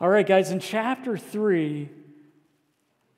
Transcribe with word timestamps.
All 0.00 0.08
right, 0.08 0.24
guys, 0.24 0.52
in 0.52 0.60
chapter 0.60 1.16
3, 1.16 1.88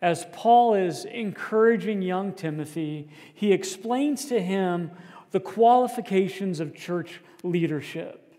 as 0.01 0.27
Paul 0.33 0.73
is 0.75 1.05
encouraging 1.05 2.01
young 2.01 2.33
Timothy, 2.33 3.11
he 3.35 3.53
explains 3.53 4.25
to 4.27 4.41
him 4.41 4.91
the 5.31 5.41
qualifications 5.41 6.59
of 6.59 6.75
church 6.75 7.21
leadership. 7.43 8.35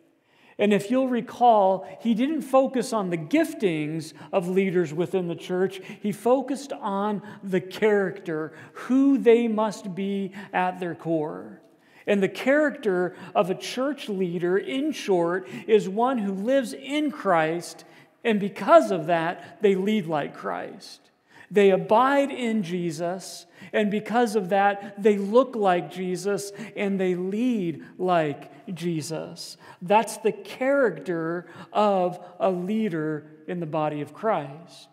And 0.57 0.73
if 0.73 0.89
you'll 0.89 1.07
recall, 1.07 1.87
he 2.01 2.15
didn't 2.15 2.41
focus 2.41 2.93
on 2.93 3.11
the 3.11 3.17
giftings 3.17 4.13
of 4.33 4.47
leaders 4.47 4.91
within 4.91 5.27
the 5.27 5.35
church. 5.35 5.79
He 6.01 6.11
focused 6.11 6.73
on 6.73 7.21
the 7.43 7.61
character, 7.61 8.53
who 8.73 9.19
they 9.19 9.47
must 9.47 9.93
be 9.93 10.33
at 10.51 10.79
their 10.79 10.95
core. 10.95 11.61
And 12.07 12.23
the 12.23 12.29
character 12.29 13.15
of 13.35 13.51
a 13.51 13.55
church 13.55 14.09
leader, 14.09 14.57
in 14.57 14.93
short, 14.93 15.47
is 15.67 15.87
one 15.87 16.17
who 16.17 16.33
lives 16.33 16.73
in 16.73 17.11
Christ 17.11 17.85
and 18.23 18.39
because 18.39 18.91
of 18.91 19.07
that, 19.07 19.61
they 19.61 19.75
lead 19.75 20.07
like 20.07 20.35
Christ. 20.35 21.01
They 21.49 21.71
abide 21.71 22.31
in 22.31 22.63
Jesus, 22.63 23.45
and 23.73 23.91
because 23.91 24.37
of 24.37 24.49
that, 24.49 25.01
they 25.01 25.17
look 25.17 25.55
like 25.55 25.91
Jesus 25.91 26.53
and 26.77 26.97
they 26.97 27.15
lead 27.15 27.83
like 27.97 28.73
Jesus. 28.73 29.57
That's 29.81 30.17
the 30.17 30.31
character 30.31 31.47
of 31.73 32.23
a 32.39 32.49
leader 32.49 33.25
in 33.47 33.59
the 33.59 33.65
body 33.65 33.99
of 33.99 34.13
Christ. 34.13 34.87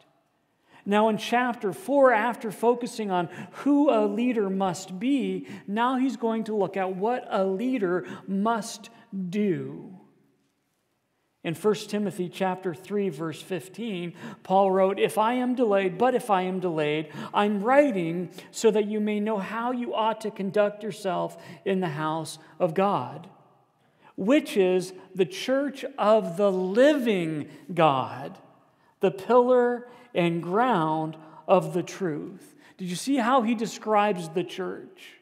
Now, 0.85 1.11
in 1.11 1.19
chapter 1.19 1.73
4, 1.73 2.13
after 2.13 2.51
focusing 2.51 3.11
on 3.11 3.29
who 3.53 3.91
a 3.91 4.07
leader 4.07 4.49
must 4.49 4.99
be, 4.99 5.47
now 5.67 5.99
he's 5.99 6.17
going 6.17 6.45
to 6.45 6.57
look 6.57 6.77
at 6.77 6.97
what 6.97 7.27
a 7.31 7.45
leader 7.45 8.07
must 8.27 8.89
do. 9.29 9.98
In 11.45 11.55
1 11.55 11.75
Timothy 11.89 12.29
chapter 12.29 12.75
3 12.75 13.09
verse 13.11 13.41
15, 13.41 14.13
Paul 14.43 14.73
wrote, 14.73 14.99
"If 14.99 15.17
I 15.17 15.35
am 15.35 15.55
delayed, 15.55 15.97
but 15.97 16.15
if 16.15 16.31
I 16.31 16.43
am 16.43 16.59
delayed, 16.59 17.13
I'm 17.33 17.63
writing 17.63 18.31
so 18.51 18.71
that 18.73 18.87
you 18.87 18.99
may 18.99 19.21
know 19.21 19.39
how 19.39 19.71
you 19.71 19.95
ought 19.95 20.21
to 20.23 20.33
conduct 20.33 20.83
yourself 20.83 21.41
in 21.65 21.81
the 21.81 21.91
house 21.91 22.39
of 22.59 22.75
God, 22.75 23.29
which 24.17 24.57
is 24.57 24.93
the 25.15 25.25
church 25.25 25.85
of 25.97 26.37
the 26.37 26.51
living 26.51 27.49
God, 27.73 28.39
the 28.99 29.13
pillar 29.13 29.89
and 30.15 30.43
ground 30.43 31.17
of 31.47 31.73
the 31.73 31.85
truth." 31.85 32.57
Did 32.79 32.91
you 32.91 32.97
see 32.97 33.17
how 33.17 33.43
he 33.43 33.55
describes 33.55 34.29
the 34.29 34.45
church? 34.45 35.15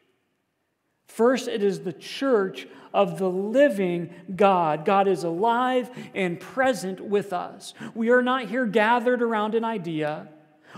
First, 1.07 1.47
it 1.47 1.63
is 1.63 1.81
the 1.81 1.93
church 1.93 2.67
of 2.93 3.17
the 3.17 3.29
living 3.29 4.13
God. 4.35 4.85
God 4.85 5.07
is 5.07 5.23
alive 5.23 5.89
and 6.13 6.39
present 6.39 6.99
with 7.01 7.33
us. 7.33 7.73
We 7.93 8.09
are 8.09 8.21
not 8.21 8.49
here 8.49 8.65
gathered 8.65 9.21
around 9.21 9.55
an 9.55 9.63
idea 9.63 10.29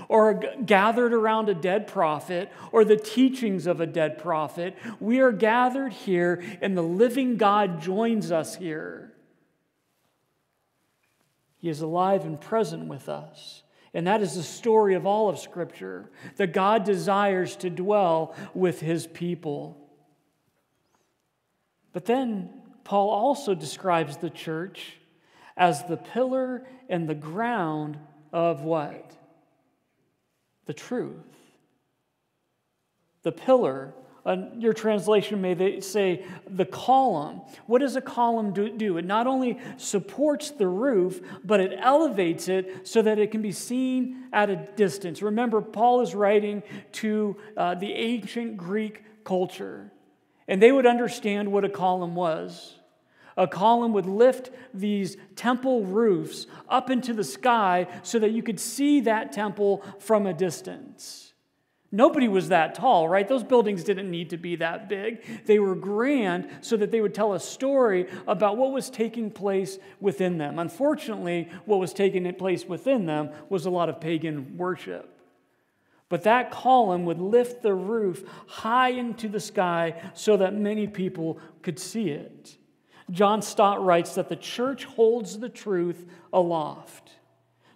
or 0.08 0.34
gathered 0.66 1.14
around 1.14 1.50
a 1.50 1.54
dead 1.54 1.88
prophet 1.88 2.52
or 2.72 2.86
the 2.86 2.96
teachings 2.96 3.68
of 3.68 3.82
a 3.82 3.86
dead 3.86 4.18
prophet. 4.18 4.76
We 5.00 5.20
are 5.20 5.32
gathered 5.32 5.94
here, 5.94 6.44
and 6.62 6.78
the 6.78 6.82
living 6.82 7.38
God 7.38 7.82
joins 7.82 8.32
us 8.32 8.56
here. 8.56 9.14
He 11.58 11.70
is 11.70 11.82
alive 11.82 12.26
and 12.26 12.40
present 12.40 12.88
with 12.88 13.10
us. 13.10 13.64
And 13.94 14.08
that 14.08 14.22
is 14.22 14.36
the 14.36 14.44
story 14.44 14.94
of 14.94 15.06
all 15.06 15.30
of 15.30 15.40
Scripture 15.40 16.10
that 16.38 16.54
God 16.54 16.84
desires 16.84 17.56
to 17.58 17.70
dwell 17.70 18.36
with 18.54 18.80
His 18.80 19.08
people. 19.08 19.79
But 21.94 22.06
then 22.06 22.50
Paul 22.84 23.10
also 23.10 23.56
describes 23.56 24.18
the 24.18 24.30
church 24.30 24.98
as 25.58 25.84
the 25.84 25.98
pillar 25.98 26.66
and 26.88 27.08
the 27.08 27.16
ground 27.16 27.98
of 28.32 28.62
what? 28.62 29.12
The 30.66 30.74
truth. 30.74 31.16
The 33.24 33.32
pillar. 33.32 33.94
Uh, 34.26 34.38
your 34.58 34.74
translation 34.74 35.42
may 35.42 35.80
say 35.80 36.26
the 36.48 36.66
column. 36.66 37.42
What 37.68 37.80
does 37.80 37.96
a 37.96 38.02
column 38.02 38.54
do, 38.54 38.70
do? 38.70 38.98
It 38.98 39.06
not 39.06 39.28
only 39.28 39.60
supports 39.78 40.52
the 40.52 40.68
roof, 40.68 41.22
but 41.44 41.60
it 41.60 41.78
elevates 41.80 42.48
it 42.48 42.88
so 42.88 43.02
that 43.02 43.18
it 43.18 43.32
can 43.32 43.42
be 43.42 43.52
seen 43.52 44.26
at 44.32 44.50
a 44.50 44.56
distance. 44.56 45.22
Remember, 45.22 45.62
Paul 45.62 46.02
is 46.02 46.14
writing 46.14 46.64
to 46.94 47.38
uh, 47.58 47.76
the 47.76 47.92
ancient 47.92 48.58
Greek 48.58 49.04
culture. 49.24 49.92
And 50.50 50.62
they 50.62 50.72
would 50.72 50.88
understand 50.88 51.52
what 51.52 51.64
a 51.64 51.70
column 51.70 52.16
was. 52.16 52.76
A 53.38 53.48
column 53.48 53.94
would 53.94 54.08
lift 54.08 54.50
these 54.74 55.16
temple 55.36 55.86
roofs 55.86 56.48
up 56.68 56.90
into 56.90 57.14
the 57.14 57.24
sky 57.24 57.88
so 58.02 58.18
that 58.20 58.32
you 58.32 58.42
could 58.42 58.60
see 58.60 59.00
that 59.02 59.32
temple 59.32 59.84
from 60.00 60.26
a 60.26 60.34
distance. 60.34 61.34
Nobody 61.92 62.28
was 62.28 62.50
that 62.50 62.76
tall, 62.76 63.08
right? 63.08 63.28
Those 63.28 63.44
buildings 63.44 63.84
didn't 63.84 64.10
need 64.10 64.32
to 64.32 64.38
be 64.38 64.56
that 64.58 64.90
big. 64.90 65.24
They 65.46 65.60
were 65.60 65.76
grand 65.76 66.50
so 66.62 66.78
that 66.78 66.92
they 66.92 67.02
would 67.02 67.14
tell 67.14 67.34
a 67.34 67.40
story 67.40 68.08
about 68.28 68.58
what 68.58 68.72
was 68.72 68.90
taking 68.90 69.32
place 69.32 69.78
within 70.00 70.40
them. 70.40 70.58
Unfortunately, 70.58 71.50
what 71.66 71.80
was 71.80 71.94
taking 71.94 72.32
place 72.34 72.66
within 72.66 73.06
them 73.06 73.30
was 73.50 73.66
a 73.66 73.72
lot 73.72 73.90
of 73.90 74.02
pagan 74.02 74.58
worship. 74.58 75.19
But 76.10 76.24
that 76.24 76.52
column 76.52 77.06
would 77.06 77.20
lift 77.20 77.62
the 77.62 77.74
roof 77.74 78.24
high 78.48 78.90
into 78.90 79.30
the 79.30 79.40
sky 79.40 80.02
so 80.16 80.38
that 80.38 80.54
many 80.56 80.88
people 80.88 81.40
could 81.62 81.80
see 81.80 82.10
it. 82.10 82.58
John 83.12 83.42
Stott 83.42 83.84
writes 83.84 84.16
that 84.16 84.30
the 84.30 84.36
church 84.36 84.86
holds 84.86 85.40
the 85.40 85.50
truth 85.50 86.06
aloft 86.34 87.12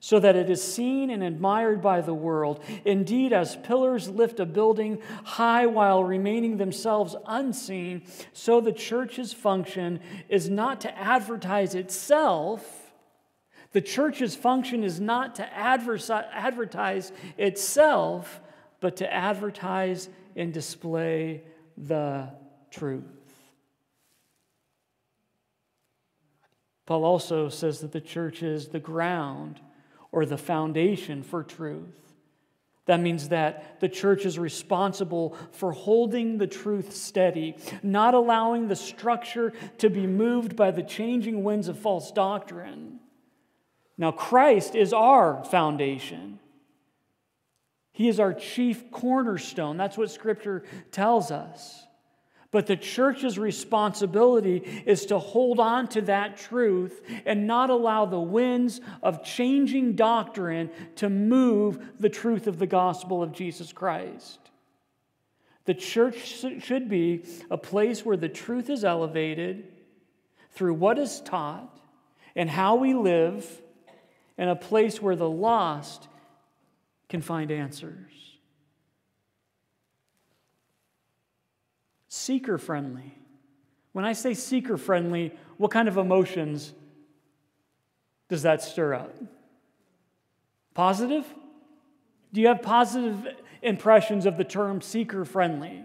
so 0.03 0.19
that 0.19 0.35
it 0.35 0.49
is 0.49 0.61
seen 0.61 1.09
and 1.09 1.23
admired 1.23 1.81
by 1.81 2.01
the 2.01 2.13
world. 2.13 2.61
Indeed, 2.83 3.31
as 3.31 3.55
pillars 3.55 4.09
lift 4.09 4.41
a 4.41 4.45
building 4.45 5.01
high 5.23 5.65
while 5.65 6.03
remaining 6.03 6.57
themselves 6.57 7.15
unseen, 7.25 8.01
so 8.33 8.59
the 8.59 8.73
church's 8.73 9.31
function 9.31 10.01
is 10.27 10.49
not 10.49 10.81
to 10.81 10.97
advertise 10.97 11.73
itself 11.73 12.82
the 13.73 13.81
church's 13.81 14.35
function 14.35 14.83
is 14.83 14.99
not 14.99 15.35
to 15.35 15.53
advertise 15.53 17.11
itself, 17.37 18.39
but 18.79 18.97
to 18.97 19.11
advertise 19.11 20.09
and 20.35 20.53
display 20.53 21.43
the 21.77 22.29
truth. 22.71 23.03
Paul 26.85 27.05
also 27.05 27.49
says 27.49 27.79
that 27.79 27.91
the 27.91 28.01
church 28.01 28.43
is 28.43 28.67
the 28.67 28.79
ground 28.79 29.59
or 30.11 30.25
the 30.25 30.37
foundation 30.37 31.23
for 31.23 31.43
truth. 31.43 31.99
That 32.85 32.99
means 32.99 33.29
that 33.29 33.79
the 33.79 33.87
church 33.87 34.25
is 34.25 34.37
responsible 34.37 35.37
for 35.51 35.71
holding 35.71 36.37
the 36.37 36.47
truth 36.47 36.93
steady, 36.93 37.55
not 37.81 38.13
allowing 38.13 38.67
the 38.67 38.75
structure 38.75 39.53
to 39.77 39.89
be 39.89 40.05
moved 40.05 40.57
by 40.57 40.71
the 40.71 40.83
changing 40.83 41.43
winds 41.43 41.69
of 41.69 41.79
false 41.79 42.11
doctrine. 42.11 42.99
Now, 43.97 44.11
Christ 44.11 44.75
is 44.75 44.93
our 44.93 45.43
foundation. 45.45 46.39
He 47.91 48.07
is 48.07 48.19
our 48.19 48.33
chief 48.33 48.89
cornerstone. 48.91 49.77
That's 49.77 49.97
what 49.97 50.09
Scripture 50.09 50.63
tells 50.91 51.31
us. 51.31 51.85
But 52.49 52.67
the 52.67 52.75
church's 52.75 53.39
responsibility 53.39 54.83
is 54.85 55.07
to 55.07 55.17
hold 55.17 55.59
on 55.59 55.87
to 55.89 56.01
that 56.01 56.37
truth 56.37 57.01
and 57.25 57.47
not 57.47 57.71
allow 57.71 58.05
the 58.05 58.19
winds 58.19 58.79
of 59.01 59.23
changing 59.23 59.95
doctrine 59.95 60.69
to 60.97 61.09
move 61.09 61.83
the 61.99 62.09
truth 62.09 62.45
of 62.45 62.59
the 62.59 62.67
gospel 62.67 63.23
of 63.23 63.31
Jesus 63.31 63.73
Christ. 63.73 64.37
The 65.65 65.73
church 65.73 66.45
should 66.61 66.89
be 66.89 67.23
a 67.49 67.57
place 67.57 68.05
where 68.05 68.17
the 68.17 68.29
truth 68.29 68.69
is 68.69 68.83
elevated 68.83 69.71
through 70.51 70.75
what 70.75 70.99
is 70.99 71.21
taught 71.21 71.79
and 72.35 72.47
how 72.49 72.75
we 72.75 72.93
live 72.93 73.62
and 74.37 74.49
a 74.49 74.55
place 74.55 75.01
where 75.01 75.15
the 75.15 75.29
lost 75.29 76.07
can 77.09 77.21
find 77.21 77.51
answers. 77.51 78.11
Seeker 82.07 82.57
friendly. 82.57 83.17
When 83.91 84.05
I 84.05 84.13
say 84.13 84.33
seeker 84.33 84.77
friendly, 84.77 85.33
what 85.57 85.71
kind 85.71 85.87
of 85.87 85.97
emotions 85.97 86.73
does 88.29 88.41
that 88.41 88.61
stir 88.61 88.95
up? 88.95 89.15
Positive? 90.73 91.25
Do 92.33 92.41
you 92.41 92.47
have 92.47 92.61
positive 92.61 93.27
impressions 93.61 94.25
of 94.25 94.37
the 94.37 94.43
term 94.43 94.81
seeker 94.81 95.25
friendly? 95.25 95.83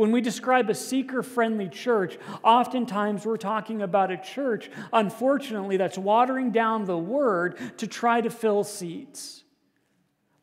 When 0.00 0.12
we 0.12 0.22
describe 0.22 0.70
a 0.70 0.74
seeker 0.74 1.22
friendly 1.22 1.68
church, 1.68 2.16
oftentimes 2.42 3.26
we're 3.26 3.36
talking 3.36 3.82
about 3.82 4.10
a 4.10 4.16
church, 4.16 4.70
unfortunately, 4.94 5.76
that's 5.76 5.98
watering 5.98 6.52
down 6.52 6.86
the 6.86 6.96
word 6.96 7.58
to 7.76 7.86
try 7.86 8.22
to 8.22 8.30
fill 8.30 8.64
seats. 8.64 9.44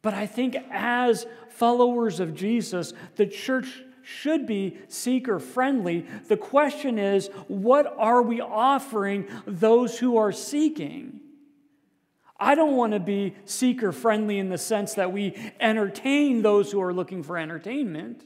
But 0.04 0.14
I 0.14 0.28
think 0.28 0.58
as 0.70 1.26
followers 1.50 2.20
of 2.20 2.36
Jesus, 2.36 2.94
the 3.16 3.26
church 3.26 3.82
should 4.04 4.46
be 4.46 4.78
seeker 4.90 5.40
friendly. 5.40 6.06
The 6.28 6.38
question 6.38 7.00
is, 7.00 7.32
what 7.48 7.92
are 7.98 8.22
we 8.22 8.40
offering 8.40 9.26
those 9.48 9.98
who 9.98 10.18
are 10.18 10.32
seeking? 10.32 11.20
I 12.40 12.54
don't 12.54 12.76
want 12.76 12.94
to 12.94 13.00
be 13.00 13.34
seeker 13.46 13.92
friendly 13.92 14.38
in 14.38 14.50
the 14.50 14.60
sense 14.60 14.94
that 14.94 15.12
we 15.12 15.36
entertain 15.60 16.44
those 16.44 16.72
who 16.72 16.80
are 16.80 16.94
looking 16.94 17.24
for 17.24 17.40
entertainment 17.40 18.24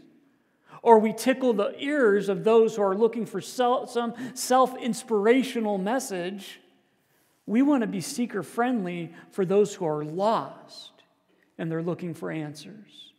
or 0.81 0.99
we 0.99 1.13
tickle 1.13 1.53
the 1.53 1.73
ears 1.77 2.29
of 2.29 2.43
those 2.43 2.75
who 2.75 2.81
are 2.81 2.95
looking 2.95 3.25
for 3.25 3.41
some 3.41 4.13
self 4.33 4.77
inspirational 4.77 5.77
message. 5.77 6.59
We 7.45 7.61
want 7.61 7.81
to 7.81 7.87
be 7.87 8.01
seeker 8.01 8.43
friendly 8.43 9.13
for 9.31 9.45
those 9.45 9.73
who 9.73 9.85
are 9.85 10.03
lost 10.03 10.91
and 11.57 11.71
they're 11.71 11.83
looking 11.83 12.13
for 12.13 12.31
answers. 12.31 13.10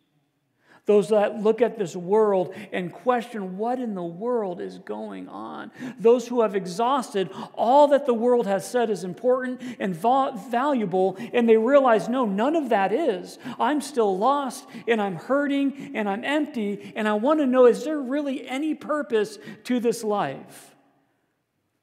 Those 0.85 1.11
that 1.11 1.41
look 1.41 1.63
at 1.63 1.79
this 1.79 1.95
world 1.95 2.55
and 2.73 2.93
question 2.93 3.57
what 3.57 3.79
in 3.79 3.95
the 3.95 4.03
world 4.03 4.61
is 4.61 4.79
going 4.79 5.29
on. 5.29 5.71
Those 6.01 6.27
who 6.27 6.43
have 6.43 6.57
exhausted 6.57 7.31
all 7.55 7.89
that 7.89 8.05
the 8.05 8.15
world 8.15 8.49
has 8.49 8.69
said 8.69 8.91
is 8.91 9.05
important 9.05 9.63
and 9.79 9.95
valuable, 9.95 11.17
and 11.33 11.49
they 11.49 11.57
realize, 11.57 12.09
no, 12.09 12.25
none 12.25 12.57
of 12.57 12.71
that 12.71 12.93
is. 12.93 13.39
I'm 13.61 13.81
still 13.81 14.19
lost, 14.19 14.67
and 14.89 15.01
I'm 15.01 15.15
hurting, 15.15 15.93
and 15.95 16.09
I'm 16.09 16.25
empty, 16.25 16.93
and 16.97 17.07
I 17.07 17.15
want 17.15 17.39
to 17.39 17.47
know 17.47 17.67
is 17.67 17.85
there 17.85 18.01
really 18.01 18.49
any 18.49 18.75
purpose 18.75 19.39
to 19.65 19.79
this 19.79 20.03
life? 20.03 20.75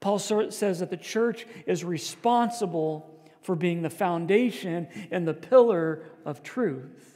Paul 0.00 0.18
says 0.18 0.80
that 0.80 0.90
the 0.90 0.98
church 0.98 1.46
is 1.66 1.84
responsible 1.84 3.06
for 3.40 3.56
being 3.56 3.80
the 3.80 3.88
foundation 3.88 4.88
and 5.10 5.26
the 5.26 5.32
pillar 5.32 6.04
of 6.26 6.42
truth 6.42 7.09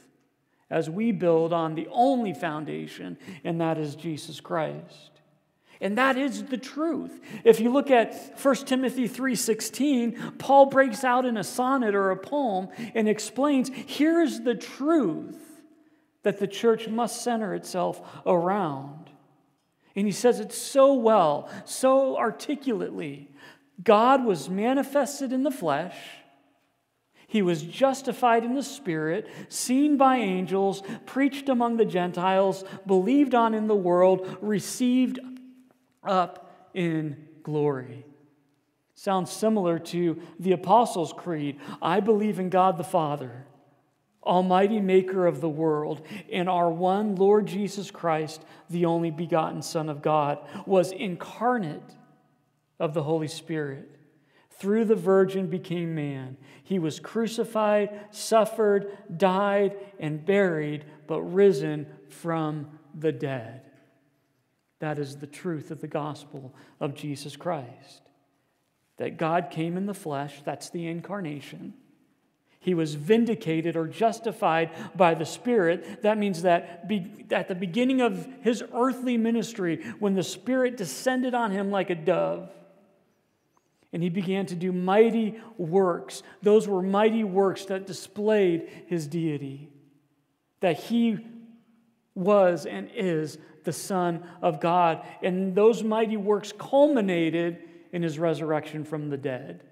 as 0.69 0.89
we 0.89 1.11
build 1.11 1.53
on 1.53 1.75
the 1.75 1.87
only 1.91 2.33
foundation, 2.33 3.17
and 3.43 3.61
that 3.61 3.77
is 3.77 3.95
Jesus 3.95 4.39
Christ. 4.39 5.11
And 5.81 5.97
that 5.97 6.17
is 6.17 6.43
the 6.45 6.57
truth. 6.57 7.19
If 7.43 7.59
you 7.59 7.69
look 7.69 7.91
at 7.91 8.39
1 8.39 8.65
Timothy 8.65 9.07
3:16, 9.07 10.37
Paul 10.37 10.67
breaks 10.67 11.03
out 11.03 11.25
in 11.25 11.37
a 11.37 11.43
sonnet 11.43 11.93
or 11.93 12.11
a 12.11 12.17
poem 12.17 12.69
and 12.95 13.09
explains, 13.09 13.69
here's 13.69 14.41
the 14.41 14.55
truth 14.55 15.61
that 16.23 16.39
the 16.39 16.47
church 16.47 16.87
must 16.87 17.21
center 17.21 17.53
itself 17.53 18.01
around. 18.25 19.11
And 19.95 20.05
he 20.05 20.11
says 20.11 20.39
it 20.39 20.51
so 20.51 20.93
well, 20.93 21.49
so 21.65 22.17
articulately. 22.17 23.29
God 23.83 24.25
was 24.25 24.49
manifested 24.49 25.33
in 25.33 25.43
the 25.43 25.51
flesh 25.51 25.95
he 27.27 27.41
was 27.41 27.63
justified 27.63 28.43
in 28.43 28.53
the 28.53 28.63
Spirit, 28.63 29.27
seen 29.49 29.97
by 29.97 30.17
angels, 30.17 30.83
preached 31.05 31.49
among 31.49 31.77
the 31.77 31.85
Gentiles, 31.85 32.63
believed 32.85 33.33
on 33.33 33.53
in 33.53 33.67
the 33.67 33.75
world, 33.75 34.37
received 34.41 35.19
up 36.03 36.69
in 36.73 37.27
glory. 37.43 38.05
Sounds 38.93 39.31
similar 39.31 39.79
to 39.79 40.21
the 40.39 40.53
Apostles' 40.53 41.13
Creed 41.13 41.59
I 41.81 41.99
believe 41.99 42.39
in 42.39 42.49
God 42.49 42.77
the 42.77 42.83
Father, 42.83 43.45
Almighty 44.23 44.79
Maker 44.79 45.27
of 45.27 45.41
the 45.41 45.49
world, 45.49 46.05
and 46.31 46.47
our 46.47 46.71
one 46.71 47.15
Lord 47.15 47.45
Jesus 47.45 47.91
Christ, 47.91 48.43
the 48.69 48.85
only 48.85 49.11
begotten 49.11 49.61
Son 49.61 49.89
of 49.89 50.01
God, 50.01 50.39
was 50.65 50.91
incarnate 50.91 51.95
of 52.79 52.93
the 52.93 53.03
Holy 53.03 53.27
Spirit 53.27 53.95
through 54.57 54.85
the 54.85 54.95
virgin 54.95 55.47
became 55.47 55.95
man. 55.95 56.37
He 56.63 56.79
was 56.79 56.99
crucified, 56.99 58.07
suffered, 58.11 58.97
died, 59.15 59.75
and 59.99 60.25
buried, 60.25 60.85
but 61.07 61.21
risen 61.21 61.87
from 62.09 62.67
the 62.97 63.11
dead. 63.11 63.61
That 64.79 64.99
is 64.99 65.17
the 65.17 65.27
truth 65.27 65.71
of 65.71 65.81
the 65.81 65.87
gospel 65.87 66.53
of 66.79 66.95
Jesus 66.95 67.35
Christ. 67.35 68.01
That 68.97 69.17
God 69.17 69.49
came 69.51 69.77
in 69.77 69.85
the 69.85 69.93
flesh, 69.93 70.41
that's 70.45 70.69
the 70.69 70.87
incarnation. 70.87 71.73
He 72.59 72.73
was 72.73 72.95
vindicated 72.95 73.75
or 73.75 73.87
justified 73.87 74.71
by 74.95 75.13
the 75.13 75.25
Spirit. 75.25 76.01
That 76.01 76.17
means 76.17 76.41
that 76.41 76.87
be, 76.87 77.25
at 77.29 77.47
the 77.47 77.53
beginning 77.53 78.01
of 78.01 78.27
his 78.41 78.63
earthly 78.73 79.17
ministry, 79.17 79.83
when 79.99 80.15
the 80.15 80.23
Spirit 80.23 80.75
descended 80.75 81.35
on 81.35 81.51
him 81.51 81.69
like 81.69 81.91
a 81.91 81.95
dove, 81.95 82.49
and 83.93 84.03
he 84.03 84.09
began 84.09 84.45
to 84.47 84.55
do 84.55 84.71
mighty 84.71 85.39
works. 85.57 86.23
Those 86.41 86.67
were 86.67 86.81
mighty 86.81 87.23
works 87.23 87.65
that 87.65 87.87
displayed 87.87 88.69
his 88.87 89.07
deity, 89.07 89.69
that 90.59 90.77
he 90.77 91.19
was 92.13 92.65
and 92.65 92.89
is 92.93 93.37
the 93.63 93.73
Son 93.73 94.25
of 94.41 94.59
God. 94.59 95.05
And 95.21 95.55
those 95.55 95.83
mighty 95.83 96.17
works 96.17 96.53
culminated 96.57 97.59
in 97.91 98.03
his 98.03 98.19
resurrection 98.19 98.83
from 98.83 99.09
the 99.09 99.17
dead. 99.17 99.63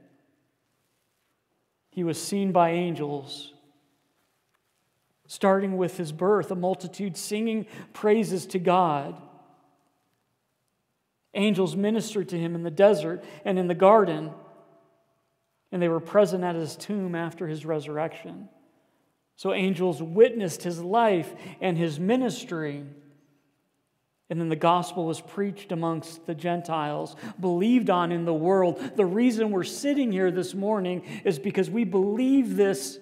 He 1.91 2.03
was 2.03 2.21
seen 2.21 2.51
by 2.51 2.71
angels. 2.71 3.53
Starting 5.27 5.77
with 5.77 5.97
his 5.97 6.11
birth, 6.11 6.51
a 6.51 6.55
multitude 6.55 7.15
singing 7.17 7.65
praises 7.93 8.45
to 8.47 8.59
God. 8.59 9.21
Angels 11.35 11.75
ministered 11.75 12.29
to 12.29 12.39
him 12.39 12.55
in 12.55 12.63
the 12.63 12.71
desert 12.71 13.23
and 13.43 13.57
in 13.57 13.67
the 13.67 13.75
garden, 13.75 14.31
and 15.71 15.81
they 15.81 15.89
were 15.89 15.99
present 15.99 16.43
at 16.43 16.55
his 16.55 16.75
tomb 16.75 17.15
after 17.15 17.47
his 17.47 17.65
resurrection. 17.65 18.49
So 19.35 19.51
angels 19.51 20.01
witnessed 20.01 20.61
his 20.61 20.79
life 20.79 21.33
and 21.59 21.77
his 21.77 21.99
ministry. 21.99 22.83
And 24.29 24.39
then 24.39 24.49
the 24.49 24.55
gospel 24.55 25.05
was 25.05 25.19
preached 25.19 25.71
amongst 25.71 26.25
the 26.27 26.35
Gentiles, 26.35 27.15
believed 27.39 27.89
on 27.89 28.11
in 28.11 28.25
the 28.25 28.33
world. 28.33 28.95
The 28.95 29.05
reason 29.05 29.49
we're 29.51 29.63
sitting 29.63 30.11
here 30.11 30.29
this 30.29 30.53
morning 30.53 31.03
is 31.25 31.39
because 31.39 31.69
we 31.69 31.83
believe 31.83 32.55
this 32.55 32.99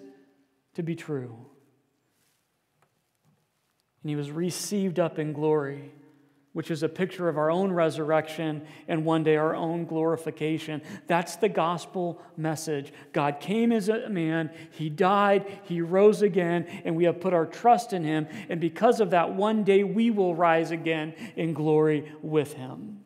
to 0.75 0.84
be 0.84 0.95
true. 0.95 1.36
And 4.01 4.10
he 4.10 4.16
was 4.16 4.31
received 4.31 5.00
up 5.00 5.19
in 5.19 5.34
glory 5.34 5.92
which 6.53 6.69
is 6.69 6.83
a 6.83 6.89
picture 6.89 7.30
of 7.30 7.38
our 7.38 7.50
own 7.50 7.71
resurrection 7.71 8.62
and 8.88 9.06
one 9.06 9.24
day 9.24 9.38
our 9.38 9.56
own 9.56 9.86
glorification. 9.86 10.81
That's 11.07 11.38
the 11.38 11.48
gospel 11.48 12.21
message. 12.36 12.92
God 13.13 13.39
came 13.39 13.71
as 13.71 13.88
a 13.88 14.09
man, 14.09 14.51
He 14.71 14.89
died, 14.89 15.59
He 15.63 15.81
rose 15.81 16.21
again, 16.21 16.68
and 16.83 16.95
we 16.95 17.06
have 17.06 17.21
put 17.21 17.33
our 17.33 17.45
trust 17.45 17.94
in 17.94 18.03
Him. 18.03 18.27
And 18.50 18.59
because 18.59 19.00
of 19.00 19.12
that, 19.12 19.33
one 19.33 19.63
day 19.63 19.83
we 19.83 20.12
will 20.12 20.36
rise 20.36 20.71
again 20.71 21.13
in 21.36 21.53
glory 21.53 22.12
with 22.21 22.53
Him. 22.53 23.01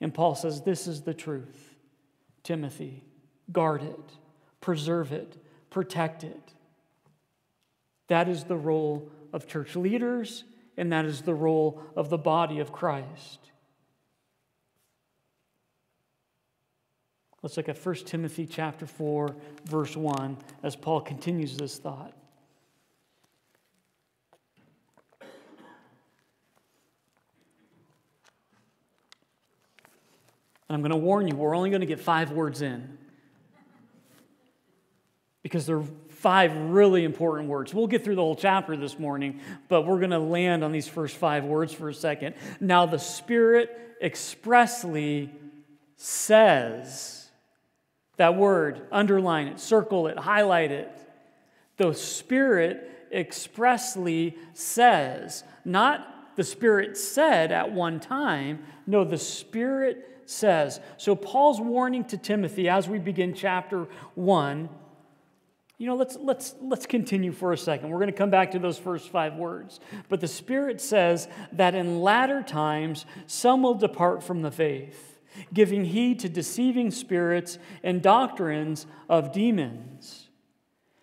And 0.00 0.14
Paul 0.14 0.36
says, 0.36 0.62
This 0.62 0.86
is 0.86 1.02
the 1.02 1.14
truth. 1.14 1.74
Timothy, 2.44 3.02
guard 3.50 3.82
it, 3.82 4.12
preserve 4.60 5.12
it, 5.12 5.36
protect 5.70 6.22
it. 6.22 6.52
That 8.08 8.28
is 8.28 8.44
the 8.44 8.56
role 8.56 9.10
of 9.32 9.48
church 9.48 9.74
leaders 9.74 10.44
and 10.76 10.92
that 10.92 11.04
is 11.04 11.22
the 11.22 11.34
role 11.34 11.82
of 11.96 12.10
the 12.10 12.18
body 12.18 12.58
of 12.58 12.72
Christ. 12.72 13.38
Let's 17.42 17.56
look 17.56 17.68
at 17.68 17.78
1 17.78 17.94
Timothy 18.06 18.46
chapter 18.46 18.86
4 18.86 19.36
verse 19.66 19.96
1 19.96 20.38
as 20.62 20.76
Paul 20.76 21.02
continues 21.02 21.56
this 21.56 21.76
thought. 21.76 22.14
And 30.66 30.74
I'm 30.74 30.80
going 30.80 30.90
to 30.90 30.96
warn 30.96 31.28
you, 31.28 31.36
we're 31.36 31.54
only 31.54 31.68
going 31.68 31.82
to 31.82 31.86
get 31.86 32.00
5 32.00 32.32
words 32.32 32.62
in. 32.62 32.96
Because 35.42 35.66
they're 35.66 35.84
five 36.24 36.56
really 36.56 37.04
important 37.04 37.50
words. 37.50 37.74
We'll 37.74 37.86
get 37.86 38.02
through 38.02 38.14
the 38.14 38.22
whole 38.22 38.34
chapter 38.34 38.78
this 38.78 38.98
morning, 38.98 39.40
but 39.68 39.82
we're 39.82 39.98
going 39.98 40.08
to 40.08 40.18
land 40.18 40.64
on 40.64 40.72
these 40.72 40.88
first 40.88 41.18
five 41.18 41.44
words 41.44 41.70
for 41.70 41.90
a 41.90 41.94
second. 41.94 42.34
Now, 42.60 42.86
the 42.86 42.98
Spirit 42.98 43.68
expressly 44.00 45.30
says 45.96 47.28
that 48.16 48.36
word, 48.36 48.86
underline 48.90 49.48
it, 49.48 49.60
circle 49.60 50.06
it, 50.06 50.16
highlight 50.16 50.72
it. 50.72 50.90
The 51.76 51.92
Spirit 51.92 53.06
expressly 53.12 54.38
says, 54.54 55.44
not 55.62 56.36
the 56.36 56.44
Spirit 56.44 56.96
said 56.96 57.52
at 57.52 57.70
one 57.70 58.00
time, 58.00 58.64
no, 58.86 59.04
the 59.04 59.18
Spirit 59.18 60.22
says. 60.24 60.80
So, 60.96 61.14
Paul's 61.14 61.60
warning 61.60 62.06
to 62.06 62.16
Timothy 62.16 62.70
as 62.70 62.88
we 62.88 62.98
begin 62.98 63.34
chapter 63.34 63.88
1 64.14 64.70
you 65.84 65.90
know, 65.90 65.96
let's, 65.96 66.16
let's, 66.16 66.54
let's 66.62 66.86
continue 66.86 67.30
for 67.30 67.52
a 67.52 67.58
second. 67.58 67.90
We're 67.90 67.98
going 67.98 68.10
to 68.10 68.16
come 68.16 68.30
back 68.30 68.52
to 68.52 68.58
those 68.58 68.78
first 68.78 69.10
five 69.10 69.34
words. 69.34 69.80
But 70.08 70.22
the 70.22 70.26
Spirit 70.26 70.80
says 70.80 71.28
that 71.52 71.74
in 71.74 72.00
latter 72.00 72.42
times 72.42 73.04
some 73.26 73.62
will 73.62 73.74
depart 73.74 74.22
from 74.22 74.40
the 74.40 74.50
faith, 74.50 75.20
giving 75.52 75.84
heed 75.84 76.20
to 76.20 76.30
deceiving 76.30 76.90
spirits 76.90 77.58
and 77.82 78.00
doctrines 78.00 78.86
of 79.10 79.30
demons, 79.30 80.30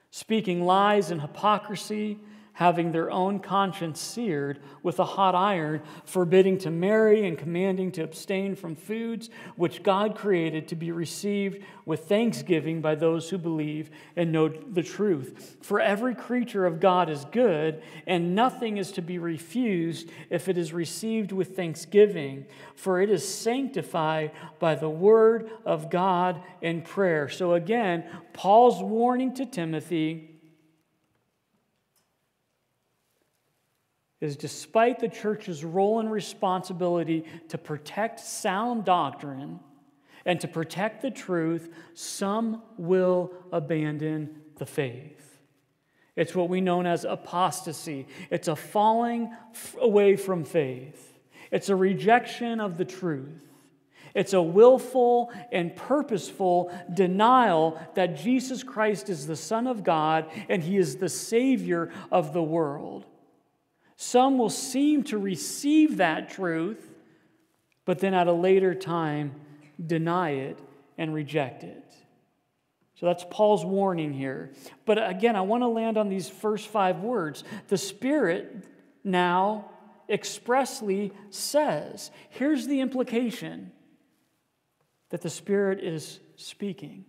speaking 0.09 0.65
lies 0.65 1.11
and 1.11 1.21
hypocrisy, 1.21 2.17
having 2.53 2.91
their 2.91 3.10
own 3.10 3.39
conscience 3.39 4.00
seared 4.00 4.60
with 4.84 5.00
a 5.00 5.05
hot 5.05 5.34
iron, 5.34 5.81
forbidding 6.05 6.58
to 6.58 6.70
marry 6.70 7.25
and 7.27 7.38
commanding 7.38 7.91
to 7.91 8.03
abstain 8.03 8.55
from 8.55 8.75
foods 8.75 9.29
which 9.55 9.84
God 9.84 10.15
created 10.15 10.67
to 10.67 10.75
be 10.75 10.91
received 10.91 11.63
with 11.86 12.05
thanksgiving 12.05 12.81
by 12.81 12.96
those 12.96 13.29
who 13.29 13.38
believe 13.38 13.89
and 14.15 14.31
know 14.31 14.50
the 14.50 14.84
truth. 14.84 15.58
For 15.62 15.79
every 15.79 16.13
creature 16.13 16.65
of 16.65 16.79
God 16.79 17.10
is 17.10 17.25
good, 17.31 17.81
and 18.05 18.36
nothing 18.36 18.77
is 18.77 18.91
to 18.93 19.01
be 19.01 19.17
refused 19.17 20.10
if 20.29 20.50
it 20.50 20.58
is 20.58 20.74
received 20.74 21.31
with 21.31 21.55
thanksgiving, 21.55 22.46
for 22.75 23.01
it 23.01 23.10
is 23.10 23.27
sanctified 23.27 24.31
by 24.60 24.75
the 24.75 24.89
word 24.89 25.50
of 25.65 25.89
God 25.89 26.41
in 26.62 26.81
prayer. 26.81 27.29
So 27.29 27.53
again, 27.53 28.03
Paul's 28.34 28.81
warning 28.81 29.34
to 29.36 29.46
Timothy 29.46 30.30
is 34.21 34.37
despite 34.37 34.99
the 34.99 35.09
church's 35.09 35.65
role 35.65 35.99
and 35.99 36.11
responsibility 36.11 37.25
to 37.49 37.57
protect 37.57 38.19
sound 38.19 38.85
doctrine 38.85 39.59
and 40.25 40.39
to 40.39 40.47
protect 40.47 41.01
the 41.01 41.09
truth, 41.09 41.73
some 41.95 42.61
will 42.77 43.33
abandon 43.51 44.41
the 44.57 44.65
faith. 44.65 45.39
It's 46.15 46.35
what 46.35 46.49
we 46.49 46.61
know 46.61 46.83
as 46.83 47.03
apostasy. 47.03 48.05
It's 48.29 48.47
a 48.47 48.55
falling 48.55 49.35
away 49.79 50.15
from 50.15 50.43
faith. 50.43 51.17
It's 51.51 51.69
a 51.69 51.75
rejection 51.75 52.59
of 52.59 52.77
the 52.77 52.85
truth. 52.85 53.47
It's 54.13 54.33
a 54.33 54.41
willful 54.41 55.31
and 55.51 55.75
purposeful 55.75 56.71
denial 56.93 57.79
that 57.95 58.17
Jesus 58.17 58.61
Christ 58.61 59.09
is 59.09 59.25
the 59.25 59.37
Son 59.37 59.67
of 59.67 59.83
God 59.83 60.29
and 60.49 60.61
He 60.61 60.77
is 60.77 60.97
the 60.97 61.09
Savior 61.09 61.91
of 62.11 62.33
the 62.33 62.43
world. 62.43 63.05
Some 64.01 64.39
will 64.39 64.50
seem 64.50 65.03
to 65.03 65.20
receive 65.20 65.98
that 65.98 66.31
truth, 66.31 66.89
but 67.86 68.00
then 68.00 68.15
at 68.15 68.25
a 68.25 68.34
later 68.34 68.74
time 68.74 69.36
deny 69.86 70.31
it 70.31 70.58
and 70.98 71.13
reject 71.13 71.63
it. 71.63 71.93
So 72.96 73.05
that's 73.05 73.24
Paul's 73.29 73.63
warning 73.63 74.12
here. 74.12 74.53
But 74.86 75.08
again, 75.08 75.36
I 75.36 75.41
want 75.41 75.62
to 75.62 75.67
land 75.67 76.00
on 76.00 76.10
these 76.10 76.27
first 76.27 76.70
five 76.70 77.01
words. 77.01 77.43
The 77.67 77.77
Spirit 77.77 78.65
now 79.03 79.70
expressly 80.10 81.13
says 81.29 82.10
here's 82.31 82.65
the 82.65 82.79
implication 82.79 83.72
that 85.10 85.22
the 85.22 85.29
Spirit 85.29 85.79
is 85.79 86.20
speaking. 86.38 87.05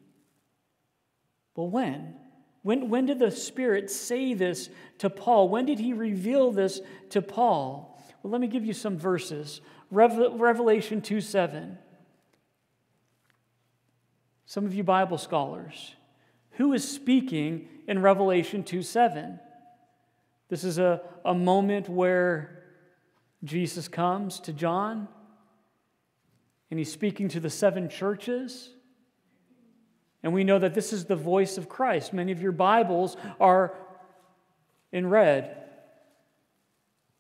Well, 1.56 1.70
when? 1.70 2.16
When, 2.62 2.88
when 2.88 3.06
did 3.06 3.18
the 3.18 3.30
Spirit 3.30 3.90
say 3.90 4.34
this 4.34 4.70
to 4.98 5.10
Paul? 5.10 5.48
When 5.48 5.66
did 5.66 5.78
he 5.78 5.92
reveal 5.92 6.52
this 6.52 6.80
to 7.10 7.20
Paul? 7.20 8.00
Well, 8.22 8.30
let 8.30 8.40
me 8.40 8.46
give 8.46 8.64
you 8.64 8.72
some 8.72 8.96
verses. 8.96 9.60
Revelation 9.90 11.02
2 11.02 11.20
7. 11.20 11.78
Some 14.46 14.66
of 14.66 14.74
you 14.74 14.84
Bible 14.84 15.18
scholars, 15.18 15.94
who 16.52 16.72
is 16.72 16.86
speaking 16.86 17.68
in 17.88 18.02
Revelation 18.02 18.62
2 18.62 18.82
7? 18.82 19.40
This 20.48 20.64
is 20.64 20.78
a, 20.78 21.00
a 21.24 21.34
moment 21.34 21.88
where 21.88 22.62
Jesus 23.42 23.88
comes 23.88 24.38
to 24.40 24.52
John 24.52 25.08
and 26.70 26.78
he's 26.78 26.92
speaking 26.92 27.28
to 27.28 27.40
the 27.40 27.50
seven 27.50 27.88
churches. 27.88 28.70
And 30.22 30.32
we 30.32 30.44
know 30.44 30.58
that 30.58 30.74
this 30.74 30.92
is 30.92 31.04
the 31.04 31.16
voice 31.16 31.58
of 31.58 31.68
Christ. 31.68 32.12
Many 32.12 32.32
of 32.32 32.40
your 32.40 32.52
Bibles 32.52 33.16
are 33.40 33.74
in 34.92 35.08
red. 35.08 35.56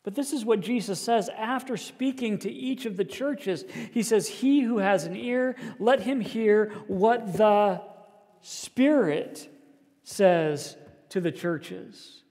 But 0.04 0.14
this 0.14 0.32
is 0.32 0.44
what 0.44 0.60
Jesus 0.60 1.00
says 1.00 1.28
after 1.36 1.76
speaking 1.76 2.38
to 2.38 2.50
each 2.50 2.86
of 2.86 2.96
the 2.96 3.04
churches. 3.04 3.64
He 3.92 4.02
says, 4.02 4.28
He 4.28 4.60
who 4.60 4.78
has 4.78 5.04
an 5.04 5.16
ear, 5.16 5.56
let 5.78 6.00
him 6.00 6.20
hear 6.20 6.70
what 6.88 7.36
the 7.36 7.80
Spirit 8.40 9.48
says 10.02 10.76
to 11.10 11.20
the 11.20 11.30
churches. 11.30 12.22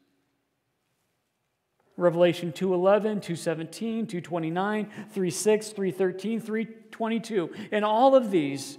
Revelation 1.96 2.52
2:11, 2.52 3.22
2:17, 3.22 4.08
2:29, 4.08 4.90
3:6, 5.14 5.74
3:13, 5.74 6.42
3:22. 6.42 7.72
In 7.72 7.84
all 7.84 8.16
of 8.16 8.32
these, 8.32 8.78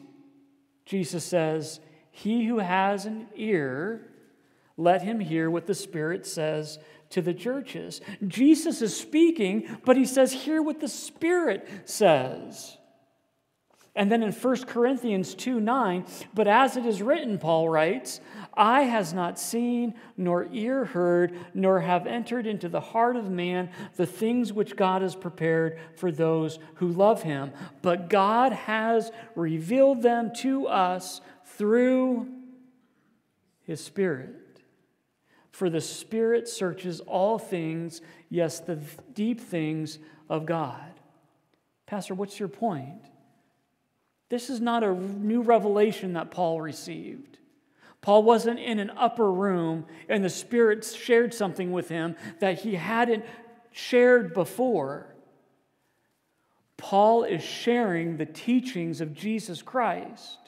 Jesus 0.85 1.25
says, 1.25 1.81
He 2.11 2.47
who 2.47 2.59
has 2.59 3.07
an 3.07 3.29
ear, 3.37 4.09
let 4.77 5.03
him 5.03 5.21
hear 5.21 5.51
what 5.51 5.67
the 5.67 5.75
Spirit 5.75 6.27
says 6.27 6.79
to 7.11 7.23
the 7.23 7.35
churches. 7.35 8.01
Jesus 8.27 8.83
is 8.83 8.97
speaking, 8.97 9.79
but 9.85 9.97
he 9.97 10.05
says, 10.05 10.33
Hear 10.33 10.63
what 10.63 10.81
the 10.81 10.89
Spirit 10.89 11.69
says. 11.85 12.79
And 13.95 14.11
then 14.11 14.23
in 14.23 14.33
1 14.33 14.65
Corinthians 14.65 15.35
2 15.35 15.61
9, 15.61 16.07
but 16.33 16.49
as 16.49 16.79
it 16.79 16.87
is 16.87 17.03
written, 17.03 17.39
Paul 17.39 17.69
writes, 17.69 18.21
Eye 18.55 18.85
has 18.85 19.13
not 19.13 19.39
seen, 19.39 19.95
nor 20.17 20.49
ear 20.51 20.87
heard, 20.87 21.37
nor 21.53 21.81
have 21.81 22.07
entered 22.07 22.47
into 22.47 22.71
the 22.71 22.81
heart 22.81 23.17
of 23.17 23.31
man 23.31 23.71
the 23.97 24.07
things 24.07 24.53
which 24.53 24.77
God 24.77 25.03
has 25.03 25.15
prepared 25.15 25.79
for 25.97 26.11
those 26.11 26.59
who 26.77 26.89
love 26.89 27.23
him. 27.23 27.53
But 27.83 28.09
God 28.09 28.53
has 28.53 29.13
revealed 29.35 30.01
them 30.01 30.33
to 30.37 30.69
us 30.69 31.21
through 31.45 32.29
his 33.63 33.83
Spirit. 33.83 34.37
For 35.51 35.69
the 35.69 35.83
Spirit 35.83 36.49
searches 36.49 37.01
all 37.01 37.39
things, 37.39 38.01
yes, 38.31 38.59
the 38.59 38.79
deep 39.13 39.39
things 39.39 39.99
of 40.31 40.47
God. 40.47 40.99
Pastor, 41.85 42.15
what's 42.15 42.41
your 42.41 42.49
point? 42.49 43.03
This 44.33 44.49
is 44.49 44.63
not 44.63 44.83
a 44.83 44.95
new 44.95 45.43
revelation 45.43 46.15
that 46.15 46.31
Paul 46.31 46.63
received. 46.63 47.37
Paul 48.01 48.23
wasn't 48.23 48.61
in 48.61 48.79
an 48.79 48.91
upper 48.97 49.31
room 49.31 49.85
and 50.09 50.25
the 50.25 50.31
Spirit 50.31 50.87
shared 50.87 51.35
something 51.35 51.71
with 51.71 51.91
him 51.91 52.17
that 52.41 52.61
he 52.61 52.77
hadn't 52.77 53.27
shared 53.73 54.33
before. 54.33 55.15
Paul 56.79 57.25
is 57.25 57.45
sharing 57.45 58.17
the 58.17 58.25
teachings 58.25 59.03
of 59.03 59.13
Jesus 59.13 59.61
Christ. 59.61 60.39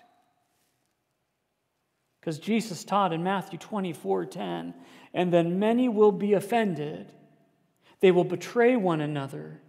Because 2.20 2.38
Jesus 2.38 2.84
taught 2.84 3.12
in 3.12 3.22
Matthew 3.22 3.58
24 3.58 4.24
10, 4.24 4.72
and 5.12 5.30
then 5.30 5.58
many 5.58 5.90
will 5.90 6.10
be 6.10 6.32
offended. 6.32 7.12
They 8.00 8.12
will 8.12 8.24
betray 8.24 8.76
one 8.76 9.02
another 9.02 9.60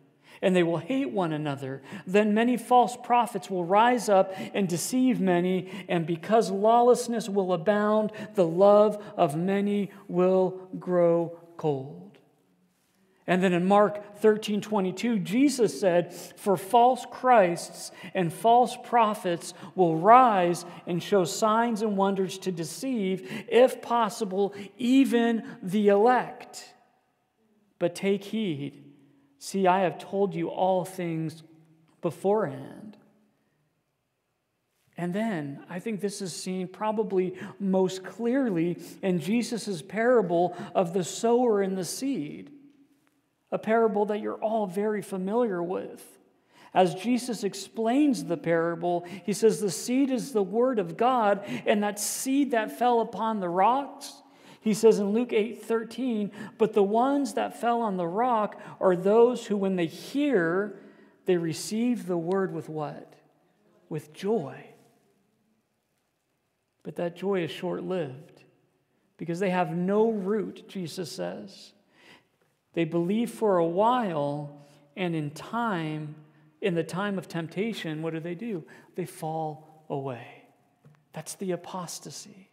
and 0.46 0.56
they 0.56 0.62
will 0.62 0.78
hate 0.78 1.10
one 1.10 1.34
another. 1.34 1.82
Then 2.06 2.36
many 2.36 2.56
false 2.56 2.96
prophets 2.96 3.50
will 3.50 3.66
rise 3.66 4.10
up 4.10 4.32
and 4.54 4.70
deceive 4.70 5.20
many, 5.20 5.72
and 5.90 6.06
because 6.06 6.52
lawlessness 6.52 7.28
will 7.28 7.52
abound, 7.52 8.12
the 8.36 8.46
love 8.46 9.04
of 9.18 9.36
many 9.36 9.90
will 10.08 10.70
grow 10.78 11.40
cold. 11.58 12.20
And 13.25 13.42
then 13.42 13.54
in 13.54 13.66
Mark 13.66 14.20
13 14.20 14.62
22, 14.62 15.18
Jesus 15.18 15.80
said, 15.80 16.14
For 16.14 16.56
false 16.56 17.08
Christs 17.10 17.90
and 18.14 18.32
false 18.32 18.78
prophets 18.84 19.56
will 19.74 19.98
rise 19.98 20.64
and 20.86 21.02
show 21.02 21.24
signs 21.24 21.82
and 21.82 21.98
wonders 21.98 22.38
to 22.38 22.52
deceive, 22.52 23.46
if 23.48 23.82
possible, 23.82 24.54
even 24.78 25.58
the 25.64 25.88
elect. 25.88 26.75
But 27.80 27.96
take 27.96 28.25
heed 28.25 28.85
See, 29.39 29.68
I 29.68 29.82
have 29.82 29.98
told 29.98 30.34
you 30.34 30.50
all 30.50 30.86
things 30.86 31.44
beforehand. 32.01 32.98
And 34.98 35.13
then 35.13 35.63
I 35.70 35.80
think 35.80 36.00
this 36.00 36.22
is 36.22 36.34
seen 36.34 36.68
probably 36.68 37.36
most 37.60 38.04
clearly 38.04 38.77
in 39.01 39.20
Jesus' 39.20 39.82
parable 39.82 40.56
of 40.74 40.94
the 40.94 41.04
sower 41.04 41.62
and 41.62 41.77
the 41.77 41.84
seed, 41.84 42.51
a 43.51 43.60
parable 43.60 44.06
that 44.06 44.22
you're 44.22 44.42
all 44.42 44.68
very 44.68 45.01
familiar 45.01 45.62
with. 45.62 46.04
As 46.74 46.94
Jesus 46.94 47.44
explains 47.44 48.25
the 48.25 48.38
parable, 48.38 49.06
he 49.25 49.34
says, 49.34 49.60
The 49.60 49.72
seed 49.72 50.12
is 50.12 50.32
the 50.32 50.44
word 50.44 50.80
of 50.80 50.98
God, 50.98 51.46
and 51.65 51.84
that 51.84 52.00
seed 52.00 52.51
that 52.51 52.77
fell 52.77 53.01
upon 53.01 53.39
the 53.39 53.50
rocks 53.50 54.13
he 54.65 54.74
says 54.74 54.98
in 54.98 55.12
Luke 55.12 55.31
8 55.31 55.62
13, 55.62 56.31
but 56.57 56.74
the 56.74 56.81
ones 56.81 57.36
that 57.36 57.62
fell 57.62 57.81
on 57.81 57.98
the 57.98 58.07
rock 58.07 58.60
are 58.81 58.95
those 58.95 59.45
who, 59.45 59.55
when 59.55 59.75
they 59.75 59.86
hear, 59.86 60.79
they 61.27 61.38
receive 61.38 62.07
the 62.07 62.17
word 62.17 62.51
with 62.51 62.67
what? 62.67 63.13
With 63.89 64.12
joy. 64.12 64.65
But 66.81 66.95
that 66.95 67.15
joy 67.15 67.43
is 67.43 67.51
short 67.51 67.84
lived 67.84 68.41
because 69.17 69.38
they 69.39 69.51
have 69.51 69.69
no 69.69 70.10
root, 70.10 70.67
Jesus 70.67 71.12
says. 71.12 71.74
They 72.74 72.86
believe 72.86 73.29
for 73.29 73.60
a 73.60 73.67
while, 73.67 74.65
and 74.98 75.15
in 75.15 75.29
time, 75.29 76.15
in 76.60 76.74
the 76.74 76.84
time 76.84 77.19
of 77.19 77.27
temptation, 77.27 78.01
what 78.01 78.13
do 78.13 78.19
they 78.19 78.34
do? 78.34 78.63
They 78.95 79.05
fall 79.05 79.86
away. 79.91 80.25
That's 81.13 81.36
the 81.36 81.51
apostasy. 81.51 82.50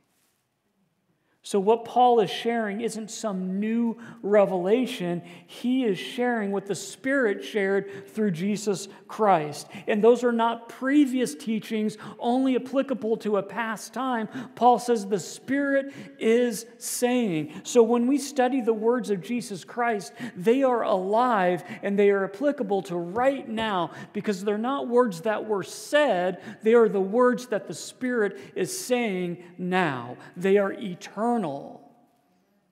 So, 1.45 1.59
what 1.59 1.85
Paul 1.85 2.21
is 2.21 2.31
sharing 2.31 2.83
isn't 2.83 3.11
some 3.11 3.59
new 3.59 3.97
revelation. 4.23 5.23
He 5.49 5.85
is 5.85 5.99
sharing 5.99 6.53
what 6.53 6.67
the 6.67 6.75
Spirit 6.77 7.43
shared 7.43 8.09
through 8.11 8.31
Jesus 8.31 8.87
Christ. 9.09 9.67
And 9.89 10.05
those 10.05 10.23
are 10.23 10.31
not 10.31 10.69
previous 10.69 11.35
teachings 11.35 11.99
only 12.21 12.55
applicable 12.55 13.17
to 13.19 13.39
a 13.39 13.43
past 13.43 13.93
time. 13.93 14.29
Paul 14.55 14.79
says 14.79 15.05
the 15.05 15.19
Spirit 15.19 15.93
is 16.21 16.65
saying. 16.79 17.63
So, 17.65 17.83
when 17.83 18.07
we 18.07 18.19
study 18.19 18.61
the 18.61 18.73
words 18.73 19.11
of 19.11 19.21
Jesus 19.21 19.65
Christ, 19.65 20.13
they 20.37 20.63
are 20.63 20.85
alive 20.85 21.65
and 21.83 21.99
they 21.99 22.11
are 22.11 22.23
applicable 22.23 22.83
to 22.83 22.97
right 22.97 23.49
now 23.49 23.91
because 24.13 24.45
they're 24.45 24.59
not 24.59 24.87
words 24.87 25.23
that 25.23 25.45
were 25.45 25.65
said, 25.65 26.41
they 26.63 26.75
are 26.75 26.89
the 26.89 27.01
words 27.01 27.49
that 27.49 27.67
the 27.67 27.75
Spirit 27.75 28.39
is 28.55 28.79
saying 28.79 29.43
now. 29.59 30.17
They 30.37 30.57
are 30.57 30.73
eternal 30.73 31.32
eternal. 31.33 31.81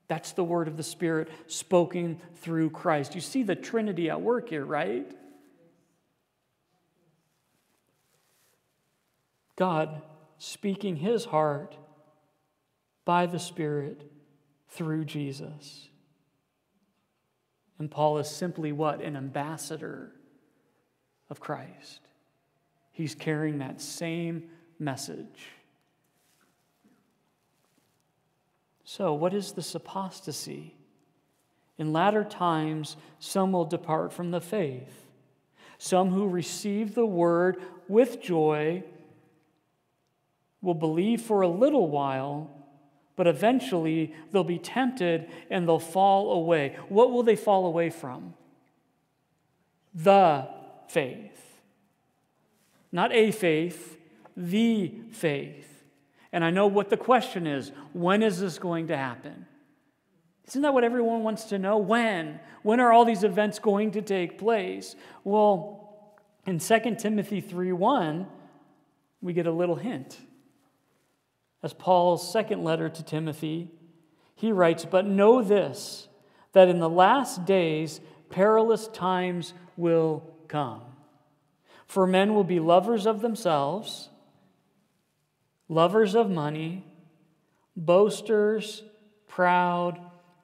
That's 0.09 0.33
the 0.33 0.45
word 0.45 0.69
of 0.69 0.77
the 0.77 0.83
Spirit 0.83 1.29
spoken 1.47 2.21
through 2.37 2.71
Christ. 2.71 3.15
You 3.15 3.21
see 3.21 3.43
the 3.43 3.55
Trinity 3.55 4.11
at 4.11 4.21
work 4.21 4.49
here, 4.49 4.65
right? 4.65 5.11
God 9.57 10.03
speaking 10.39 10.97
his 10.97 11.27
heart 11.27 11.77
by 13.05 13.27
the 13.27 13.39
Spirit 13.39 14.11
through 14.69 15.05
Jesus. 15.05 15.89
And 17.79 17.91
Paul 17.91 18.19
is 18.19 18.29
simply 18.29 18.73
what? 18.73 19.01
An 19.01 19.17
ambassador 19.17 20.13
of 21.31 21.41
Christ. 21.41 22.01
He's 22.91 23.15
carrying 23.15 23.59
that 23.59 23.81
same 23.81 24.51
message. 24.79 25.47
So, 28.93 29.15
what 29.15 29.33
is 29.35 29.53
this 29.53 29.77
apostasy? 29.77 30.75
In 31.79 31.93
latter 31.93 32.25
times, 32.25 32.97
some 33.21 33.53
will 33.53 33.65
depart 33.65 34.13
from 34.13 34.33
the 34.33 34.41
faith. 34.41 35.07
Some 35.79 36.11
who 36.11 36.27
receive 36.27 36.97
the 36.97 37.07
word 37.07 37.59
with 37.87 38.21
joy 38.21 38.83
will 40.61 40.75
believe 40.75 41.23
for 41.23 41.43
a 41.43 41.49
little 41.49 41.87
while, 41.87 42.51
but 43.15 43.29
eventually 43.29 44.13
they'll 44.33 44.43
be 44.43 44.59
tempted 44.59 45.31
and 45.51 45.69
they'll 45.69 45.79
fall 45.79 46.33
away. 46.33 46.77
What 46.89 47.13
will 47.13 47.23
they 47.23 47.37
fall 47.37 47.67
away 47.67 47.91
from? 47.91 48.35
The 49.95 50.49
faith. 50.89 51.61
Not 52.91 53.13
a 53.13 53.31
faith, 53.31 53.99
the 54.37 54.93
faith. 55.13 55.70
And 56.33 56.45
I 56.45 56.51
know 56.51 56.67
what 56.67 56.91
the 56.91 56.97
question 56.97 57.47
is 57.47 57.73
when 57.93 58.23
is 58.23 58.41
this 58.41 58.59
going 58.59 58.89
to 58.89 58.97
happen? 58.97 59.47
Isn't 60.49 60.63
that 60.63 60.75
what 60.75 60.85
everyone 60.85 61.23
wants 61.23 61.45
to 61.45 61.59
know? 61.59 61.79
When? 61.79 62.41
When 62.63 62.81
are 62.81 62.93
all 62.93 63.05
these 63.05 63.25
events 63.25 63.59
going 63.59 63.93
to 63.93 64.03
take 64.03 64.39
place? 64.39 64.97
Well, 65.23 66.17
in 66.47 66.59
2 66.59 66.97
Timothy 66.99 67.41
3:1, 67.41 68.27
we 69.21 69.33
get 69.33 69.47
a 69.47 69.53
little 69.53 69.77
hint. 69.77 70.19
As 71.63 71.73
Paul's 71.73 72.33
second 72.33 72.65
letter 72.65 72.89
to 72.89 73.03
Timothy, 73.03 73.71
he 74.35 74.51
writes, 74.51 74.85
But 74.85 75.07
know 75.07 75.43
this, 75.43 76.09
that 76.53 76.69
in 76.69 76.79
the 76.79 76.89
last 76.89 77.45
days 77.45 78.01
perilous 78.31 78.89
times 78.89 79.53
will 79.77 80.23
come. 80.49 80.83
For 81.87 82.07
men 82.07 82.35
will 82.35 82.45
be 82.45 82.61
lovers 82.61 83.07
of 83.07 83.21
themselves 83.21 84.09
lovers 85.71 86.17
of 86.17 86.29
money, 86.29 86.85
boasters, 87.77 88.83
proud, 89.29 90.01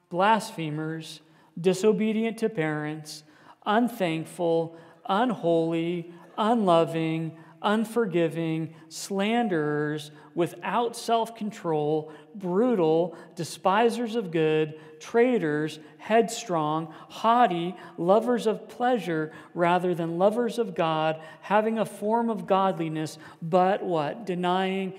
blasphemers, 0.09 1.19
disobedient 1.59 2.37
to 2.37 2.47
parents, 2.47 3.23
unthankful, 3.65 4.77
unholy, 5.07 6.13
unloving, 6.37 7.37
unforgiving, 7.61 8.73
slanderers, 8.87 10.11
without 10.33 10.95
self 10.95 11.35
control, 11.35 12.13
brutal, 12.33 13.17
despisers 13.35 14.15
of 14.15 14.31
good, 14.31 14.79
traitors, 15.01 15.79
headstrong, 15.97 16.93
haughty, 17.09 17.75
lovers 17.97 18.47
of 18.47 18.69
pleasure 18.69 19.33
rather 19.53 19.93
than 19.93 20.17
lovers 20.17 20.57
of 20.57 20.73
God, 20.73 21.19
having 21.41 21.79
a 21.79 21.85
form 21.85 22.29
of 22.29 22.47
godliness, 22.47 23.17
but 23.41 23.83
what? 23.83 24.25
Denying 24.25 24.93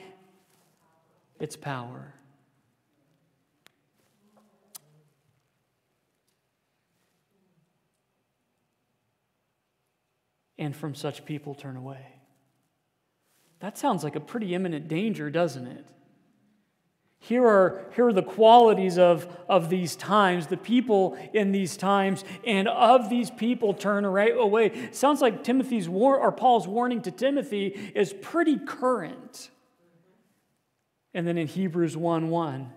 its 1.40 1.56
power. 1.56 2.14
And 10.58 10.74
from 10.74 10.94
such 10.94 11.24
people 11.24 11.54
turn 11.54 11.76
away. 11.76 12.04
That 13.60 13.78
sounds 13.78 14.04
like 14.04 14.16
a 14.16 14.20
pretty 14.20 14.54
imminent 14.54 14.88
danger, 14.88 15.30
doesn't 15.30 15.66
it? 15.66 15.86
Here 17.20 17.44
are, 17.44 17.84
here 17.96 18.06
are 18.06 18.12
the 18.12 18.22
qualities 18.22 18.96
of, 18.96 19.26
of 19.48 19.68
these 19.68 19.96
times, 19.96 20.46
the 20.46 20.56
people 20.56 21.18
in 21.34 21.50
these 21.50 21.76
times, 21.76 22.24
and 22.46 22.68
of 22.68 23.10
these 23.10 23.30
people 23.30 23.74
turn 23.74 24.06
right 24.06 24.34
away. 24.36 24.90
Sounds 24.92 25.20
like 25.20 25.42
Timothy's 25.42 25.88
war, 25.88 26.16
or 26.16 26.30
Paul's 26.30 26.68
warning 26.68 27.02
to 27.02 27.10
Timothy 27.10 27.66
is 27.94 28.12
pretty 28.12 28.56
current. 28.56 29.50
And 31.14 31.26
then 31.26 31.38
in 31.38 31.46
Hebrews 31.46 31.96
1 31.96 32.28
1, 32.28 32.72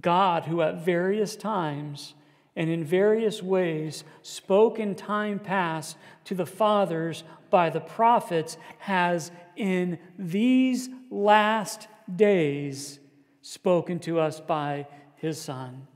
God, 0.00 0.44
who 0.44 0.62
at 0.62 0.84
various 0.84 1.36
times 1.36 2.14
and 2.54 2.68
in 2.68 2.84
various 2.84 3.42
ways 3.42 4.04
spoke 4.22 4.78
in 4.78 4.94
time 4.94 5.38
past 5.38 5.96
to 6.24 6.34
the 6.34 6.46
fathers 6.46 7.24
by 7.50 7.70
the 7.70 7.80
prophets, 7.80 8.56
has 8.78 9.30
in 9.56 9.98
these 10.18 10.88
last 11.10 11.88
days 12.14 12.98
spoken 13.42 13.98
to 14.00 14.18
us 14.20 14.40
by 14.40 14.86
his 15.16 15.40
Son, 15.40 15.86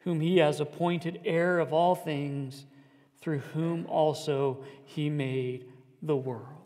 whom 0.00 0.20
he 0.20 0.38
has 0.38 0.60
appointed 0.60 1.20
heir 1.24 1.58
of 1.58 1.72
all 1.72 1.94
things, 1.94 2.66
through 3.20 3.38
whom 3.38 3.86
also 3.86 4.64
he 4.84 5.10
made 5.10 5.66
the 6.02 6.16
world. 6.16 6.59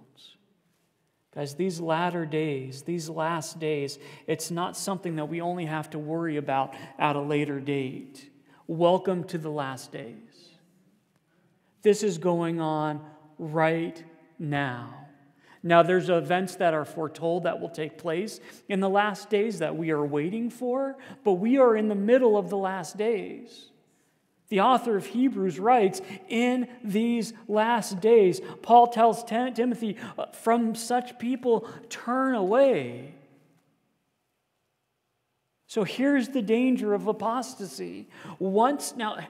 Guys, 1.34 1.54
these 1.54 1.80
latter 1.80 2.24
days, 2.24 2.82
these 2.82 3.08
last 3.08 3.58
days, 3.58 3.98
it's 4.28 4.52
not 4.52 4.76
something 4.76 5.16
that 5.16 5.24
we 5.24 5.40
only 5.40 5.66
have 5.66 5.90
to 5.90 5.98
worry 5.98 6.36
about 6.36 6.74
at 6.96 7.16
a 7.16 7.20
later 7.20 7.58
date. 7.58 8.30
Welcome 8.68 9.24
to 9.24 9.38
the 9.38 9.50
last 9.50 9.90
days. 9.90 10.14
This 11.82 12.04
is 12.04 12.18
going 12.18 12.60
on 12.60 13.04
right 13.38 14.02
now. 14.38 14.94
Now, 15.60 15.82
there's 15.82 16.08
events 16.08 16.56
that 16.56 16.72
are 16.72 16.84
foretold 16.84 17.44
that 17.44 17.60
will 17.60 17.70
take 17.70 17.98
place 17.98 18.38
in 18.68 18.78
the 18.78 18.88
last 18.88 19.28
days 19.28 19.58
that 19.58 19.76
we 19.76 19.90
are 19.90 20.04
waiting 20.04 20.50
for, 20.50 20.96
but 21.24 21.32
we 21.32 21.58
are 21.58 21.74
in 21.76 21.88
the 21.88 21.94
middle 21.96 22.36
of 22.36 22.48
the 22.48 22.56
last 22.56 22.96
days. 22.96 23.70
The 24.48 24.60
author 24.60 24.96
of 24.96 25.06
Hebrews 25.06 25.58
writes, 25.58 26.00
In 26.28 26.68
these 26.82 27.32
last 27.48 28.00
days, 28.00 28.40
Paul 28.62 28.88
tells 28.88 29.24
Timothy, 29.24 29.96
uh, 30.18 30.26
from 30.32 30.74
such 30.74 31.18
people, 31.18 31.68
turn 31.88 32.34
away. 32.34 33.14
So 35.66 35.82
here's 35.82 36.28
the 36.28 36.42
danger 36.42 36.94
of 36.94 37.06
apostasy. 37.06 38.08
Once, 38.38 38.94
now, 38.96 39.26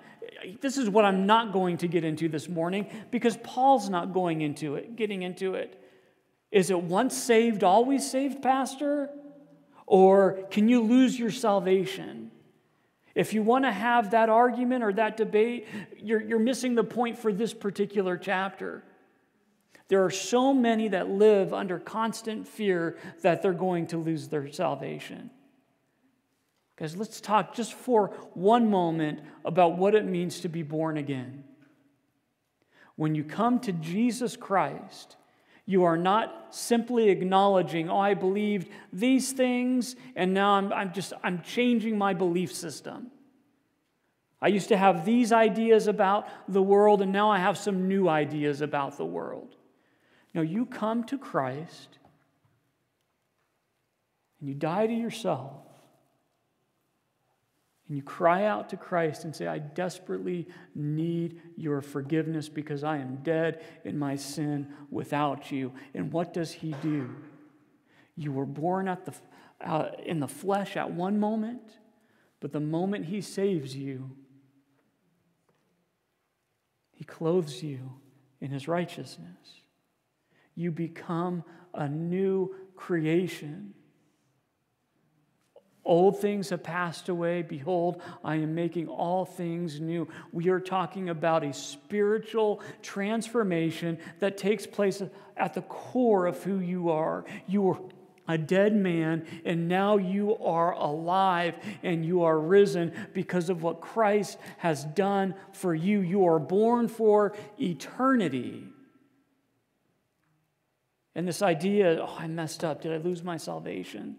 this 0.60 0.76
is 0.76 0.90
what 0.90 1.04
I'm 1.04 1.26
not 1.26 1.52
going 1.52 1.78
to 1.78 1.88
get 1.88 2.04
into 2.04 2.28
this 2.28 2.48
morning 2.48 2.86
because 3.10 3.36
Paul's 3.38 3.88
not 3.88 4.12
going 4.12 4.42
into 4.42 4.74
it, 4.74 4.96
getting 4.96 5.22
into 5.22 5.54
it. 5.54 5.80
Is 6.50 6.70
it 6.70 6.80
once 6.80 7.16
saved, 7.16 7.64
always 7.64 8.08
saved, 8.08 8.42
Pastor? 8.42 9.08
Or 9.86 10.44
can 10.50 10.68
you 10.68 10.82
lose 10.82 11.18
your 11.18 11.30
salvation? 11.30 12.30
If 13.14 13.32
you 13.32 13.42
want 13.42 13.64
to 13.64 13.72
have 13.72 14.10
that 14.10 14.28
argument 14.28 14.82
or 14.82 14.92
that 14.94 15.16
debate, 15.16 15.68
you're, 15.98 16.20
you're 16.20 16.38
missing 16.38 16.74
the 16.74 16.84
point 16.84 17.18
for 17.18 17.32
this 17.32 17.54
particular 17.54 18.16
chapter. 18.16 18.82
There 19.88 20.04
are 20.04 20.10
so 20.10 20.52
many 20.52 20.88
that 20.88 21.08
live 21.08 21.52
under 21.52 21.78
constant 21.78 22.48
fear 22.48 22.98
that 23.22 23.42
they're 23.42 23.52
going 23.52 23.86
to 23.88 23.98
lose 23.98 24.28
their 24.28 24.50
salvation. 24.50 25.30
Guys, 26.76 26.96
let's 26.96 27.20
talk 27.20 27.54
just 27.54 27.72
for 27.72 28.08
one 28.32 28.68
moment 28.68 29.20
about 29.44 29.78
what 29.78 29.94
it 29.94 30.04
means 30.04 30.40
to 30.40 30.48
be 30.48 30.62
born 30.62 30.96
again. 30.96 31.44
When 32.96 33.14
you 33.14 33.22
come 33.22 33.60
to 33.60 33.72
Jesus 33.72 34.36
Christ, 34.36 35.16
you 35.66 35.84
are 35.84 35.96
not 35.96 36.54
simply 36.54 37.08
acknowledging, 37.08 37.88
oh, 37.88 37.98
I 37.98 38.14
believed 38.14 38.68
these 38.92 39.32
things, 39.32 39.96
and 40.14 40.34
now 40.34 40.52
I'm, 40.52 40.72
I'm 40.72 40.92
just 40.92 41.12
I'm 41.22 41.40
changing 41.42 41.96
my 41.96 42.12
belief 42.12 42.52
system. 42.52 43.10
I 44.42 44.48
used 44.48 44.68
to 44.68 44.76
have 44.76 45.06
these 45.06 45.32
ideas 45.32 45.86
about 45.86 46.28
the 46.48 46.62
world, 46.62 47.00
and 47.00 47.12
now 47.12 47.30
I 47.30 47.38
have 47.38 47.56
some 47.56 47.88
new 47.88 48.08
ideas 48.08 48.60
about 48.60 48.98
the 48.98 49.06
world. 49.06 49.56
No, 50.34 50.42
you 50.42 50.66
come 50.66 51.04
to 51.04 51.16
Christ 51.16 51.98
and 54.40 54.48
you 54.48 54.54
die 54.54 54.86
to 54.86 54.92
yourself 54.92 55.63
and 57.94 57.98
you 57.98 58.02
cry 58.02 58.46
out 58.46 58.70
to 58.70 58.76
Christ 58.76 59.22
and 59.22 59.36
say, 59.36 59.46
I 59.46 59.58
desperately 59.58 60.48
need 60.74 61.40
your 61.56 61.80
forgiveness 61.80 62.48
because 62.48 62.82
I 62.82 62.96
am 62.96 63.20
dead 63.22 63.64
in 63.84 63.96
my 63.96 64.16
sin 64.16 64.66
without 64.90 65.52
you. 65.52 65.72
And 65.94 66.12
what 66.12 66.34
does 66.34 66.50
he 66.50 66.74
do? 66.82 67.14
You 68.16 68.32
were 68.32 68.46
born 68.46 68.88
at 68.88 69.04
the, 69.04 69.14
uh, 69.64 69.90
in 70.04 70.18
the 70.18 70.26
flesh 70.26 70.76
at 70.76 70.90
one 70.90 71.20
moment, 71.20 71.78
but 72.40 72.50
the 72.50 72.58
moment 72.58 73.04
he 73.04 73.20
saves 73.20 73.76
you, 73.76 74.10
he 76.90 77.04
clothes 77.04 77.62
you 77.62 77.92
in 78.40 78.50
his 78.50 78.66
righteousness. 78.66 79.62
You 80.56 80.72
become 80.72 81.44
a 81.72 81.88
new 81.88 82.56
creation. 82.74 83.72
Old 85.84 86.18
things 86.18 86.48
have 86.48 86.62
passed 86.62 87.10
away. 87.10 87.42
Behold, 87.42 88.00
I 88.24 88.36
am 88.36 88.54
making 88.54 88.88
all 88.88 89.26
things 89.26 89.80
new. 89.80 90.08
We 90.32 90.48
are 90.48 90.60
talking 90.60 91.10
about 91.10 91.44
a 91.44 91.52
spiritual 91.52 92.62
transformation 92.80 93.98
that 94.20 94.38
takes 94.38 94.66
place 94.66 95.02
at 95.36 95.52
the 95.52 95.62
core 95.62 96.26
of 96.26 96.42
who 96.42 96.60
you 96.60 96.90
are. 96.90 97.26
You 97.46 97.62
were 97.62 97.78
a 98.26 98.38
dead 98.38 98.74
man, 98.74 99.26
and 99.44 99.68
now 99.68 99.98
you 99.98 100.38
are 100.38 100.72
alive 100.72 101.56
and 101.82 102.06
you 102.06 102.22
are 102.22 102.38
risen 102.38 102.92
because 103.12 103.50
of 103.50 103.62
what 103.62 103.82
Christ 103.82 104.38
has 104.56 104.84
done 104.84 105.34
for 105.52 105.74
you. 105.74 106.00
You 106.00 106.26
are 106.26 106.38
born 106.38 106.88
for 106.88 107.34
eternity. 107.60 108.64
And 111.14 111.28
this 111.28 111.42
idea, 111.42 111.98
oh, 112.00 112.16
I 112.18 112.26
messed 112.26 112.64
up. 112.64 112.80
Did 112.80 112.92
I 112.92 112.96
lose 112.96 113.22
my 113.22 113.36
salvation? 113.36 114.16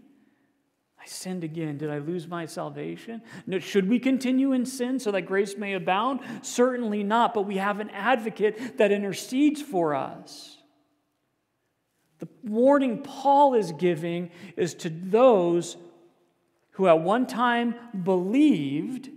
I 1.06 1.08
sinned 1.08 1.44
again. 1.44 1.78
Did 1.78 1.91
I 1.91 2.00
lose 2.00 2.28
my 2.28 2.48
salvation? 2.48 3.22
No, 3.46 3.60
should 3.60 3.88
we 3.88 4.00
continue 4.00 4.54
in 4.54 4.65
sin 4.65 4.98
so 4.98 5.12
that 5.12 5.22
grace 5.28 5.56
may 5.56 5.74
abound? 5.74 6.22
Certainly 6.41 7.04
not, 7.04 7.36
but 7.36 7.44
we 7.44 7.58
have 7.58 7.80
an 7.80 7.91
advocate 7.91 8.80
that 8.80 8.91
intercedes 8.91 9.62
for 9.62 9.94
us. 9.94 10.58
The 12.18 12.28
warning 12.44 13.04
Paul 13.04 13.54
is 13.54 13.72
giving 13.74 14.32
is 14.58 14.74
to 14.76 14.89
those 14.89 15.78
who 16.72 16.88
at 16.88 17.02
one 17.02 17.28
time 17.28 17.76
believed, 18.04 19.12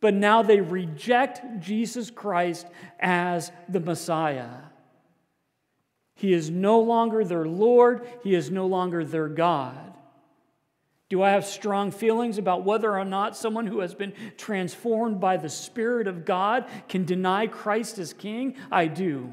but 0.00 0.14
now 0.14 0.42
they 0.42 0.60
reject 0.60 1.60
Jesus 1.60 2.08
Christ 2.08 2.68
as 3.00 3.50
the 3.68 3.80
Messiah. 3.80 4.50
He 6.14 6.32
is 6.32 6.50
no 6.50 6.78
longer 6.78 7.24
their 7.24 7.46
Lord, 7.46 8.06
He 8.22 8.32
is 8.32 8.48
no 8.48 8.66
longer 8.66 9.04
their 9.04 9.28
God. 9.28 9.89
Do 11.10 11.22
I 11.22 11.30
have 11.30 11.44
strong 11.44 11.90
feelings 11.90 12.38
about 12.38 12.64
whether 12.64 12.96
or 12.96 13.04
not 13.04 13.36
someone 13.36 13.66
who 13.66 13.80
has 13.80 13.94
been 13.94 14.12
transformed 14.36 15.20
by 15.20 15.36
the 15.36 15.48
Spirit 15.48 16.06
of 16.06 16.24
God 16.24 16.66
can 16.88 17.04
deny 17.04 17.48
Christ 17.48 17.98
as 17.98 18.12
King? 18.12 18.54
I 18.70 18.86
do. 18.86 19.32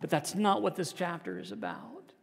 But 0.00 0.08
that's 0.08 0.34
not 0.34 0.62
what 0.62 0.74
this 0.74 0.92
chapter 0.92 1.38
is 1.38 1.52
about. 1.52 2.14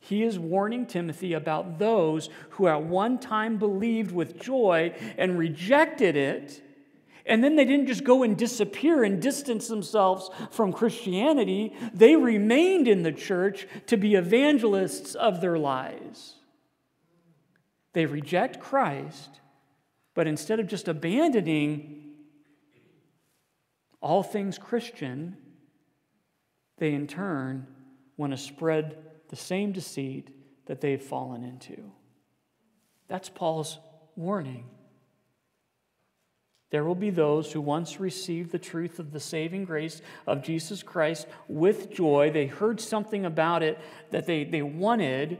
He 0.00 0.24
is 0.24 0.40
warning 0.40 0.86
Timothy 0.86 1.34
about 1.34 1.78
those 1.78 2.28
who 2.50 2.66
at 2.66 2.82
one 2.82 3.18
time 3.18 3.58
believed 3.58 4.10
with 4.10 4.40
joy 4.40 4.94
and 5.16 5.38
rejected 5.38 6.16
it. 6.16 6.62
And 7.26 7.44
then 7.44 7.54
they 7.54 7.64
didn't 7.64 7.86
just 7.86 8.04
go 8.04 8.24
and 8.24 8.36
disappear 8.36 9.04
and 9.04 9.22
distance 9.22 9.68
themselves 9.68 10.30
from 10.50 10.72
Christianity. 10.72 11.74
They 11.92 12.16
remained 12.16 12.88
in 12.88 13.02
the 13.02 13.12
church 13.12 13.66
to 13.86 13.96
be 13.96 14.14
evangelists 14.14 15.14
of 15.14 15.40
their 15.40 15.58
lies. 15.58 16.35
They 17.96 18.04
reject 18.04 18.60
Christ, 18.60 19.40
but 20.12 20.26
instead 20.26 20.60
of 20.60 20.66
just 20.66 20.86
abandoning 20.86 22.10
all 24.02 24.22
things 24.22 24.58
Christian, 24.58 25.34
they 26.76 26.92
in 26.92 27.06
turn 27.06 27.66
want 28.18 28.34
to 28.34 28.36
spread 28.36 28.98
the 29.30 29.36
same 29.36 29.72
deceit 29.72 30.28
that 30.66 30.82
they've 30.82 31.02
fallen 31.02 31.42
into. 31.42 31.90
That's 33.08 33.30
Paul's 33.30 33.78
warning. 34.14 34.66
There 36.68 36.84
will 36.84 36.94
be 36.94 37.08
those 37.08 37.50
who 37.50 37.62
once 37.62 37.98
received 37.98 38.52
the 38.52 38.58
truth 38.58 38.98
of 38.98 39.10
the 39.10 39.20
saving 39.20 39.64
grace 39.64 40.02
of 40.26 40.42
Jesus 40.42 40.82
Christ 40.82 41.26
with 41.48 41.90
joy. 41.90 42.30
They 42.30 42.44
heard 42.44 42.78
something 42.78 43.24
about 43.24 43.62
it 43.62 43.78
that 44.10 44.26
they, 44.26 44.44
they 44.44 44.60
wanted, 44.60 45.38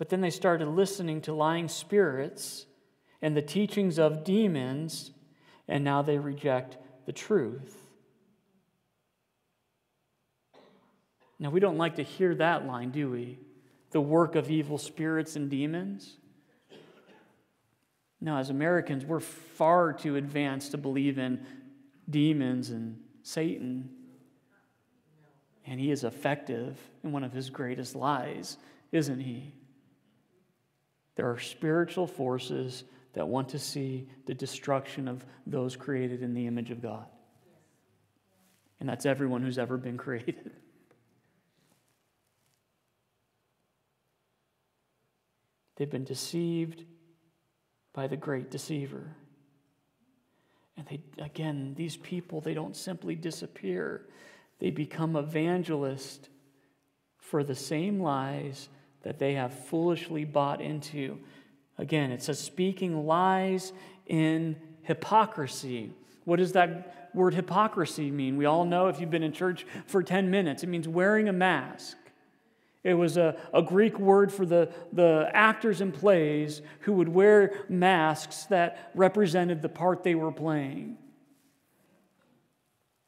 but 0.00 0.08
then 0.08 0.22
they 0.22 0.30
started 0.30 0.66
listening 0.66 1.20
to 1.20 1.34
lying 1.34 1.68
spirits 1.68 2.64
and 3.20 3.36
the 3.36 3.42
teachings 3.42 3.98
of 3.98 4.24
demons, 4.24 5.10
and 5.68 5.84
now 5.84 6.00
they 6.00 6.16
reject 6.16 6.78
the 7.04 7.12
truth. 7.12 7.76
Now, 11.38 11.50
we 11.50 11.60
don't 11.60 11.76
like 11.76 11.96
to 11.96 12.02
hear 12.02 12.34
that 12.36 12.66
line, 12.66 12.92
do 12.92 13.10
we? 13.10 13.40
The 13.90 14.00
work 14.00 14.36
of 14.36 14.50
evil 14.50 14.78
spirits 14.78 15.36
and 15.36 15.50
demons. 15.50 16.16
No, 18.22 18.38
as 18.38 18.48
Americans, 18.48 19.04
we're 19.04 19.20
far 19.20 19.92
too 19.92 20.16
advanced 20.16 20.70
to 20.70 20.78
believe 20.78 21.18
in 21.18 21.44
demons 22.08 22.70
and 22.70 22.98
Satan. 23.22 23.90
And 25.66 25.78
he 25.78 25.90
is 25.90 26.04
effective 26.04 26.78
in 27.04 27.12
one 27.12 27.22
of 27.22 27.34
his 27.34 27.50
greatest 27.50 27.94
lies, 27.94 28.56
isn't 28.92 29.20
he? 29.20 29.52
There 31.20 31.28
are 31.28 31.38
spiritual 31.38 32.06
forces 32.06 32.84
that 33.12 33.28
want 33.28 33.50
to 33.50 33.58
see 33.58 34.08
the 34.24 34.32
destruction 34.32 35.06
of 35.06 35.22
those 35.46 35.76
created 35.76 36.22
in 36.22 36.32
the 36.32 36.46
image 36.46 36.70
of 36.70 36.80
God. 36.80 37.04
And 38.80 38.88
that's 38.88 39.04
everyone 39.04 39.42
who's 39.42 39.58
ever 39.58 39.76
been 39.76 39.98
created. 39.98 40.46
They've 45.76 45.90
been 45.90 46.04
deceived 46.04 46.86
by 47.92 48.06
the 48.06 48.16
great 48.16 48.50
deceiver. 48.50 49.14
And 50.78 50.86
they, 50.86 51.00
again, 51.22 51.74
these 51.76 51.98
people, 51.98 52.40
they 52.40 52.54
don't 52.54 52.74
simply 52.74 53.14
disappear, 53.14 54.06
they 54.58 54.70
become 54.70 55.16
evangelists 55.16 56.30
for 57.18 57.44
the 57.44 57.54
same 57.54 58.00
lies 58.00 58.70
that 59.02 59.18
they 59.18 59.34
have 59.34 59.52
foolishly 59.66 60.24
bought 60.24 60.60
into. 60.60 61.18
Again, 61.78 62.10
it 62.10 62.22
says 62.22 62.38
speaking 62.38 63.06
lies 63.06 63.72
in 64.06 64.56
hypocrisy. 64.82 65.92
What 66.24 66.36
does 66.36 66.52
that 66.52 67.10
word 67.14 67.34
hypocrisy 67.34 68.10
mean? 68.10 68.36
We 68.36 68.44
all 68.44 68.64
know 68.64 68.88
if 68.88 69.00
you've 69.00 69.10
been 69.10 69.22
in 69.22 69.32
church 69.32 69.66
for 69.86 70.02
10 70.02 70.30
minutes, 70.30 70.62
it 70.62 70.68
means 70.68 70.86
wearing 70.86 71.28
a 71.28 71.32
mask. 71.32 71.96
It 72.82 72.94
was 72.94 73.16
a, 73.16 73.36
a 73.52 73.62
Greek 73.62 73.98
word 73.98 74.32
for 74.32 74.46
the, 74.46 74.70
the 74.92 75.30
actors 75.34 75.80
in 75.80 75.92
plays 75.92 76.62
who 76.80 76.94
would 76.94 77.08
wear 77.08 77.52
masks 77.68 78.44
that 78.44 78.90
represented 78.94 79.60
the 79.60 79.68
part 79.68 80.02
they 80.02 80.14
were 80.14 80.32
playing. 80.32 80.96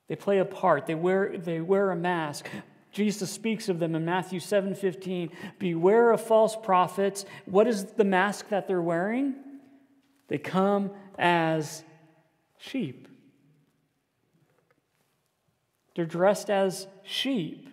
They 0.09 0.17
play 0.17 0.41
a 0.41 0.45
part, 0.45 0.87
they 0.87 0.95
wear, 0.95 1.39
they 1.39 1.61
wear 1.61 1.91
a 1.91 1.97
mask. 1.97 2.49
Jesus 2.93 3.31
speaks 3.31 3.71
of 3.71 3.79
them 3.79 3.95
in 3.95 4.05
Matthew 4.05 4.39
7 4.39 4.75
15. 4.75 5.31
Beware 5.59 6.13
of 6.13 6.21
false 6.21 6.57
prophets. 6.57 7.25
What 7.47 7.67
is 7.67 7.85
the 7.85 8.05
mask 8.05 8.51
that 8.51 8.69
they're 8.69 8.83
wearing? 8.83 9.35
They 10.29 10.39
come 10.39 10.91
as 11.19 11.83
sheep. 12.59 13.09
They're 15.95 16.07
dressed 16.07 16.49
as 16.49 16.87
sheep, 17.03 17.69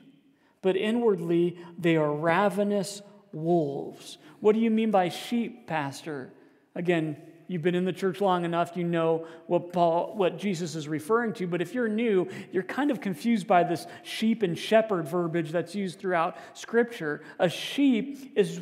but 0.62 0.76
inwardly 0.76 1.58
they 1.78 1.96
are 1.96 2.14
ravenous 2.14 3.02
wolves. 3.32 4.18
What 4.40 4.56
do 4.56 4.62
you 4.62 4.72
mean 4.72 4.92
by 4.92 5.10
sheep, 5.10 5.68
Pastor? 5.68 6.34
Again, 6.76 7.18
you've 7.50 7.64
been 7.64 7.76
in 7.76 7.84
the 7.84 7.92
church 7.92 8.22
long 8.22 8.46
enough, 8.46 8.78
you 8.78 8.84
know 8.84 9.28
what 9.48 9.74
Paul, 9.74 10.14
what 10.16 10.38
Jesus 10.38 10.76
is 10.76 10.88
referring 10.88 11.34
to. 11.34 11.48
But 11.48 11.62
if 11.62 11.74
you're 11.74 11.90
new, 11.90 12.30
you're 12.52 12.64
kind 12.64 12.92
of 12.92 13.02
confused 13.02 13.48
by 13.48 13.64
this 13.64 13.88
sheep 14.04 14.44
and 14.44 14.58
shepherd 14.58 15.08
verbiage 15.08 15.52
that's 15.52 15.76
used 15.76 16.00
throughout 16.00 16.38
Scripture. 16.54 17.22
A 17.40 17.50
sheep 17.50 18.34
is 18.36 18.62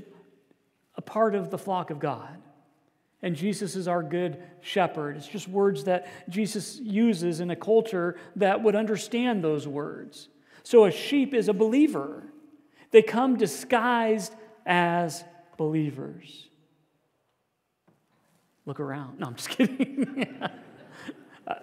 a 0.95 1.01
part 1.01 1.35
of 1.35 1.51
the 1.51 1.57
flock 1.57 1.89
of 1.91 1.99
God. 1.99 2.41
And 3.21 3.35
Jesus 3.35 3.75
is 3.75 3.87
our 3.87 4.03
good 4.03 4.41
shepherd. 4.61 5.17
It's 5.17 5.27
just 5.27 5.47
words 5.47 5.83
that 5.83 6.07
Jesus 6.29 6.79
uses 6.81 7.39
in 7.39 7.49
a 7.51 7.55
culture 7.55 8.17
that 8.37 8.63
would 8.63 8.75
understand 8.75 9.43
those 9.43 9.67
words. 9.67 10.29
So 10.63 10.85
a 10.85 10.91
sheep 10.91 11.33
is 11.33 11.49
a 11.49 11.53
believer. 11.53 12.23
They 12.91 13.01
come 13.01 13.35
disguised 13.35 14.33
as 14.65 15.23
believers. 15.57 16.46
Look 18.67 18.79
around. 18.81 19.19
No, 19.19 19.27
I'm 19.27 19.35
just 19.35 19.49
kidding. 19.49 20.27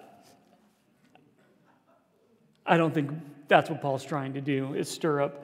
I 2.65 2.77
don't 2.77 2.93
think 2.95 3.11
that's 3.47 3.69
what 3.69 3.79
Paul's 3.79 4.03
trying 4.03 4.33
to 4.33 4.41
do, 4.41 4.73
is 4.73 4.89
stir 4.89 5.21
up 5.21 5.43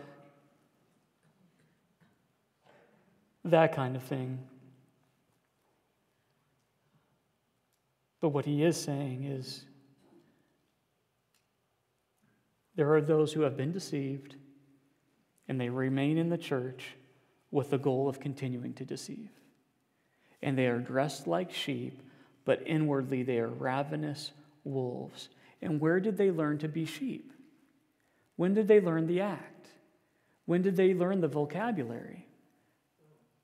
that 3.45 3.75
kind 3.75 3.95
of 3.95 4.01
thing. 4.01 4.39
But 8.21 8.29
what 8.29 8.45
he 8.45 8.63
is 8.63 8.75
saying 8.75 9.25
is 9.25 9.63
there 12.75 12.91
are 12.95 13.01
those 13.01 13.33
who 13.33 13.41
have 13.41 13.55
been 13.55 13.71
deceived 13.71 14.35
and 15.47 15.61
they 15.61 15.69
remain 15.69 16.17
in 16.17 16.29
the 16.29 16.39
church 16.39 16.95
with 17.51 17.69
the 17.69 17.77
goal 17.77 18.09
of 18.09 18.19
continuing 18.19 18.73
to 18.73 18.85
deceive. 18.85 19.29
And 20.43 20.57
they 20.57 20.67
are 20.67 20.79
dressed 20.79 21.27
like 21.27 21.51
sheep, 21.51 22.01
but 22.45 22.63
inwardly 22.65 23.23
they 23.23 23.39
are 23.39 23.47
ravenous 23.47 24.31
wolves. 24.63 25.29
And 25.61 25.79
where 25.79 25.99
did 25.99 26.17
they 26.17 26.31
learn 26.31 26.57
to 26.59 26.67
be 26.67 26.85
sheep? 26.85 27.31
When 28.35 28.53
did 28.53 28.67
they 28.67 28.81
learn 28.81 29.07
the 29.07 29.21
act? 29.21 29.67
When 30.45 30.61
did 30.61 30.75
they 30.75 30.93
learn 30.93 31.21
the 31.21 31.27
vocabulary? 31.27 32.27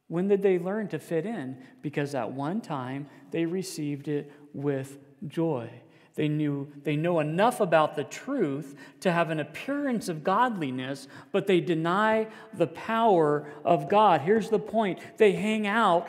When 0.07 0.27
did 0.27 0.41
they 0.41 0.57
learn 0.57 0.87
to 0.89 0.99
fit 0.99 1.25
in? 1.25 1.57
Because 1.81 2.15
at 2.15 2.31
one 2.31 2.61
time 2.61 3.07
they 3.31 3.45
received 3.45 4.07
it 4.07 4.31
with 4.53 4.97
joy. 5.27 5.69
They 6.15 6.27
knew 6.27 6.71
they 6.83 6.95
know 6.95 7.19
enough 7.19 7.59
about 7.59 7.95
the 7.95 8.03
truth 8.03 8.75
to 9.01 9.11
have 9.11 9.29
an 9.29 9.39
appearance 9.39 10.09
of 10.09 10.23
godliness, 10.23 11.07
but 11.31 11.45
they 11.45 11.59
deny 11.59 12.27
the 12.55 12.67
power 12.67 13.51
of 13.63 13.87
God. 13.87 14.21
Here's 14.21 14.49
the 14.49 14.57
point. 14.57 14.99
They 15.17 15.33
hang 15.33 15.67
out 15.67 16.07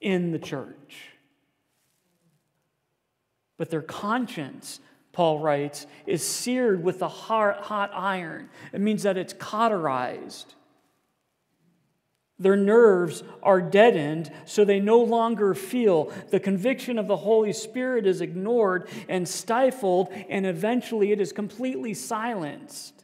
in 0.00 0.32
the 0.32 0.38
church. 0.38 1.10
But 3.56 3.70
their 3.70 3.82
conscience, 3.82 4.80
Paul 5.12 5.40
writes, 5.40 5.86
is 6.06 6.24
seared 6.24 6.82
with 6.84 7.02
a 7.02 7.08
hot 7.08 7.90
iron. 7.92 8.48
It 8.72 8.80
means 8.80 9.02
that 9.02 9.16
it's 9.16 9.32
cauterized. 9.32 10.54
Their 12.38 12.56
nerves 12.56 13.24
are 13.42 13.60
deadened, 13.60 14.30
so 14.44 14.64
they 14.64 14.78
no 14.78 15.00
longer 15.00 15.54
feel. 15.54 16.12
The 16.30 16.38
conviction 16.38 16.96
of 16.96 17.08
the 17.08 17.16
Holy 17.16 17.52
Spirit 17.52 18.06
is 18.06 18.20
ignored 18.20 18.88
and 19.08 19.28
stifled, 19.28 20.10
and 20.28 20.46
eventually 20.46 21.10
it 21.10 21.20
is 21.20 21.32
completely 21.32 21.94
silenced. 21.94 22.94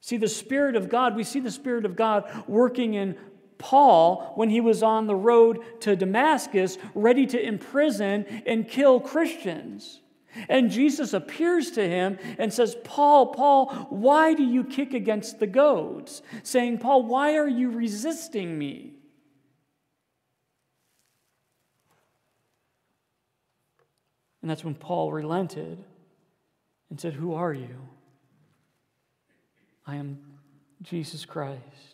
See, 0.00 0.16
the 0.16 0.26
Spirit 0.26 0.74
of 0.74 0.88
God, 0.88 1.14
we 1.14 1.22
see 1.22 1.40
the 1.40 1.50
Spirit 1.50 1.84
of 1.84 1.96
God 1.96 2.24
working 2.48 2.94
in 2.94 3.16
Paul 3.62 4.32
when 4.34 4.50
he 4.50 4.60
was 4.60 4.82
on 4.82 5.06
the 5.06 5.14
road 5.14 5.60
to 5.82 5.94
Damascus, 5.94 6.78
ready 6.96 7.26
to 7.26 7.40
imprison 7.40 8.26
and 8.44 8.68
kill 8.68 8.98
Christians. 8.98 10.00
And 10.48 10.70
Jesus 10.70 11.12
appears 11.12 11.70
to 11.72 11.88
him 11.88 12.18
and 12.38 12.52
says, 12.52 12.76
Paul, 12.82 13.26
Paul, 13.28 13.68
why 13.90 14.34
do 14.34 14.42
you 14.42 14.64
kick 14.64 14.94
against 14.94 15.38
the 15.38 15.46
goads? 15.46 16.22
Saying, 16.42 16.78
Paul, 16.78 17.04
why 17.04 17.36
are 17.36 17.48
you 17.48 17.70
resisting 17.70 18.58
me? 18.58 18.94
And 24.40 24.50
that's 24.50 24.64
when 24.64 24.74
Paul 24.74 25.12
relented 25.12 25.84
and 26.90 27.00
said, 27.00 27.12
Who 27.12 27.34
are 27.34 27.54
you? 27.54 27.76
I 29.86 29.96
am 29.96 30.18
Jesus 30.82 31.24
Christ. 31.24 31.91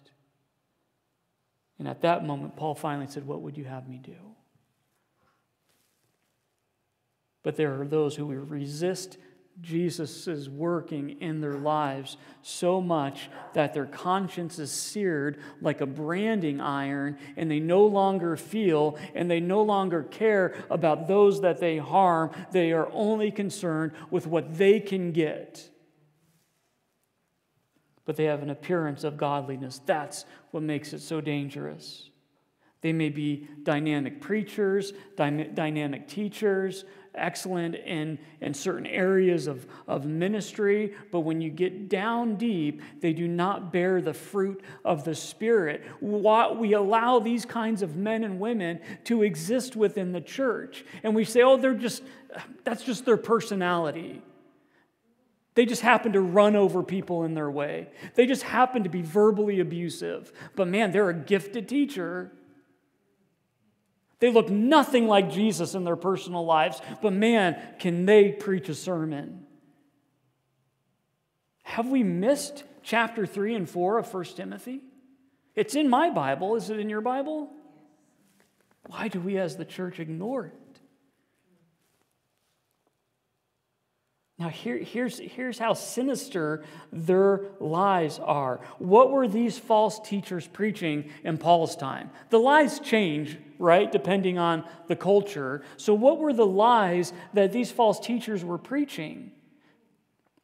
And 1.79 1.87
at 1.87 2.01
that 2.03 2.25
moment, 2.25 2.57
Paul 2.57 2.75
finally 2.75 3.07
said, 3.07 3.27
What 3.27 3.43
would 3.43 3.57
you 3.57 3.65
have 3.65 3.89
me 3.89 3.99
do? 3.99 4.17
But 7.43 7.57
there 7.57 7.81
are 7.81 7.87
those 7.87 8.17
who 8.17 8.27
resist 8.27 9.17
Jesus' 9.61 10.49
working 10.49 11.21
in 11.21 11.41
their 11.41 11.57
lives 11.57 12.17
so 12.43 12.81
much 12.81 13.29
that 13.55 13.75
their 13.75 13.87
conscience 13.87 14.59
is 14.59 14.71
seared 14.71 15.41
like 15.61 15.81
a 15.81 15.87
branding 15.87 16.61
iron, 16.61 17.19
and 17.37 17.51
they 17.51 17.59
no 17.59 17.85
longer 17.85 18.37
feel 18.37 18.97
and 19.15 19.31
they 19.31 19.41
no 19.41 19.63
longer 19.63 20.05
care 20.05 20.55
about 20.71 21.09
those 21.09 21.41
that 21.41 21.59
they 21.59 21.79
harm. 21.79 22.31
They 22.53 22.73
are 22.73 22.89
only 22.93 23.31
concerned 23.31 23.93
with 24.11 24.27
what 24.27 24.59
they 24.59 24.79
can 24.79 25.13
get. 25.13 25.69
But 28.09 28.17
they 28.17 28.25
have 28.25 28.43
an 28.43 28.49
appearance 28.49 29.05
of 29.05 29.19
godliness. 29.19 29.83
That's 29.85 30.25
what 30.51 30.63
makes 30.63 30.95
it 30.95 31.03
so 31.03 31.21
dangerous. 31.21 32.09
They 32.81 32.95
may 32.95 33.11
be 33.11 33.47
dynamic 33.65 34.23
preachers, 34.23 34.95
dynamic 35.15 36.09
teachers, 36.09 36.87
excellent 37.15 37.75
in, 37.75 38.19
in 38.41 38.55
certain 38.55 38.87
areas 38.87 39.47
of, 39.47 39.67
of 39.87 40.07
ministry, 40.07 40.95
but 41.13 41.21
when 41.21 41.43
you 41.43 41.51
get 41.51 41.91
down 41.91 42.37
deep, 42.37 42.81
they 43.01 43.13
do 43.13 43.29
not 43.29 43.75
bear 43.75 44.01
the 44.01 44.15
fruit 44.15 44.63
of 44.87 45.05
the 45.05 45.15
Spirit. 45.15 45.85
What 46.01 46.59
we 46.59 46.73
allow 46.73 47.19
these 47.19 47.45
kinds 47.45 47.83
of 47.83 47.97
men 47.97 48.25
and 48.25 48.41
women 48.41 48.81
to 49.05 49.23
exist 49.23 49.77
within 49.77 50.13
the 50.13 50.23
church, 50.23 50.83
and 51.03 51.15
we 51.15 51.25
say, 51.25 51.43
oh, 51.43 51.59
they're 51.59 51.75
just, 51.75 52.03
that's 52.65 52.85
just 52.85 53.05
their 53.05 53.19
personality. 53.19 54.23
They 55.59 55.67
just 55.67 55.83
happen 55.83 56.13
to 56.13 56.21
run 56.21 56.55
over 56.55 56.85
people 56.85 57.25
in 57.25 57.35
their 57.35 57.51
way. 57.51 57.89
They 58.15 58.27
just 58.27 58.45
happen 58.45 58.85
to 58.85 58.89
be 58.89 59.03
verbally 59.03 59.59
abusive. 59.59 60.33
But 60.55 60.69
man, 60.69 60.93
they're 60.93 61.09
a 61.09 61.13
gifted 61.13 61.69
teacher. 61.69 62.31
They 64.21 64.31
look 64.31 64.51
nothing 64.51 65.09
like 65.09 65.33
Jesus 65.33 65.75
in 65.75 65.83
their 65.83 65.97
personal 65.97 66.45
lives, 66.45 66.81
but 67.03 67.13
man, 67.13 67.61
can 67.81 68.07
they 68.07 68.31
preach 68.31 68.69
a 68.69 68.75
sermon. 68.77 69.47
Have 71.65 71.89
we 71.89 72.05
missed 72.05 72.63
chapter 72.85 73.27
3 73.27 73.57
and 73.57 73.69
4 73.69 73.99
of 73.99 74.15
1 74.15 74.25
Timothy? 74.37 74.83
It's 75.57 75.75
in 75.75 75.91
my 75.91 76.09
Bible. 76.09 76.55
Is 76.55 76.71
it 76.71 76.79
in 76.79 76.89
your 76.89 77.01
Bible? 77.01 77.51
Why 78.87 79.09
do 79.09 79.19
we 79.19 79.39
as 79.39 79.57
the 79.57 79.65
church 79.65 79.99
ignore 79.99 80.45
it? 80.47 80.68
Now, 84.39 84.49
here, 84.49 84.79
here's, 84.79 85.19
here's 85.19 85.59
how 85.59 85.75
sinister 85.75 86.63
their 86.93 87.41
lies 87.59 88.21
are. 88.21 88.61
What 88.79 89.11
were 89.11 89.27
these 89.27 89.59
false 89.59 89.99
teachers 89.99 90.47
preaching 90.47 91.11
in 91.25 91.39
Paul's 91.39 91.75
time? 91.75 92.11
The 92.31 92.39
lies 92.39 92.79
change, 92.79 93.37
right, 93.59 93.91
depending 93.91 94.39
on 94.39 94.65
the 94.87 94.95
culture. 94.95 95.63
So, 95.77 95.93
what 95.93 96.19
were 96.19 96.33
the 96.33 96.47
lies 96.47 97.13
that 97.35 97.51
these 97.51 97.73
false 97.73 97.99
teachers 97.99 98.45
were 98.45 98.59
preaching? 98.59 99.33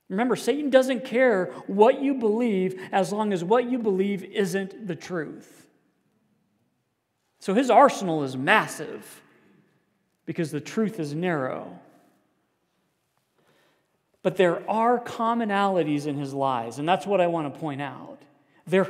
Remember, 0.09 0.35
Satan 0.35 0.71
doesn't 0.71 1.05
care 1.05 1.53
what 1.69 2.03
you 2.03 2.15
believe 2.15 2.81
as 2.91 3.13
long 3.13 3.33
as 3.33 3.45
what 3.45 3.71
you 3.71 3.79
believe 3.79 4.25
isn't 4.25 4.89
the 4.89 4.97
truth. 4.97 5.69
So, 7.39 7.55
his 7.55 7.71
arsenal 7.71 8.25
is 8.25 8.37
massive 8.37 9.23
because 10.27 10.51
the 10.51 10.61
truth 10.61 10.99
is 10.99 11.15
narrow. 11.15 11.79
But 14.25 14.39
there 14.39 14.69
are 14.71 14.99
commonalities 14.99 16.07
in 16.07 16.17
his 16.17 16.33
lies, 16.33 16.79
and 16.79 16.89
that's 16.89 17.07
what 17.07 17.21
I 17.21 17.27
want 17.27 17.53
to 17.53 17.61
point 17.61 17.83
out. 17.83 18.23
There 18.67 18.89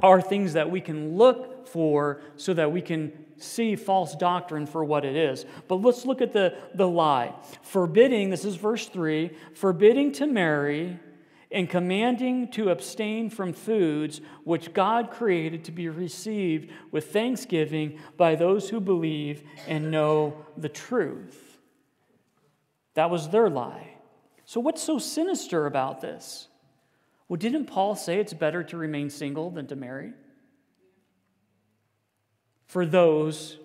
are 0.00 0.22
things 0.22 0.52
that 0.52 0.70
we 0.70 0.80
can 0.80 1.16
look 1.16 1.66
for 1.66 2.20
so 2.36 2.54
that 2.54 2.70
we 2.70 2.80
can 2.80 3.12
see 3.36 3.74
false 3.74 4.14
doctrine 4.14 4.64
for 4.64 4.84
what 4.84 5.04
it 5.04 5.16
is. 5.16 5.44
But 5.66 5.82
let's 5.82 6.06
look 6.06 6.22
at 6.22 6.32
the, 6.32 6.54
the 6.72 6.86
lie. 6.86 7.34
Forbidding, 7.62 8.30
this 8.30 8.44
is 8.44 8.54
verse 8.54 8.86
3, 8.86 9.32
forbidding 9.54 10.12
to 10.12 10.26
marry 10.28 11.00
and 11.50 11.68
commanding 11.68 12.48
to 12.52 12.70
abstain 12.70 13.28
from 13.28 13.52
foods 13.52 14.20
which 14.44 14.72
God 14.72 15.10
created 15.10 15.64
to 15.64 15.72
be 15.72 15.88
received 15.88 16.70
with 16.92 17.12
thanksgiving 17.12 17.98
by 18.16 18.36
those 18.36 18.70
who 18.70 18.78
believe 18.78 19.42
and 19.66 19.90
know 19.90 20.46
the 20.56 20.68
truth. 20.68 21.58
That 22.94 23.10
was 23.10 23.30
their 23.30 23.50
lie. 23.50 23.95
So, 24.46 24.60
what's 24.60 24.82
so 24.82 24.98
sinister 24.98 25.66
about 25.66 26.00
this? 26.00 26.46
Well, 27.28 27.36
didn't 27.36 27.66
Paul 27.66 27.96
say 27.96 28.20
it's 28.20 28.32
better 28.32 28.62
to 28.64 28.76
remain 28.76 29.10
single 29.10 29.50
than 29.50 29.66
to 29.66 29.76
marry? 29.76 30.12
For 32.66 32.86
those 32.86 33.58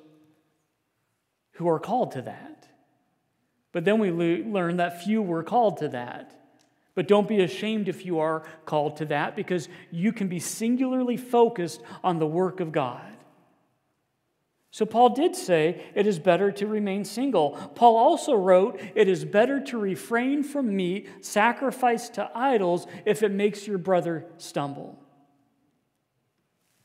who 1.54 1.70
are 1.70 1.80
called 1.80 2.14
to 2.14 2.24
that. 2.24 2.68
But 3.72 3.86
then 3.86 4.00
we 4.00 4.12
learn 4.12 4.78
that 4.78 5.04
few 5.04 5.22
were 5.22 5.44
called 5.44 5.78
to 5.78 5.90
that. 5.90 6.36
But 6.96 7.08
don't 7.08 7.28
be 7.28 7.42
ashamed 7.42 7.88
if 7.88 8.06
you 8.06 8.20
are 8.20 8.44
called 8.66 8.98
to 8.98 9.06
that 9.06 9.36
because 9.36 9.70
you 9.92 10.12
can 10.12 10.28
be 10.28 10.40
singularly 10.40 11.16
focused 11.16 11.82
on 12.04 12.18
the 12.18 12.28
work 12.28 12.60
of 12.60 12.72
God. 12.72 13.16
So, 14.74 14.86
Paul 14.86 15.10
did 15.10 15.36
say 15.36 15.84
it 15.96 16.08
is 16.08 16.18
better 16.18 16.50
to 16.54 16.66
remain 16.66 17.04
single. 17.04 17.52
Paul 17.76 17.98
also 17.98 18.34
wrote, 18.34 18.80
It 18.96 19.10
is 19.10 19.26
better 19.26 19.60
to 19.66 19.78
refrain 19.78 20.44
from 20.44 20.74
meat 20.74 21.10
sacrificed 21.20 22.14
to 22.14 22.32
idols 22.34 22.88
if 23.06 23.22
it 23.22 23.32
makes 23.34 23.68
your 23.68 23.78
brother 23.78 24.26
stumble. 24.38 24.98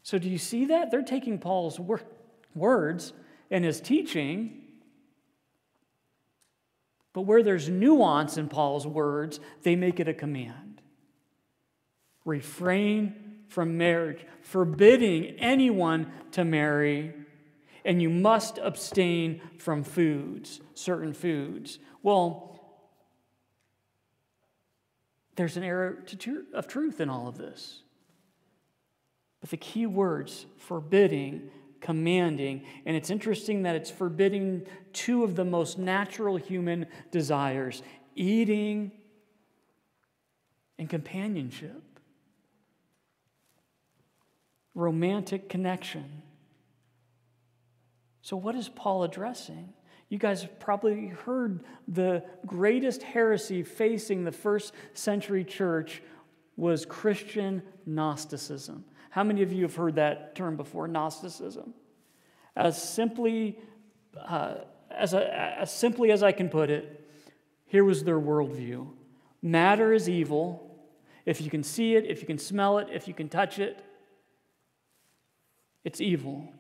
So, 0.02 0.18
do 0.18 0.28
you 0.28 0.38
see 0.38 0.64
that? 0.66 0.90
They're 0.90 1.02
taking 1.02 1.38
Paul's 1.38 1.78
wor- 1.78 2.02
words 2.56 3.12
and 3.52 3.64
his 3.64 3.80
teaching, 3.80 4.64
but 7.12 7.22
where 7.22 7.44
there's 7.44 7.68
nuance 7.68 8.36
in 8.36 8.48
Paul's 8.48 8.86
words, 8.86 9.38
they 9.62 9.76
make 9.76 10.00
it 10.00 10.08
a 10.08 10.14
command. 10.14 10.82
Refrain 12.24 13.14
from 13.46 13.78
marriage, 13.78 14.26
forbidding 14.42 15.36
anyone 15.38 16.10
to 16.32 16.44
marry 16.44 17.14
and 17.86 18.02
you 18.02 18.10
must 18.10 18.58
abstain 18.58 19.40
from 19.58 19.84
foods, 19.84 20.60
certain 20.74 21.14
foods. 21.14 21.78
Well, 22.02 22.60
there's 25.36 25.56
an 25.56 25.62
error 25.62 26.04
of 26.52 26.66
truth 26.66 27.00
in 27.00 27.08
all 27.08 27.28
of 27.28 27.38
this. 27.38 27.82
But 29.40 29.50
the 29.50 29.56
key 29.56 29.86
words 29.86 30.46
forbidding, 30.58 31.50
commanding, 31.80 32.64
and 32.84 32.96
it's 32.96 33.08
interesting 33.08 33.62
that 33.62 33.76
it's 33.76 33.90
forbidding 33.90 34.66
two 34.92 35.22
of 35.22 35.36
the 35.36 35.44
most 35.44 35.78
natural 35.78 36.36
human 36.36 36.86
desires 37.12 37.82
eating 38.16 38.90
and 40.78 40.88
companionship, 40.88 41.82
romantic 44.74 45.48
connection. 45.48 46.22
So, 48.26 48.36
what 48.36 48.56
is 48.56 48.68
Paul 48.68 49.04
addressing? 49.04 49.72
You 50.08 50.18
guys 50.18 50.42
have 50.42 50.58
probably 50.58 51.06
heard 51.06 51.60
the 51.86 52.24
greatest 52.44 53.04
heresy 53.04 53.62
facing 53.62 54.24
the 54.24 54.32
first 54.32 54.74
century 54.94 55.44
church 55.44 56.02
was 56.56 56.84
Christian 56.84 57.62
Gnosticism. 57.86 58.84
How 59.10 59.22
many 59.22 59.42
of 59.42 59.52
you 59.52 59.62
have 59.62 59.76
heard 59.76 59.94
that 59.94 60.34
term 60.34 60.56
before, 60.56 60.88
Gnosticism? 60.88 61.72
As 62.56 62.82
simply, 62.82 63.60
uh, 64.20 64.54
as, 64.90 65.14
a, 65.14 65.60
as 65.60 65.70
simply 65.70 66.10
as 66.10 66.24
I 66.24 66.32
can 66.32 66.48
put 66.48 66.68
it, 66.68 67.08
here 67.66 67.84
was 67.84 68.02
their 68.02 68.18
worldview 68.18 68.88
matter 69.40 69.92
is 69.92 70.08
evil. 70.08 70.80
If 71.26 71.40
you 71.40 71.48
can 71.48 71.62
see 71.62 71.94
it, 71.94 72.04
if 72.06 72.22
you 72.22 72.26
can 72.26 72.38
smell 72.38 72.78
it, 72.78 72.88
if 72.92 73.06
you 73.06 73.14
can 73.14 73.28
touch 73.28 73.60
it, 73.60 73.80
it's 75.84 76.00
evil. 76.00 76.52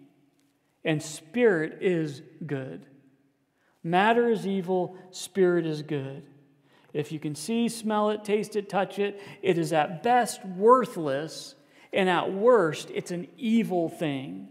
And 0.86 1.02
spirit 1.02 1.78
is 1.82 2.22
good. 2.46 2.86
Matter 3.82 4.30
is 4.30 4.46
evil, 4.46 4.96
spirit 5.10 5.66
is 5.66 5.82
good. 5.82 6.22
If 6.92 7.10
you 7.10 7.18
can 7.18 7.34
see, 7.34 7.68
smell 7.68 8.10
it, 8.10 8.24
taste 8.24 8.54
it, 8.54 8.68
touch 8.68 9.00
it, 9.00 9.20
it 9.42 9.58
is 9.58 9.72
at 9.72 10.04
best 10.04 10.44
worthless, 10.46 11.56
and 11.92 12.08
at 12.08 12.32
worst, 12.32 12.88
it's 12.94 13.10
an 13.10 13.26
evil 13.36 13.88
thing. 13.88 14.48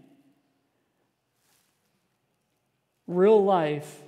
Real 3.07 3.43
life 3.43 4.01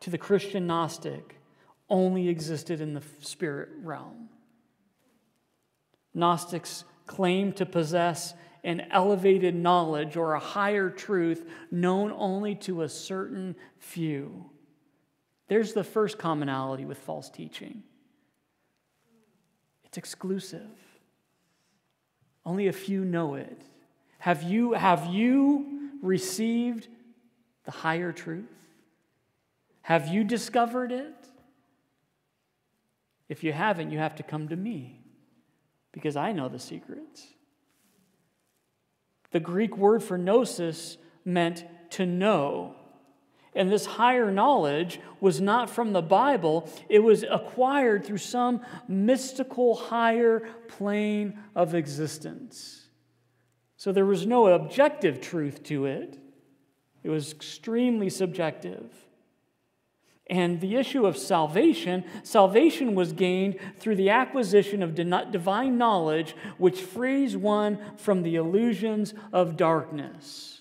to 0.00 0.08
the 0.08 0.18
Christian 0.18 0.66
Gnostic 0.66 1.36
only 1.90 2.28
existed 2.28 2.80
in 2.80 2.94
the 2.94 3.02
spirit 3.20 3.68
realm. 3.82 4.30
Gnostics 6.14 6.84
claim 7.06 7.52
to 7.52 7.66
possess 7.66 8.32
an 8.64 8.86
elevated 8.90 9.54
knowledge 9.54 10.16
or 10.16 10.34
a 10.34 10.40
higher 10.40 10.90
truth 10.90 11.48
known 11.70 12.12
only 12.12 12.54
to 12.54 12.82
a 12.82 12.88
certain 12.88 13.56
few. 13.78 14.50
There's 15.48 15.72
the 15.72 15.84
first 15.84 16.18
commonality 16.18 16.84
with 16.84 16.98
false 16.98 17.30
teaching 17.30 17.82
it's 19.90 19.98
exclusive. 19.98 20.70
Only 22.46 22.68
a 22.68 22.72
few 22.72 23.04
know 23.04 23.34
it. 23.34 23.60
Have 24.20 24.44
you, 24.44 24.72
have 24.74 25.06
you 25.06 25.90
received 26.00 26.86
the 27.64 27.72
higher 27.72 28.12
truth? 28.12 28.44
Have 29.82 30.06
you 30.06 30.22
discovered 30.22 30.92
it? 30.92 31.14
If 33.28 33.42
you 33.42 33.52
haven't, 33.52 33.90
you 33.90 33.98
have 33.98 34.14
to 34.16 34.22
come 34.22 34.48
to 34.48 34.56
me 34.56 35.00
because 35.90 36.14
I 36.14 36.30
know 36.30 36.48
the 36.48 36.60
secrets. 36.60 37.26
The 39.30 39.40
Greek 39.40 39.76
word 39.76 40.02
for 40.02 40.18
gnosis 40.18 40.98
meant 41.24 41.64
to 41.90 42.06
know. 42.06 42.74
And 43.54 43.70
this 43.70 43.84
higher 43.84 44.30
knowledge 44.30 45.00
was 45.20 45.40
not 45.40 45.68
from 45.68 45.92
the 45.92 46.02
Bible, 46.02 46.68
it 46.88 47.00
was 47.00 47.24
acquired 47.28 48.04
through 48.04 48.18
some 48.18 48.60
mystical 48.86 49.74
higher 49.74 50.48
plane 50.68 51.38
of 51.54 51.74
existence. 51.74 52.88
So 53.76 53.92
there 53.92 54.06
was 54.06 54.26
no 54.26 54.46
objective 54.48 55.20
truth 55.20 55.62
to 55.64 55.86
it, 55.86 56.18
it 57.02 57.10
was 57.10 57.32
extremely 57.32 58.10
subjective. 58.10 58.92
And 60.30 60.60
the 60.60 60.76
issue 60.76 61.06
of 61.06 61.18
salvation, 61.18 62.04
salvation 62.22 62.94
was 62.94 63.12
gained 63.12 63.58
through 63.78 63.96
the 63.96 64.10
acquisition 64.10 64.80
of 64.80 64.94
divine 64.94 65.76
knowledge, 65.76 66.36
which 66.56 66.80
frees 66.80 67.36
one 67.36 67.78
from 67.96 68.22
the 68.22 68.36
illusions 68.36 69.12
of 69.32 69.56
darkness. 69.56 70.60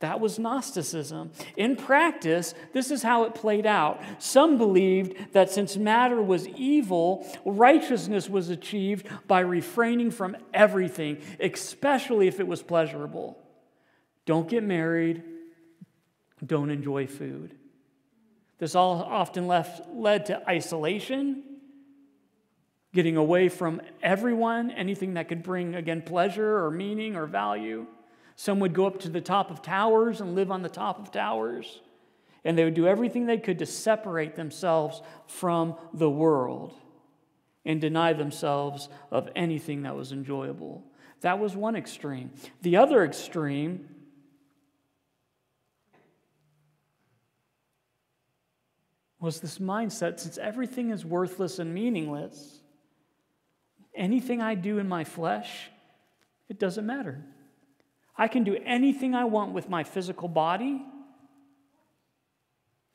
That 0.00 0.20
was 0.20 0.38
Gnosticism. 0.38 1.32
In 1.56 1.76
practice, 1.76 2.54
this 2.74 2.90
is 2.90 3.02
how 3.02 3.24
it 3.24 3.34
played 3.34 3.66
out. 3.66 4.02
Some 4.18 4.58
believed 4.58 5.32
that 5.32 5.50
since 5.50 5.78
matter 5.78 6.20
was 6.22 6.46
evil, 6.48 7.26
righteousness 7.46 8.28
was 8.28 8.50
achieved 8.50 9.08
by 9.28 9.40
refraining 9.40 10.10
from 10.10 10.36
everything, 10.52 11.22
especially 11.38 12.28
if 12.28 12.38
it 12.38 12.46
was 12.46 12.62
pleasurable. 12.62 13.38
Don't 14.26 14.48
get 14.48 14.62
married, 14.62 15.22
don't 16.44 16.70
enjoy 16.70 17.06
food. 17.06 17.56
This 18.60 18.74
all 18.74 19.02
often 19.02 19.46
left, 19.46 19.88
led 19.92 20.26
to 20.26 20.48
isolation, 20.48 21.42
getting 22.92 23.16
away 23.16 23.48
from 23.48 23.80
everyone, 24.02 24.70
anything 24.70 25.14
that 25.14 25.28
could 25.28 25.42
bring, 25.42 25.74
again, 25.74 26.02
pleasure 26.02 26.58
or 26.64 26.70
meaning 26.70 27.16
or 27.16 27.24
value. 27.24 27.86
Some 28.36 28.60
would 28.60 28.74
go 28.74 28.86
up 28.86 29.00
to 29.00 29.08
the 29.08 29.22
top 29.22 29.50
of 29.50 29.62
towers 29.62 30.20
and 30.20 30.34
live 30.34 30.50
on 30.50 30.62
the 30.62 30.68
top 30.68 30.98
of 30.98 31.10
towers. 31.10 31.80
And 32.44 32.56
they 32.56 32.64
would 32.64 32.74
do 32.74 32.86
everything 32.86 33.24
they 33.24 33.38
could 33.38 33.58
to 33.60 33.66
separate 33.66 34.36
themselves 34.36 35.00
from 35.26 35.76
the 35.94 36.10
world 36.10 36.74
and 37.64 37.80
deny 37.80 38.12
themselves 38.12 38.90
of 39.10 39.30
anything 39.34 39.82
that 39.82 39.96
was 39.96 40.12
enjoyable. 40.12 40.84
That 41.22 41.38
was 41.38 41.56
one 41.56 41.76
extreme. 41.76 42.30
The 42.60 42.76
other 42.76 43.04
extreme 43.04 43.88
was 49.20 49.40
this 49.40 49.58
mindset 49.58 50.18
since 50.18 50.38
everything 50.38 50.90
is 50.90 51.04
worthless 51.04 51.58
and 51.58 51.74
meaningless, 51.74 52.60
anything 53.94 54.40
I 54.40 54.54
do 54.54 54.78
in 54.78 54.88
my 54.88 55.04
flesh, 55.04 55.70
it 56.48 56.58
doesn't 56.58 56.86
matter. 56.86 57.22
I 58.16 58.28
can 58.28 58.44
do 58.44 58.56
anything 58.64 59.14
I 59.14 59.24
want 59.24 59.52
with 59.52 59.68
my 59.68 59.84
physical 59.84 60.26
body. 60.26 60.82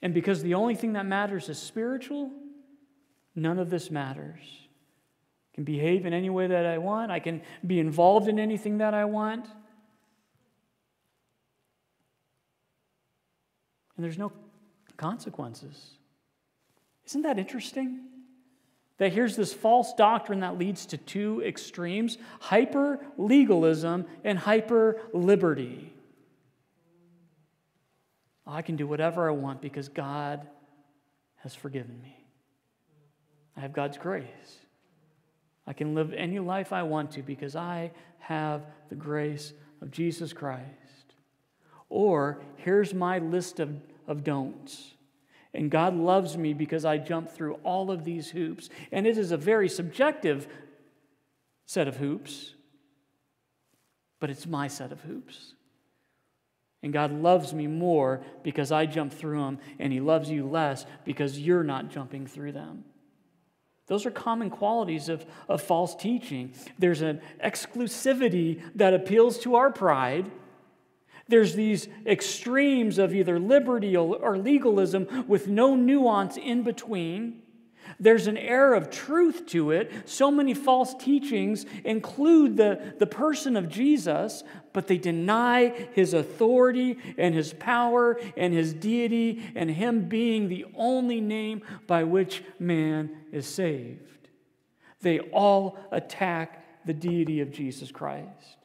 And 0.02 0.14
because 0.14 0.42
the 0.42 0.56
only 0.56 0.76
thing 0.76 0.94
that 0.94 1.06
matters 1.06 1.48
is 1.48 1.60
spiritual, 1.60 2.32
none 3.36 3.60
of 3.60 3.70
this 3.70 3.92
matters. 3.92 4.42
I 5.52 5.56
can 5.56 5.64
behave 5.64 6.06
in 6.06 6.14
any 6.14 6.30
way 6.30 6.48
that 6.48 6.66
I 6.66 6.80
want, 6.80 7.12
I 7.12 7.20
can 7.20 7.42
be 7.66 7.80
involved 7.80 8.28
in 8.28 8.40
anything 8.40 8.80
that 8.80 8.94
I 8.94 9.06
want. 9.06 9.46
And 13.96 14.04
there's 14.04 14.18
no 14.18 14.32
consequences. 14.98 15.96
Isn't 17.08 17.22
that 17.24 17.38
interesting? 17.38 18.02
That 18.98 19.12
here's 19.12 19.36
this 19.36 19.54
false 19.54 19.94
doctrine 19.94 20.40
that 20.40 20.58
leads 20.58 20.86
to 20.88 20.98
two 20.98 21.42
extremes 21.46 22.18
hyper 22.40 23.00
legalism 23.18 24.06
and 24.24 24.40
hyper 24.40 25.02
liberty. 25.14 25.92
I 28.48 28.62
can 28.62 28.76
do 28.76 28.88
whatever 28.88 29.28
I 29.28 29.34
want 29.34 29.62
because 29.62 29.90
God 29.90 30.48
has 31.38 31.54
forgiven 31.56 32.00
me. 32.02 32.16
I 33.58 33.62
have 33.62 33.74
God's 33.74 33.98
grace. 33.98 34.60
I 35.68 35.74
can 35.74 35.96
live 35.96 36.14
any 36.14 36.40
life 36.40 36.72
I 36.72 36.84
want 36.84 37.12
to 37.12 37.24
because 37.24 37.56
I 37.56 37.92
have 38.20 38.66
the 38.90 38.96
grace 38.96 39.54
of 39.82 39.92
Jesus 39.92 40.32
Christ. 40.32 40.66
Or 41.90 42.42
here's 42.58 42.94
my 42.94 43.20
list 43.20 43.60
of, 43.60 43.70
of 44.08 44.24
don'ts. 44.24 44.95
And 45.56 45.72
God 45.72 45.96
loves 45.96 46.38
me 46.38 46.54
because 46.54 46.86
I 46.86 46.98
jump 46.98 47.30
through 47.30 47.56
all 47.64 47.90
of 47.90 48.04
these 48.04 48.30
hoops. 48.30 48.70
And 48.92 49.08
it 49.08 49.18
is 49.18 49.32
a 49.32 49.38
very 49.38 49.70
subjective 49.70 50.48
set 51.66 51.88
of 51.88 51.98
hoops, 51.98 52.54
but 54.20 54.30
it's 54.30 54.46
my 54.46 54.68
set 54.68 54.92
of 54.92 55.02
hoops. 55.02 55.54
And 56.84 56.94
God 56.94 57.12
loves 57.12 57.54
me 57.54 57.66
more 57.66 58.22
because 58.44 58.72
I 58.72 58.86
jump 58.86 59.12
through 59.12 59.40
them, 59.40 59.60
and 59.80 59.92
He 59.92 60.00
loves 60.00 60.30
you 60.30 60.48
less 60.48 60.86
because 61.04 61.40
you're 61.40 61.64
not 61.64 61.90
jumping 61.90 62.28
through 62.28 62.52
them. 62.52 62.84
Those 63.88 64.06
are 64.06 64.12
common 64.12 64.50
qualities 64.50 65.10
of, 65.10 65.26
of 65.48 65.62
false 65.62 65.96
teaching. 65.96 66.54
There's 66.78 67.02
an 67.02 67.22
exclusivity 67.44 68.62
that 68.76 68.94
appeals 68.94 69.40
to 69.40 69.56
our 69.56 69.72
pride 69.72 70.30
there's 71.28 71.56
these 71.56 71.88
extremes 72.06 73.00
of 73.00 73.16
either 73.16 73.40
liberty 73.40 73.96
or 73.98 74.38
legalism 74.38 75.26
with 75.28 75.48
no 75.48 75.76
nuance 75.76 76.38
in 76.38 76.64
between. 76.64 77.42
There's 78.00 78.28
an 78.28 78.38
air 78.38 78.74
of 78.74 78.90
truth 78.90 79.46
to 79.48 79.72
it. 79.72 79.92
So 80.06 80.30
many 80.30 80.54
false 80.54 80.94
teachings 80.96 81.66
include 81.84 82.58
the, 82.58 82.96
the 83.00 83.08
person 83.08 83.56
of 83.56 83.70
Jesus, 83.70 84.44
but 84.74 84.88
they 84.88 84.98
deny 84.98 85.70
his 85.94 86.14
authority 86.14 86.98
and 87.18 87.34
his 87.34 87.54
power 87.54 88.20
and 88.36 88.54
his 88.54 88.74
deity 88.74 89.52
and 89.56 89.70
him 89.70 90.08
being 90.08 90.48
the 90.48 90.66
only 90.76 91.22
name 91.22 91.62
by 91.88 92.04
which 92.04 92.44
man 92.60 93.10
is 93.32 93.48
saved. 93.48 94.30
They 95.02 95.20
all 95.20 95.78
attack 95.92 96.86
the 96.86 96.94
deity 96.94 97.42
of 97.42 97.52
Jesus 97.52 97.92
Christ. 97.92 98.58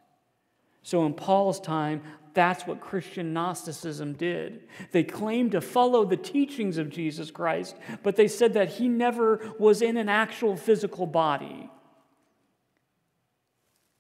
So 0.83 1.05
in 1.07 1.15
Paul's 1.15 1.61
time, 1.61 2.03
that's 2.33 2.67
what 2.67 2.81
Christian 2.81 3.33
Gnosticism 3.33 4.15
did. 4.15 4.63
They 4.93 5.03
claimed 5.03 5.53
to 5.53 5.61
follow 5.61 6.05
the 6.05 6.17
teachings 6.17 6.79
of 6.79 6.91
Jesus 6.91 7.31
Christ, 7.31 7.77
but 8.03 8.17
they 8.17 8.29
said 8.29 8.55
that 8.55 8.71
he 8.71 8.89
never 8.89 9.41
was 9.59 9.83
in 9.83 9.97
an 9.97 10.09
actual 10.09 10.57
physical 10.57 11.07
body. 11.07 11.71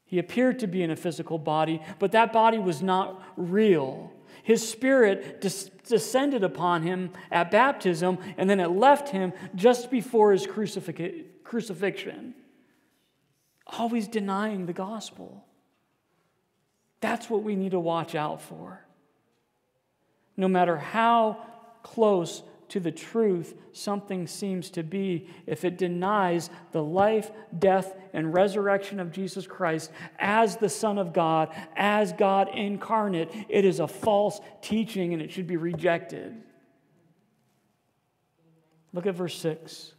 He 0.04 0.18
appeared 0.18 0.58
to 0.60 0.66
be 0.66 0.82
in 0.82 0.90
a 0.90 0.96
physical 0.96 1.38
body, 1.38 1.80
but 1.98 2.12
that 2.12 2.32
body 2.32 2.58
was 2.58 2.82
not 2.82 3.22
real. 3.36 4.12
His 4.42 4.68
spirit 4.68 5.40
des- 5.40 5.70
descended 5.86 6.42
upon 6.42 6.82
him 6.82 7.10
at 7.30 7.50
baptism, 7.50 8.18
and 8.36 8.48
then 8.48 8.58
it 8.58 8.68
left 8.68 9.10
him 9.10 9.32
just 9.54 9.90
before 9.90 10.32
his 10.32 10.46
crucifix- 10.46 11.26
crucifixion. 11.44 12.34
Always 13.66 14.08
denying 14.08 14.66
the 14.66 14.72
gospel. 14.72 15.44
That's 17.00 17.30
what 17.30 17.42
we 17.42 17.56
need 17.56 17.72
to 17.72 17.80
watch 17.80 18.14
out 18.14 18.42
for. 18.42 18.84
No 20.36 20.48
matter 20.48 20.76
how 20.76 21.38
close 21.82 22.42
to 22.68 22.80
the 22.80 22.92
truth 22.92 23.54
something 23.72 24.26
seems 24.26 24.70
to 24.70 24.82
be, 24.82 25.28
if 25.46 25.64
it 25.64 25.76
denies 25.76 26.50
the 26.72 26.82
life, 26.82 27.30
death, 27.58 27.94
and 28.12 28.32
resurrection 28.32 29.00
of 29.00 29.12
Jesus 29.12 29.46
Christ 29.46 29.90
as 30.18 30.56
the 30.56 30.68
Son 30.68 30.98
of 30.98 31.12
God, 31.12 31.54
as 31.76 32.12
God 32.12 32.48
incarnate, 32.54 33.30
it 33.48 33.64
is 33.64 33.80
a 33.80 33.88
false 33.88 34.40
teaching 34.62 35.12
and 35.12 35.20
it 35.20 35.32
should 35.32 35.46
be 35.46 35.56
rejected. 35.56 36.42
Look 38.92 39.06
at 39.06 39.14
verse 39.14 39.36
6. 39.38 39.94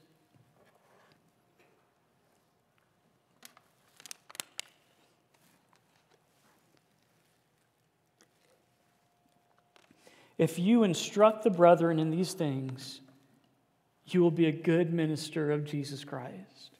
If 10.41 10.57
you 10.57 10.81
instruct 10.81 11.43
the 11.43 11.51
brethren 11.51 11.99
in 11.99 12.09
these 12.09 12.33
things, 12.33 13.01
you 14.07 14.21
will 14.21 14.31
be 14.31 14.47
a 14.47 14.51
good 14.51 14.91
minister 14.91 15.51
of 15.51 15.65
Jesus 15.65 16.03
Christ, 16.03 16.79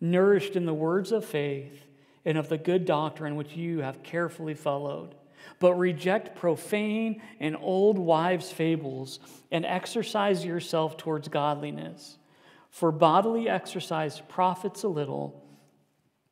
nourished 0.00 0.54
in 0.54 0.66
the 0.66 0.72
words 0.72 1.10
of 1.10 1.24
faith 1.24 1.84
and 2.24 2.38
of 2.38 2.48
the 2.48 2.56
good 2.56 2.84
doctrine 2.84 3.34
which 3.34 3.56
you 3.56 3.80
have 3.80 4.04
carefully 4.04 4.54
followed. 4.54 5.16
But 5.58 5.74
reject 5.74 6.36
profane 6.36 7.20
and 7.40 7.56
old 7.60 7.98
wives' 7.98 8.52
fables 8.52 9.18
and 9.50 9.66
exercise 9.66 10.44
yourself 10.44 10.96
towards 10.96 11.26
godliness. 11.26 12.18
For 12.68 12.92
bodily 12.92 13.48
exercise 13.48 14.22
profits 14.28 14.84
a 14.84 14.88
little, 14.88 15.44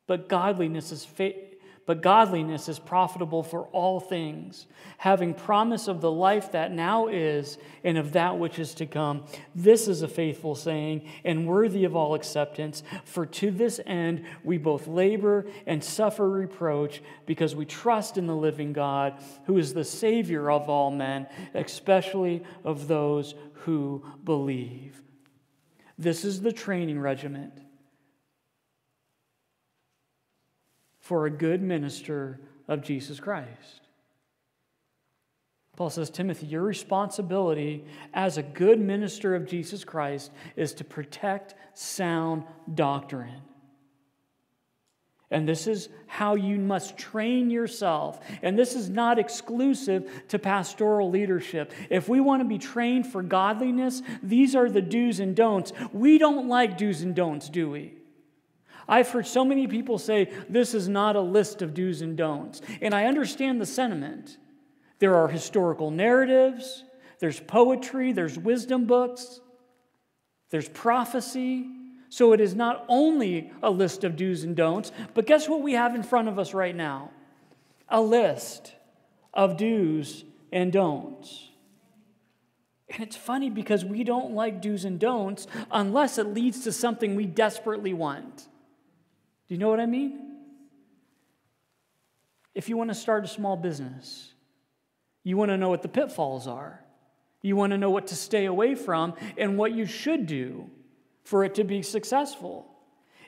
but 0.07 0.29
godliness 0.29 0.93
is 0.93 1.05
faith 1.05 1.48
but 1.89 2.03
godliness 2.03 2.69
is 2.69 2.79
profitable 2.79 3.43
for 3.43 3.63
all 3.69 3.99
things, 3.99 4.67
having 4.99 5.33
promise 5.33 5.89
of 5.89 6.03
the 6.03 6.13
life 6.13 6.53
that 6.53 6.71
now 6.71 7.07
is 7.07 7.57
and 7.83 7.97
of 7.97 8.13
that 8.13 8.39
which 8.39 8.59
is 8.59 8.75
to 8.75 8.85
come. 8.85 9.25
This 9.55 9.89
is 9.89 10.03
a 10.03 10.07
faithful 10.07 10.55
saying 10.55 11.09
and 11.25 11.47
worthy 11.47 11.85
of 11.85 11.97
all 11.97 12.15
acceptance, 12.15 12.83
for 13.07 13.25
to 13.25 13.51
this 13.51 13.81
end 13.87 14.27
we 14.45 14.59
both 14.59 14.87
labor 14.87 15.47
and 15.67 15.83
suffer 15.83 16.29
reproach 16.29 17.01
because 17.25 17.57
we 17.57 17.65
trust 17.65 18.19
in 18.19 18.27
the 18.27 18.37
living 18.37 18.75
God, 18.75 19.15
who 19.47 19.57
is 19.57 19.73
the 19.73 19.83
Savior 19.83 20.51
of 20.51 20.69
all 20.69 20.91
men, 20.91 21.27
especially 21.55 22.43
of 22.65 22.87
those 22.87 23.35
who 23.65 24.05
believe. 24.25 25.01
This 25.97 26.23
is 26.23 26.43
the 26.43 26.53
training 26.53 27.01
regiment 27.01 27.63
for 31.09 31.25
a 31.25 31.31
good 31.31 31.63
minister 31.63 32.39
of 32.69 32.83
Jesus 32.83 33.19
Christ. 33.19 33.81
Paul 35.75 35.89
says, 35.89 36.11
Timothy, 36.11 36.47
your 36.49 36.61
responsibility 36.61 37.87
as 38.13 38.37
a 38.37 38.43
good 38.43 38.79
minister 38.79 39.35
of 39.35 39.47
Jesus 39.47 39.85
Christ 39.85 40.31
is 40.55 40.75
to 40.75 40.85
protect 40.85 41.55
sound 41.73 42.45
doctrine. 42.75 43.41
And 45.31 45.49
this 45.49 45.67
is 45.67 45.89
how 46.07 46.35
you 46.35 46.59
must 46.59 46.99
train 46.99 47.49
yourself. 47.49 48.21
And 48.43 48.59
this 48.59 48.75
is 48.75 48.91
not 48.91 49.19
exclusive 49.19 50.11
to 50.29 50.39
pastoral 50.39 51.09
leadership. 51.09 51.73
If 51.89 52.11
we 52.11 52.21
want 52.21 52.43
to 52.43 52.49
be 52.49 52.59
trained 52.59 53.07
for 53.07 53.23
godliness, 53.23 54.03
these 54.23 54.55
are 54.55 54.69
the 54.69 54.83
do's 54.83 55.21
and 55.21 55.35
don'ts. 55.35 55.73
We 55.91 56.19
don't 56.19 56.49
like 56.49 56.77
do's 56.77 57.01
and 57.01 57.15
don'ts, 57.15 57.49
do 57.49 57.71
we? 57.71 57.98
I've 58.89 59.11
heard 59.11 59.27
so 59.27 59.45
many 59.45 59.67
people 59.67 59.99
say 59.99 60.33
this 60.49 60.73
is 60.73 60.89
not 60.89 61.15
a 61.15 61.21
list 61.21 61.61
of 61.61 61.75
do's 61.75 62.01
and 62.01 62.17
don'ts. 62.17 62.63
And 62.81 62.95
I 62.95 63.05
understand 63.05 63.61
the 63.61 63.67
sentiment. 63.67 64.39
There 64.99 65.15
are 65.17 65.29
historical 65.29 65.91
narratives, 65.91 66.85
there's 67.21 67.39
poetry, 67.39 68.13
there's 68.13 68.39
wisdom 68.39 68.87
books, 68.87 69.41
there's 70.51 70.69
prophecy. 70.69 71.67
So 72.11 72.33
it 72.33 72.41
is 72.41 72.55
not 72.55 72.87
only 72.89 73.53
a 73.63 73.71
list 73.71 74.03
of 74.03 74.17
do's 74.17 74.43
and 74.43 74.57
don'ts, 74.57 74.93
but 75.13 75.27
guess 75.27 75.47
what 75.49 75.61
we 75.61 75.75
have 75.75 75.95
in 75.95 76.03
front 76.03 76.29
of 76.29 76.39
us 76.39 76.55
right 76.55 76.75
now? 76.75 77.11
A 77.91 78.01
list 78.01 78.73
of 79.35 79.59
do's 79.59 80.25
and 80.51 80.73
don'ts. 80.73 81.51
And 82.89 83.03
it's 83.03 83.17
funny 83.17 83.51
because 83.51 83.85
we 83.85 84.05
don't 84.05 84.33
like 84.33 84.63
do's 84.63 84.87
and 84.87 84.99
don'ts 84.99 85.47
unless 85.71 86.17
it 86.17 86.29
leads 86.29 86.61
to 86.65 86.73
something 86.73 87.15
we 87.15 87.27
desperately 87.27 87.93
want. 87.93 88.49
Do 89.49 89.55
you 89.55 89.59
know 89.59 89.71
what 89.71 89.81
I 89.81 89.87
mean? 89.87 90.37
If 92.55 92.69
you 92.69 92.77
want 92.77 92.91
to 92.91 92.95
start 92.95 93.25
a 93.25 93.29
small 93.29 93.57
business, 93.57 94.33
you 95.25 95.37
want 95.37 95.51
to 95.51 95.57
know 95.57 95.71
what 95.71 95.83
the 95.83 95.89
pitfalls 95.89 96.47
are. 96.47 96.85
You 97.43 97.57
want 97.57 97.71
to 97.71 97.79
know 97.79 97.91
what 97.91 98.09
to 98.09 98.17
stay 98.17 98.47
away 98.47 98.75
from 98.75 99.15
and 99.37 99.57
what 99.57 99.73
you 99.73 99.87
should 99.87 100.27
do 100.27 100.69
for 101.23 101.45
it 101.45 101.55
to 101.55 101.65
be 101.65 101.83
successful. 101.83 102.67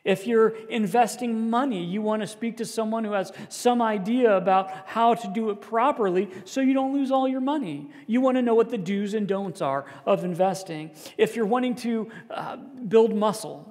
If 0.03 0.27
you're 0.27 0.49
investing 0.69 1.51
money, 1.51 1.85
you 1.85 2.01
want 2.01 2.23
to 2.23 2.27
speak 2.27 2.57
to 2.57 2.65
someone 2.65 3.05
who 3.05 3.13
has 3.13 3.33
some 3.51 3.83
idea 3.83 4.35
about 4.35 4.71
how 4.87 5.15
to 5.15 5.29
do 5.29 5.51
it 5.51 5.61
properly 5.61 6.31
so 6.45 6.61
you 6.61 6.73
don't 6.73 6.95
lose 6.95 7.11
all 7.11 7.29
your 7.29 7.43
money. 7.43 7.91
You 8.07 8.21
want 8.21 8.37
to 8.37 8.43
know 8.43 8.55
what 8.55 8.71
the 8.71 8.79
do's 8.79 9.13
and 9.13 9.29
don'ts 9.29 9.61
are 9.61 9.85
of 10.07 10.25
investing. 10.25 10.93
If 11.19 11.37
you're 11.37 11.47
wanting 11.47 11.75
to 11.77 12.11
uh, 12.31 12.57
build 12.57 13.15
muscle, 13.15 13.70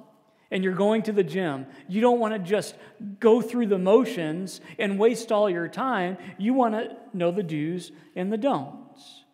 and 0.50 0.64
you're 0.64 0.74
going 0.74 1.02
to 1.02 1.12
the 1.12 1.22
gym, 1.22 1.66
you 1.88 2.00
don't 2.00 2.18
want 2.18 2.34
to 2.34 2.38
just 2.38 2.74
go 3.20 3.40
through 3.40 3.66
the 3.66 3.78
motions 3.78 4.60
and 4.78 4.98
waste 4.98 5.30
all 5.30 5.48
your 5.48 5.68
time. 5.68 6.18
You 6.38 6.54
want 6.54 6.74
to 6.74 6.96
know 7.12 7.30
the 7.30 7.42
do's 7.42 7.92
and 8.16 8.32
the 8.32 8.38
don'ts. 8.38 9.24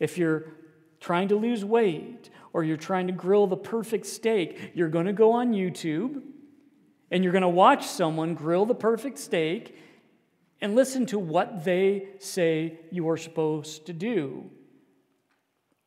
If 0.00 0.18
you're 0.18 0.46
trying 1.00 1.28
to 1.28 1.36
lose 1.36 1.64
weight 1.64 2.30
or 2.52 2.64
you're 2.64 2.76
trying 2.76 3.06
to 3.06 3.12
grill 3.12 3.46
the 3.46 3.56
perfect 3.56 4.06
steak, 4.06 4.72
you're 4.74 4.88
going 4.88 5.06
to 5.06 5.12
go 5.12 5.32
on 5.32 5.52
YouTube 5.52 6.22
and 7.10 7.22
you're 7.22 7.32
going 7.32 7.42
to 7.42 7.48
watch 7.48 7.86
someone 7.86 8.34
grill 8.34 8.66
the 8.66 8.74
perfect 8.74 9.18
steak 9.18 9.76
and 10.60 10.74
listen 10.74 11.06
to 11.06 11.18
what 11.18 11.64
they 11.64 12.08
say 12.18 12.80
you 12.90 13.08
are 13.08 13.16
supposed 13.16 13.86
to 13.86 13.92
do. 13.92 14.50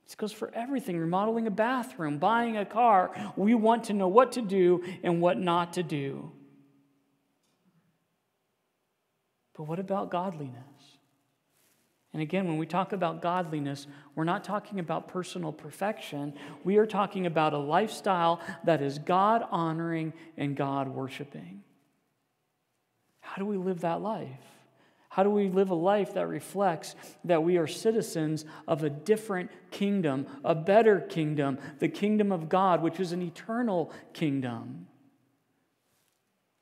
This 0.07 0.15
goes 0.15 0.31
for 0.31 0.49
everything 0.53 0.97
remodeling 0.97 1.47
a 1.47 1.51
bathroom, 1.51 2.17
buying 2.17 2.55
a 2.55 2.63
car. 2.63 3.11
We 3.35 3.53
want 3.55 3.83
to 3.85 3.93
know 3.93 4.07
what 4.07 4.31
to 4.33 4.41
do 4.41 4.81
and 5.03 5.19
what 5.19 5.37
not 5.37 5.73
to 5.73 5.83
do. 5.83 6.31
But 9.53 9.63
what 9.63 9.79
about 9.79 10.09
godliness? 10.09 10.63
And 12.13 12.21
again, 12.21 12.47
when 12.47 12.57
we 12.57 12.65
talk 12.65 12.93
about 12.93 13.21
godliness, 13.21 13.85
we're 14.15 14.23
not 14.23 14.45
talking 14.45 14.79
about 14.79 15.09
personal 15.09 15.51
perfection. 15.51 16.33
We 16.63 16.77
are 16.77 16.85
talking 16.85 17.25
about 17.25 17.53
a 17.53 17.57
lifestyle 17.57 18.39
that 18.63 18.81
is 18.81 18.99
God 18.99 19.45
honoring 19.51 20.13
and 20.37 20.55
God 20.55 20.87
worshiping. 20.87 21.63
How 23.19 23.35
do 23.35 23.45
we 23.45 23.57
live 23.57 23.81
that 23.81 24.01
life? 24.01 24.56
How 25.17 25.23
do 25.23 25.31
we 25.31 25.49
live 25.49 25.71
a 25.71 25.75
life 25.75 26.13
that 26.13 26.27
reflects 26.27 26.93
that 27.25 27.41
we 27.41 27.57
are 27.57 27.65
citizens 27.65 28.45
of 28.67 28.83
a 28.83 28.89
different 28.91 29.49
kingdom, 29.71 30.27
a 30.45 30.53
better 30.53 30.99
kingdom, 30.99 31.57
the 31.79 31.89
kingdom 31.89 32.31
of 32.31 32.49
God, 32.49 32.83
which 32.83 32.99
is 32.99 33.13
an 33.13 33.23
eternal 33.23 33.91
kingdom? 34.13 34.85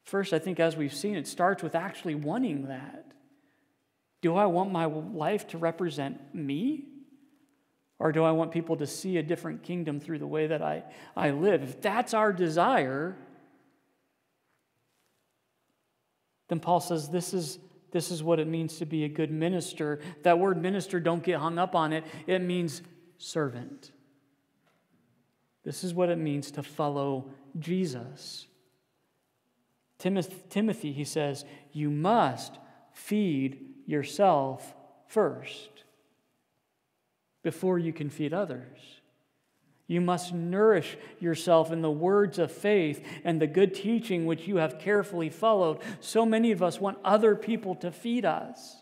First, 0.05 0.31
I 0.31 0.39
think 0.39 0.61
as 0.61 0.77
we've 0.77 0.93
seen, 0.93 1.17
it 1.17 1.27
starts 1.27 1.63
with 1.63 1.75
actually 1.75 2.15
wanting 2.15 2.69
that. 2.69 3.11
Do 4.21 4.37
I 4.37 4.45
want 4.45 4.71
my 4.71 4.85
life 4.85 5.49
to 5.49 5.57
represent 5.57 6.33
me? 6.33 6.85
Or 7.99 8.13
do 8.13 8.23
I 8.23 8.31
want 8.31 8.53
people 8.53 8.77
to 8.77 8.87
see 8.87 9.17
a 9.17 9.23
different 9.23 9.63
kingdom 9.63 9.99
through 9.99 10.19
the 10.19 10.27
way 10.27 10.47
that 10.47 10.61
I, 10.61 10.83
I 11.13 11.31
live? 11.31 11.61
If 11.61 11.81
that's 11.81 12.13
our 12.13 12.31
desire, 12.31 13.17
then 16.47 16.61
Paul 16.61 16.79
says 16.79 17.09
this 17.09 17.33
is, 17.33 17.59
this 17.91 18.11
is 18.11 18.23
what 18.23 18.39
it 18.39 18.47
means 18.47 18.77
to 18.77 18.86
be 18.86 19.03
a 19.03 19.09
good 19.09 19.31
minister. 19.31 19.99
That 20.23 20.39
word 20.39 20.61
minister, 20.61 20.99
don't 20.99 21.23
get 21.23 21.39
hung 21.39 21.57
up 21.57 21.75
on 21.75 21.93
it, 21.93 22.03
it 22.27 22.39
means 22.39 22.81
servant. 23.17 23.91
This 25.63 25.83
is 25.83 25.93
what 25.93 26.09
it 26.09 26.17
means 26.17 26.51
to 26.51 26.63
follow 26.63 27.31
Jesus. 27.57 28.47
Timothy, 29.97 30.91
he 30.91 31.05
says, 31.05 31.45
you 31.71 31.89
must 31.89 32.59
feed 32.91 33.61
yourself 33.88 34.75
first 35.07 35.69
before 37.41 37.79
you 37.79 37.93
can 37.93 38.09
feed 38.09 38.33
others. 38.33 38.77
You 39.88 40.01
must 40.01 40.33
nourish 40.33 40.97
yourself 41.19 41.71
in 41.71 41.81
the 41.81 41.91
words 41.91 42.39
of 42.39 42.51
faith 42.51 43.05
and 43.23 43.39
the 43.39 43.47
good 43.47 43.75
teaching 43.75 44.25
which 44.25 44.47
you 44.47 44.57
have 44.57 44.79
carefully 44.79 45.29
followed. 45.29 45.79
So 45.99 46.25
many 46.25 46.51
of 46.51 46.63
us 46.63 46.79
want 46.79 46.97
other 47.03 47.36
people 47.36 47.75
to 47.75 47.91
feed 47.91 48.25
us. 48.25 48.77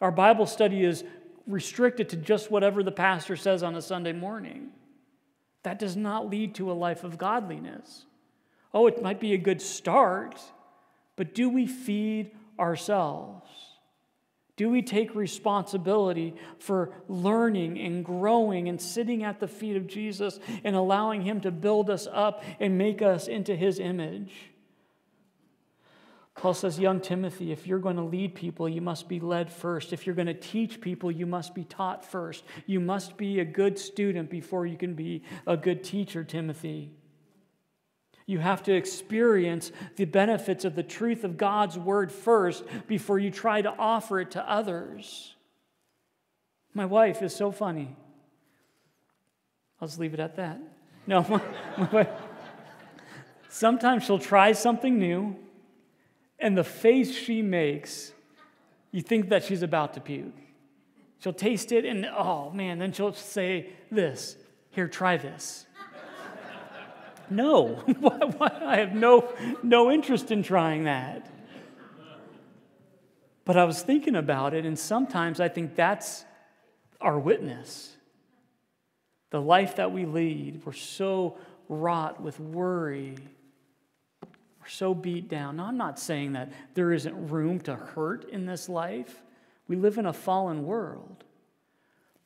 Our 0.00 0.10
Bible 0.10 0.46
study 0.46 0.84
is 0.84 1.04
restricted 1.46 2.08
to 2.10 2.16
just 2.16 2.50
whatever 2.50 2.82
the 2.82 2.92
pastor 2.92 3.36
says 3.36 3.62
on 3.62 3.74
a 3.74 3.82
Sunday 3.82 4.12
morning. 4.12 4.70
That 5.64 5.78
does 5.78 5.96
not 5.96 6.30
lead 6.30 6.54
to 6.56 6.70
a 6.70 6.74
life 6.74 7.04
of 7.04 7.18
godliness. 7.18 8.06
Oh, 8.72 8.86
it 8.86 9.02
might 9.02 9.20
be 9.20 9.34
a 9.34 9.38
good 9.38 9.60
start, 9.60 10.40
but 11.16 11.34
do 11.34 11.48
we 11.48 11.66
feed 11.66 12.32
ourselves? 12.58 13.48
Do 14.56 14.70
we 14.70 14.82
take 14.82 15.14
responsibility 15.14 16.36
for 16.58 16.92
learning 17.08 17.78
and 17.80 18.04
growing 18.04 18.68
and 18.68 18.80
sitting 18.80 19.24
at 19.24 19.40
the 19.40 19.48
feet 19.48 19.76
of 19.76 19.88
Jesus 19.88 20.38
and 20.62 20.76
allowing 20.76 21.22
Him 21.22 21.40
to 21.40 21.50
build 21.50 21.90
us 21.90 22.06
up 22.10 22.44
and 22.60 22.78
make 22.78 23.02
us 23.02 23.26
into 23.26 23.56
His 23.56 23.80
image? 23.80 24.32
Paul 26.36 26.54
says, 26.54 26.78
Young 26.78 27.00
Timothy, 27.00 27.52
if 27.52 27.66
you're 27.66 27.78
going 27.78 27.96
to 27.96 28.02
lead 28.02 28.34
people, 28.34 28.68
you 28.68 28.80
must 28.80 29.08
be 29.08 29.20
led 29.20 29.50
first. 29.50 29.92
If 29.92 30.06
you're 30.06 30.16
going 30.16 30.26
to 30.26 30.34
teach 30.34 30.80
people, 30.80 31.10
you 31.10 31.26
must 31.26 31.54
be 31.54 31.64
taught 31.64 32.04
first. 32.04 32.44
You 32.66 32.80
must 32.80 33.16
be 33.16 33.40
a 33.40 33.44
good 33.44 33.78
student 33.78 34.30
before 34.30 34.66
you 34.66 34.76
can 34.76 34.94
be 34.94 35.22
a 35.46 35.56
good 35.56 35.82
teacher, 35.84 36.24
Timothy. 36.24 36.92
You 38.26 38.38
have 38.38 38.62
to 38.64 38.74
experience 38.74 39.70
the 39.96 40.06
benefits 40.06 40.64
of 40.64 40.74
the 40.74 40.82
truth 40.82 41.24
of 41.24 41.36
God's 41.36 41.78
word 41.78 42.10
first 42.10 42.64
before 42.86 43.18
you 43.18 43.30
try 43.30 43.60
to 43.60 43.74
offer 43.78 44.20
it 44.20 44.30
to 44.32 44.50
others. 44.50 45.34
My 46.72 46.86
wife 46.86 47.22
is 47.22 47.34
so 47.34 47.52
funny. 47.52 47.94
I'll 49.80 49.88
just 49.88 50.00
leave 50.00 50.14
it 50.14 50.20
at 50.20 50.36
that. 50.36 50.58
No, 51.06 51.22
my, 51.28 51.42
my 51.78 51.90
wife, 51.90 52.08
sometimes 53.48 54.04
she'll 54.04 54.18
try 54.18 54.52
something 54.52 54.98
new, 54.98 55.36
and 56.38 56.56
the 56.56 56.64
face 56.64 57.14
she 57.14 57.42
makes, 57.42 58.12
you 58.90 59.02
think 59.02 59.28
that 59.28 59.44
she's 59.44 59.62
about 59.62 59.94
to 59.94 60.00
puke. 60.00 60.34
She'll 61.18 61.32
taste 61.32 61.72
it, 61.72 61.84
and 61.84 62.06
oh 62.06 62.50
man, 62.50 62.78
then 62.78 62.92
she'll 62.92 63.12
say 63.12 63.70
this 63.90 64.36
Here, 64.70 64.88
try 64.88 65.16
this. 65.16 65.66
No, 67.30 67.82
I 68.40 68.76
have 68.78 68.94
no, 68.94 69.32
no 69.62 69.90
interest 69.90 70.30
in 70.30 70.42
trying 70.42 70.84
that. 70.84 71.30
But 73.44 73.56
I 73.56 73.64
was 73.64 73.82
thinking 73.82 74.16
about 74.16 74.54
it, 74.54 74.64
and 74.64 74.78
sometimes 74.78 75.40
I 75.40 75.48
think 75.48 75.74
that's 75.74 76.24
our 77.00 77.18
witness. 77.18 77.94
The 79.30 79.40
life 79.40 79.76
that 79.76 79.92
we 79.92 80.06
lead, 80.06 80.62
we're 80.64 80.72
so 80.72 81.36
wrought 81.68 82.20
with 82.20 82.40
worry. 82.40 83.16
We're 84.22 84.68
so 84.68 84.94
beat 84.94 85.28
down. 85.28 85.56
Now, 85.56 85.66
I'm 85.66 85.76
not 85.76 85.98
saying 85.98 86.32
that 86.32 86.52
there 86.74 86.92
isn't 86.92 87.28
room 87.28 87.60
to 87.60 87.74
hurt 87.74 88.28
in 88.30 88.46
this 88.46 88.68
life. 88.68 89.22
We 89.68 89.76
live 89.76 89.98
in 89.98 90.06
a 90.06 90.12
fallen 90.12 90.64
world. 90.64 91.24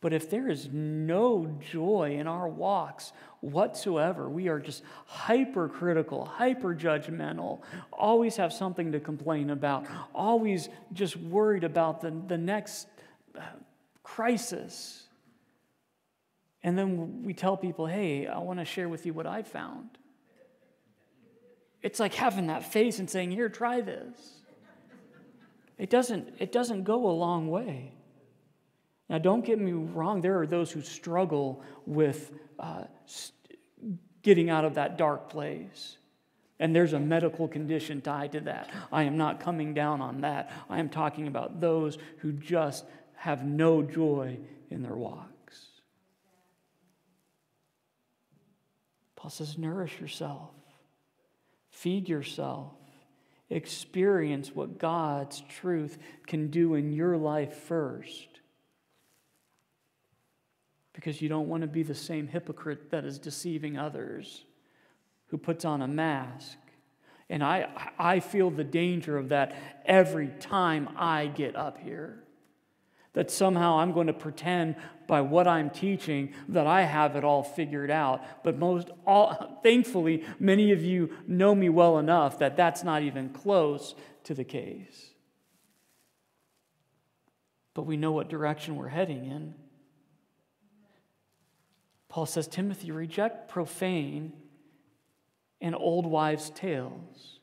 But 0.00 0.12
if 0.12 0.30
there 0.30 0.48
is 0.48 0.68
no 0.72 1.58
joy 1.72 2.16
in 2.18 2.28
our 2.28 2.48
walks 2.48 3.12
whatsoever, 3.40 4.28
we 4.28 4.46
are 4.48 4.60
just 4.60 4.84
hypercritical, 5.06 6.24
hyper 6.24 6.74
judgmental, 6.74 7.62
always 7.92 8.36
have 8.36 8.52
something 8.52 8.92
to 8.92 9.00
complain 9.00 9.50
about, 9.50 9.86
always 10.14 10.68
just 10.92 11.16
worried 11.16 11.64
about 11.64 12.00
the, 12.00 12.12
the 12.28 12.38
next 12.38 12.86
uh, 13.36 13.40
crisis. 14.04 15.04
And 16.62 16.78
then 16.78 17.24
we 17.24 17.34
tell 17.34 17.56
people, 17.56 17.86
hey, 17.86 18.28
I 18.28 18.38
want 18.38 18.60
to 18.60 18.64
share 18.64 18.88
with 18.88 19.04
you 19.04 19.12
what 19.12 19.26
I 19.26 19.42
found. 19.42 19.90
It's 21.82 21.98
like 21.98 22.14
having 22.14 22.48
that 22.48 22.72
face 22.72 23.00
and 23.00 23.10
saying, 23.10 23.32
here, 23.32 23.48
try 23.48 23.80
this. 23.80 24.42
It 25.76 25.90
doesn't, 25.90 26.34
it 26.38 26.50
doesn't 26.52 26.84
go 26.84 27.08
a 27.08 27.12
long 27.12 27.48
way. 27.48 27.94
Now, 29.08 29.18
don't 29.18 29.44
get 29.44 29.58
me 29.58 29.72
wrong, 29.72 30.20
there 30.20 30.38
are 30.40 30.46
those 30.46 30.70
who 30.70 30.82
struggle 30.82 31.62
with 31.86 32.32
uh, 32.58 32.84
getting 34.22 34.50
out 34.50 34.64
of 34.64 34.74
that 34.74 34.98
dark 34.98 35.30
place. 35.30 35.96
And 36.60 36.74
there's 36.74 36.92
a 36.92 37.00
medical 37.00 37.48
condition 37.48 38.00
tied 38.00 38.32
to 38.32 38.40
that. 38.40 38.68
I 38.92 39.04
am 39.04 39.16
not 39.16 39.40
coming 39.40 39.74
down 39.74 40.02
on 40.02 40.22
that. 40.22 40.50
I 40.68 40.80
am 40.80 40.88
talking 40.88 41.28
about 41.28 41.60
those 41.60 41.98
who 42.18 42.32
just 42.32 42.84
have 43.14 43.44
no 43.44 43.82
joy 43.82 44.38
in 44.70 44.82
their 44.82 44.96
walks. 44.96 45.66
Paul 49.16 49.30
says, 49.30 49.56
nourish 49.56 50.00
yourself, 50.00 50.50
feed 51.70 52.08
yourself, 52.08 52.72
experience 53.50 54.54
what 54.54 54.78
God's 54.78 55.42
truth 55.48 55.96
can 56.26 56.48
do 56.48 56.74
in 56.74 56.92
your 56.92 57.16
life 57.16 57.54
first 57.54 58.37
because 60.98 61.22
you 61.22 61.28
don't 61.28 61.46
want 61.46 61.60
to 61.60 61.68
be 61.68 61.84
the 61.84 61.94
same 61.94 62.26
hypocrite 62.26 62.90
that 62.90 63.04
is 63.04 63.20
deceiving 63.20 63.78
others, 63.78 64.44
who 65.26 65.38
puts 65.38 65.64
on 65.64 65.80
a 65.80 65.86
mask. 65.86 66.58
And 67.30 67.40
I, 67.40 67.68
I 67.96 68.18
feel 68.18 68.50
the 68.50 68.64
danger 68.64 69.16
of 69.16 69.28
that 69.28 69.54
every 69.86 70.26
time 70.40 70.88
I 70.96 71.28
get 71.28 71.54
up 71.54 71.78
here. 71.78 72.24
That 73.12 73.30
somehow 73.30 73.78
I'm 73.78 73.92
going 73.92 74.08
to 74.08 74.12
pretend 74.12 74.74
by 75.06 75.20
what 75.20 75.46
I'm 75.46 75.70
teaching 75.70 76.34
that 76.48 76.66
I 76.66 76.82
have 76.82 77.14
it 77.14 77.22
all 77.22 77.44
figured 77.44 77.92
out. 77.92 78.42
But 78.42 78.58
most 78.58 78.90
all, 79.06 79.60
thankfully, 79.62 80.24
many 80.40 80.72
of 80.72 80.82
you 80.82 81.10
know 81.28 81.54
me 81.54 81.68
well 81.68 82.00
enough 82.00 82.40
that 82.40 82.56
that's 82.56 82.82
not 82.82 83.02
even 83.02 83.28
close 83.28 83.94
to 84.24 84.34
the 84.34 84.42
case. 84.42 85.10
But 87.72 87.84
we 87.84 87.96
know 87.96 88.10
what 88.10 88.28
direction 88.28 88.74
we're 88.74 88.88
heading 88.88 89.26
in. 89.26 89.54
Paul 92.18 92.26
says, 92.26 92.48
Timothy, 92.48 92.90
reject 92.90 93.48
profane 93.48 94.32
and 95.60 95.72
old 95.76 96.04
wives' 96.04 96.50
tales. 96.50 97.38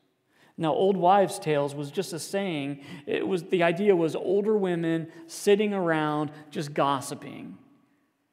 Now, 0.58 0.74
old 0.74 0.98
wives' 0.98 1.38
tales 1.38 1.74
was 1.74 1.90
just 1.90 2.12
a 2.12 2.18
saying. 2.18 2.82
It 3.06 3.26
was 3.26 3.44
the 3.44 3.62
idea 3.62 3.96
was 3.96 4.14
older 4.14 4.54
women 4.54 5.10
sitting 5.28 5.72
around 5.72 6.30
just 6.50 6.74
gossiping, 6.74 7.56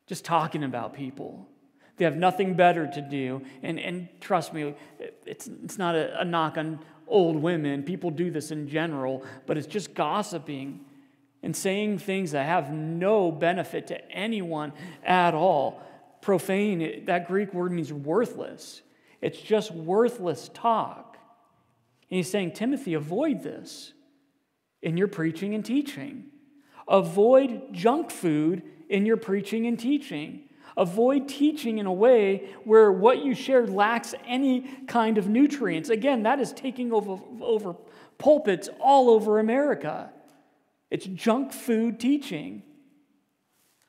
just 0.06 0.26
talking 0.26 0.66
about 0.66 0.94
people. 0.94 1.48
They 1.96 2.04
have 2.04 2.18
nothing 2.18 2.56
better 2.56 2.88
to 2.88 3.02
do. 3.02 3.42
And, 3.62 3.80
and 3.80 4.10
trust 4.20 4.54
me, 4.54 4.76
it's, 5.26 5.48
it's 5.48 5.78
not 5.78 5.96
a, 5.96 6.20
a 6.20 6.26
knock 6.26 6.58
on 6.58 6.82
old 7.08 7.38
women. 7.38 7.84
People 7.84 8.12
do 8.12 8.32
this 8.32 8.52
in 8.52 8.68
general, 8.68 9.24
but 9.46 9.58
it's 9.58 9.68
just 9.68 9.94
gossiping 9.94 10.82
and 11.42 11.56
saying 11.56 12.00
things 12.00 12.32
that 12.32 12.46
have 12.46 12.74
no 12.74 13.32
benefit 13.32 13.88
to 13.88 14.12
anyone 14.12 14.74
at 15.06 15.34
all 15.34 15.82
profane, 16.24 17.06
that 17.06 17.28
Greek 17.28 17.54
word 17.54 17.72
means 17.72 17.94
worthless. 17.94 18.82
It's 19.22 19.40
just 19.40 19.72
worthless 19.72 20.50
talk. 20.54 21.18
And 22.10 22.18
he's 22.18 22.30
saying, 22.30 22.54
Timothy, 22.54 22.94
avoid 22.94 23.44
this 23.44 23.94
in 24.82 24.98
your 24.98 25.08
preaching 25.08 25.54
and 25.54 25.64
teaching. 25.64 26.26
Avoid 26.88 27.74
junk 27.74 28.12
food 28.12 28.64
in 28.90 29.06
your 29.06 29.18
preaching 29.18 29.68
and 29.68 29.80
teaching. 29.80 30.50
Avoid 30.76 31.28
teaching 31.28 31.78
in 31.78 31.86
a 31.86 31.94
way 31.94 32.50
where 32.64 32.92
what 32.92 33.24
you 33.24 33.36
shared 33.36 33.70
lacks 33.70 34.16
any 34.26 34.62
kind 34.88 35.18
of 35.18 35.28
nutrients. 35.28 35.90
Again, 35.90 36.24
that 36.24 36.40
is 36.40 36.52
taking 36.52 36.92
over, 36.92 37.20
over 37.42 37.76
pulpits 38.18 38.70
all 38.80 39.10
over 39.10 39.40
America. 39.40 40.12
It's 40.90 41.06
junk 41.06 41.54
food 41.54 42.00
teaching. 42.00 42.64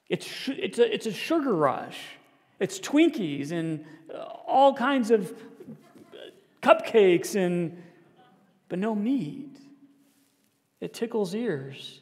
It's, 0.08 0.48
it's, 0.48 0.78
a, 0.78 0.94
it's 0.94 1.06
a 1.06 1.12
sugar 1.12 1.54
rush. 1.54 1.98
It's 2.64 2.80
Twinkies 2.80 3.52
and 3.52 3.84
uh, 4.10 4.20
all 4.20 4.72
kinds 4.72 5.10
of 5.10 5.34
cupcakes 6.62 7.36
and 7.36 7.76
but 8.70 8.78
no 8.78 8.94
meat. 8.94 9.58
It 10.80 10.94
tickles 10.94 11.34
ears. 11.34 12.00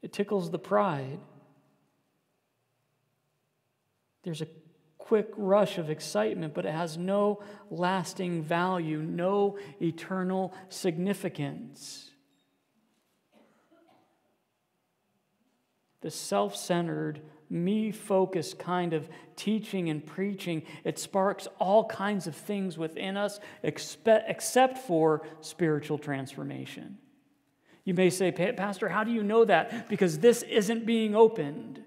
It 0.00 0.10
tickles 0.10 0.50
the 0.50 0.58
pride. 0.58 1.20
There's 4.22 4.40
a 4.40 4.48
quick 4.96 5.28
rush 5.36 5.76
of 5.76 5.90
excitement, 5.90 6.54
but 6.54 6.64
it 6.64 6.72
has 6.72 6.96
no 6.96 7.42
lasting 7.70 8.44
value, 8.44 9.02
no 9.02 9.58
eternal 9.82 10.54
significance. 10.70 12.10
The 16.00 16.10
self 16.10 16.56
centered, 16.56 17.20
me 17.50 17.90
focused 17.90 18.58
kind 18.58 18.92
of 18.92 19.08
teaching 19.36 19.88
and 19.88 20.04
preaching, 20.04 20.62
it 20.84 20.98
sparks 20.98 21.48
all 21.58 21.84
kinds 21.84 22.26
of 22.26 22.34
things 22.34 22.76
within 22.76 23.16
us 23.16 23.40
except 23.62 24.78
for 24.78 25.22
spiritual 25.40 25.98
transformation. 25.98 26.98
You 27.84 27.94
may 27.94 28.10
say, 28.10 28.32
Pastor, 28.32 28.88
how 28.88 29.02
do 29.04 29.10
you 29.10 29.22
know 29.22 29.44
that? 29.46 29.88
Because 29.88 30.18
this 30.18 30.42
isn't 30.42 30.84
being 30.84 31.14
opened. 31.16 31.82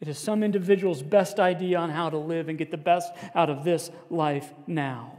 It 0.00 0.08
is 0.08 0.18
some 0.18 0.42
individual's 0.42 1.00
best 1.00 1.38
idea 1.38 1.78
on 1.78 1.90
how 1.90 2.10
to 2.10 2.18
live 2.18 2.48
and 2.48 2.58
get 2.58 2.72
the 2.72 2.76
best 2.76 3.12
out 3.36 3.50
of 3.50 3.62
this 3.62 3.88
life 4.10 4.52
now. 4.66 5.16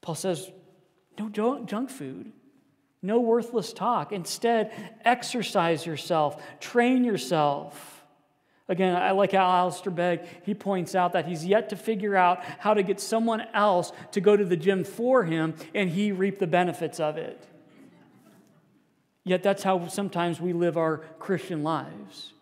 Paul 0.00 0.14
says, 0.14 0.50
no 1.18 1.28
junk 1.28 1.90
food, 1.90 2.32
no 3.02 3.20
worthless 3.20 3.72
talk. 3.72 4.12
Instead, 4.12 4.72
exercise 5.04 5.86
yourself, 5.86 6.42
train 6.60 7.04
yourself. 7.04 8.04
Again, 8.68 8.94
I 8.94 9.10
like 9.10 9.32
how 9.32 9.50
Alistair 9.50 9.90
Begg, 9.90 10.20
he 10.44 10.54
points 10.54 10.94
out 10.94 11.14
that 11.14 11.26
he's 11.26 11.44
yet 11.44 11.70
to 11.70 11.76
figure 11.76 12.14
out 12.14 12.44
how 12.60 12.74
to 12.74 12.84
get 12.84 13.00
someone 13.00 13.42
else 13.52 13.90
to 14.12 14.20
go 14.20 14.36
to 14.36 14.44
the 14.44 14.56
gym 14.56 14.84
for 14.84 15.24
him 15.24 15.54
and 15.74 15.90
he 15.90 16.12
reap 16.12 16.38
the 16.38 16.46
benefits 16.46 17.00
of 17.00 17.16
it. 17.16 17.44
Yet 19.24 19.42
that's 19.42 19.62
how 19.62 19.88
sometimes 19.88 20.40
we 20.40 20.52
live 20.52 20.76
our 20.76 20.98
Christian 21.18 21.62
lives. 21.62 22.32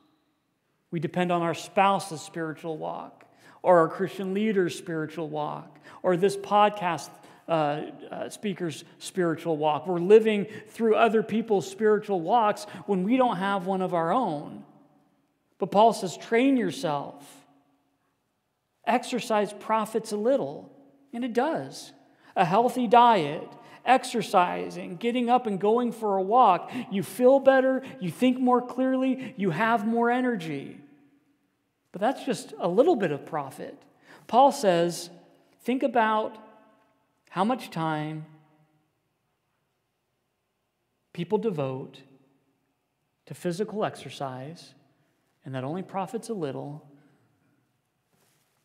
We 0.90 1.00
depend 1.00 1.32
on 1.32 1.42
our 1.42 1.54
spouse's 1.54 2.20
spiritual 2.20 2.78
walk, 2.78 3.24
or 3.62 3.78
our 3.80 3.88
Christian 3.88 4.32
leader's 4.32 4.76
spiritual 4.76 5.28
walk, 5.28 5.78
or 6.02 6.16
this 6.16 6.36
podcast 6.36 7.10
uh, 7.48 8.28
speaker's 8.28 8.84
spiritual 8.98 9.56
walk. 9.56 9.86
We're 9.86 9.98
living 9.98 10.46
through 10.68 10.96
other 10.96 11.22
people's 11.22 11.68
spiritual 11.68 12.20
walks 12.20 12.64
when 12.86 13.04
we 13.04 13.16
don't 13.16 13.38
have 13.38 13.66
one 13.66 13.82
of 13.82 13.94
our 13.94 14.12
own. 14.12 14.64
But 15.58 15.70
Paul 15.70 15.92
says, 15.92 16.16
train 16.16 16.56
yourself. 16.56 17.24
Exercise 18.86 19.52
profits 19.52 20.12
a 20.12 20.16
little, 20.16 20.70
and 21.12 21.24
it 21.24 21.32
does. 21.32 21.92
A 22.36 22.44
healthy 22.44 22.86
diet, 22.86 23.48
exercising, 23.84 24.96
getting 24.96 25.28
up 25.28 25.46
and 25.46 25.58
going 25.58 25.92
for 25.92 26.16
a 26.16 26.22
walk, 26.22 26.70
you 26.90 27.02
feel 27.02 27.40
better, 27.40 27.82
you 28.00 28.10
think 28.10 28.38
more 28.38 28.62
clearly, 28.62 29.34
you 29.36 29.50
have 29.50 29.86
more 29.86 30.10
energy. 30.10 30.78
But 31.92 32.00
that's 32.00 32.24
just 32.24 32.54
a 32.58 32.68
little 32.68 32.96
bit 32.96 33.10
of 33.10 33.26
profit. 33.26 33.76
Paul 34.26 34.52
says, 34.52 35.10
think 35.62 35.82
about 35.82 36.36
how 37.30 37.44
much 37.44 37.70
time 37.70 38.26
people 41.12 41.38
devote 41.38 42.00
to 43.26 43.34
physical 43.34 43.84
exercise, 43.84 44.74
and 45.44 45.54
that 45.54 45.64
only 45.64 45.82
profits 45.82 46.28
a 46.28 46.34
little, 46.34 46.88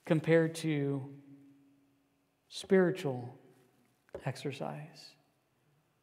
compared 0.05 0.53
to 0.55 1.03
spiritual 2.49 3.37
exercise 4.25 5.15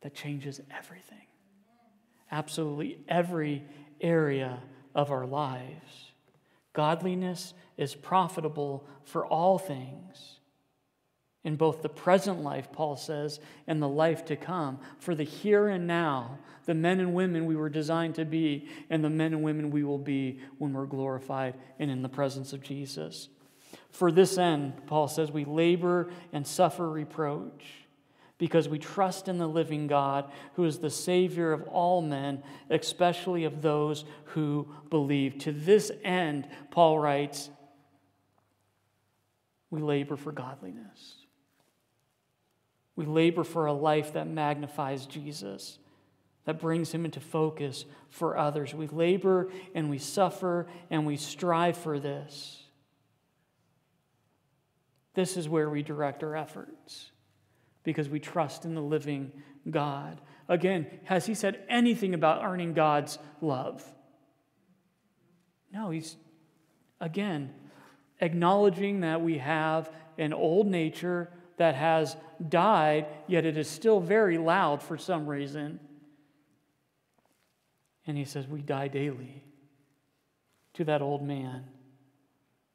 that 0.01 0.15
changes 0.15 0.61
everything. 0.77 1.27
Absolutely 2.33 2.99
every 3.09 3.65
area 4.01 4.61
of 4.95 5.11
our 5.11 5.27
lives. 5.27 6.13
Godliness 6.73 7.55
is 7.77 7.95
profitable 7.95 8.87
for 9.05 9.27
all 9.27 9.59
things. 9.59 10.40
In 11.43 11.57
both 11.57 11.81
the 11.81 11.89
present 11.89 12.43
life, 12.43 12.71
Paul 12.71 12.97
says, 12.97 13.41
and 13.67 13.81
the 13.81 13.89
life 13.89 14.27
to 14.27 14.37
come. 14.37 14.79
For 14.99 15.15
the 15.15 15.25
here 15.25 15.69
and 15.69 15.87
now, 15.87 16.39
the 16.67 16.75
men 16.75 17.01
and 17.01 17.15
women 17.15 17.47
we 17.47 17.57
were 17.57 17.71
designed 17.71 18.17
to 18.17 18.27
be, 18.27 18.69
and 18.91 19.03
the 19.03 19.09
men 19.09 19.33
and 19.33 19.43
women 19.43 19.71
we 19.71 19.83
will 19.83 19.99
be 19.99 20.41
when 20.59 20.75
we're 20.75 20.85
glorified 20.85 21.55
and 21.79 21.91
in 21.91 22.03
the 22.03 22.11
presence 22.11 22.53
of 22.53 22.63
Jesus. 22.63 23.29
For 23.91 24.13
this 24.13 24.37
end, 24.37 24.87
Paul 24.87 25.09
says, 25.09 25.31
we 25.33 25.45
labor 25.47 26.11
and 26.33 26.47
suffer 26.47 26.89
reproach 26.89 27.65
because 28.37 28.69
we 28.69 28.79
trust 28.79 29.29
in 29.29 29.39
the 29.39 29.47
living 29.47 29.87
God 29.87 30.31
who 30.55 30.65
is 30.65 30.79
the 30.79 30.91
Savior 30.91 31.53
of 31.53 31.63
all 31.69 32.03
men, 32.03 32.43
especially 32.69 33.45
of 33.45 33.63
those 33.63 34.05
who 34.25 34.69
believe. 34.91 35.39
To 35.39 35.53
this 35.53 35.91
end, 36.05 36.49
Paul 36.71 36.99
writes, 36.99 37.51
we 39.71 39.81
labor 39.81 40.17
for 40.17 40.33
godliness. 40.33 41.17
We 43.01 43.07
labor 43.07 43.45
for 43.45 43.65
a 43.65 43.73
life 43.73 44.13
that 44.13 44.29
magnifies 44.29 45.07
Jesus, 45.07 45.79
that 46.45 46.61
brings 46.61 46.93
him 46.93 47.07
into 47.07 47.19
focus 47.19 47.87
for 48.11 48.37
others. 48.37 48.75
We 48.75 48.89
labor 48.89 49.51
and 49.75 49.89
we 49.89 49.97
suffer 49.97 50.67
and 50.91 51.07
we 51.07 51.17
strive 51.17 51.79
for 51.79 51.99
this. 51.99 52.63
This 55.15 55.39
is 55.39 55.49
where 55.49 55.71
we 55.71 55.83
direct 55.83 56.23
our 56.23 56.37
efforts 56.37 57.11
because 57.85 58.11
we 58.11 58.21
trust 58.21 58.67
in 58.67 58.75
the 58.75 58.83
living 58.83 59.33
God. 59.71 60.21
Again, 60.47 60.87
has 61.05 61.25
he 61.25 61.33
said 61.33 61.65
anything 61.71 62.13
about 62.13 62.45
earning 62.45 62.75
God's 62.75 63.19
love? 63.41 63.83
No, 65.73 65.89
he's, 65.89 66.19
again, 67.01 67.55
acknowledging 68.21 69.01
that 69.01 69.23
we 69.23 69.39
have 69.39 69.91
an 70.19 70.35
old 70.35 70.67
nature 70.67 71.31
that 71.61 71.75
has 71.75 72.17
died, 72.49 73.05
yet 73.27 73.45
it 73.45 73.59
is 73.59 73.69
still 73.69 74.01
very 74.01 74.39
loud 74.39 74.83
for 74.83 74.97
some 74.97 75.27
reason. 75.27 75.79
And 78.07 78.17
he 78.17 78.25
says, 78.25 78.49
We 78.49 78.63
die 78.63 78.89
daily 78.89 79.45
to 80.73 80.85
that 80.85 81.03
old 81.03 81.23
man. 81.23 81.67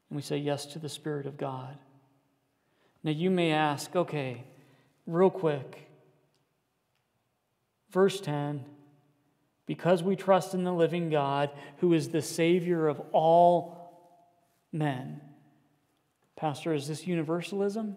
And 0.08 0.16
we 0.16 0.22
say 0.22 0.36
yes 0.36 0.66
to 0.66 0.78
the 0.78 0.88
Spirit 0.88 1.26
of 1.26 1.36
God. 1.36 1.76
Now 3.02 3.10
you 3.10 3.28
may 3.28 3.50
ask, 3.50 3.96
okay, 3.96 4.44
real 5.04 5.30
quick. 5.30 5.90
Verse 7.90 8.20
10 8.20 8.64
Because 9.66 10.00
we 10.00 10.14
trust 10.14 10.54
in 10.54 10.62
the 10.62 10.72
living 10.72 11.10
God, 11.10 11.50
who 11.78 11.92
is 11.92 12.10
the 12.10 12.22
Savior 12.22 12.86
of 12.86 13.00
all 13.10 14.14
men. 14.70 15.20
Pastor, 16.36 16.72
is 16.72 16.86
this 16.86 17.04
universalism? 17.04 17.96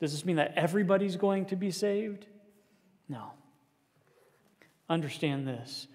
Does 0.00 0.12
this 0.12 0.24
mean 0.24 0.36
that 0.36 0.54
everybody's 0.56 1.16
going 1.16 1.46
to 1.46 1.56
be 1.56 1.70
saved? 1.70 2.26
No. 3.08 3.32
Understand 4.88 5.46
this, 5.46 5.86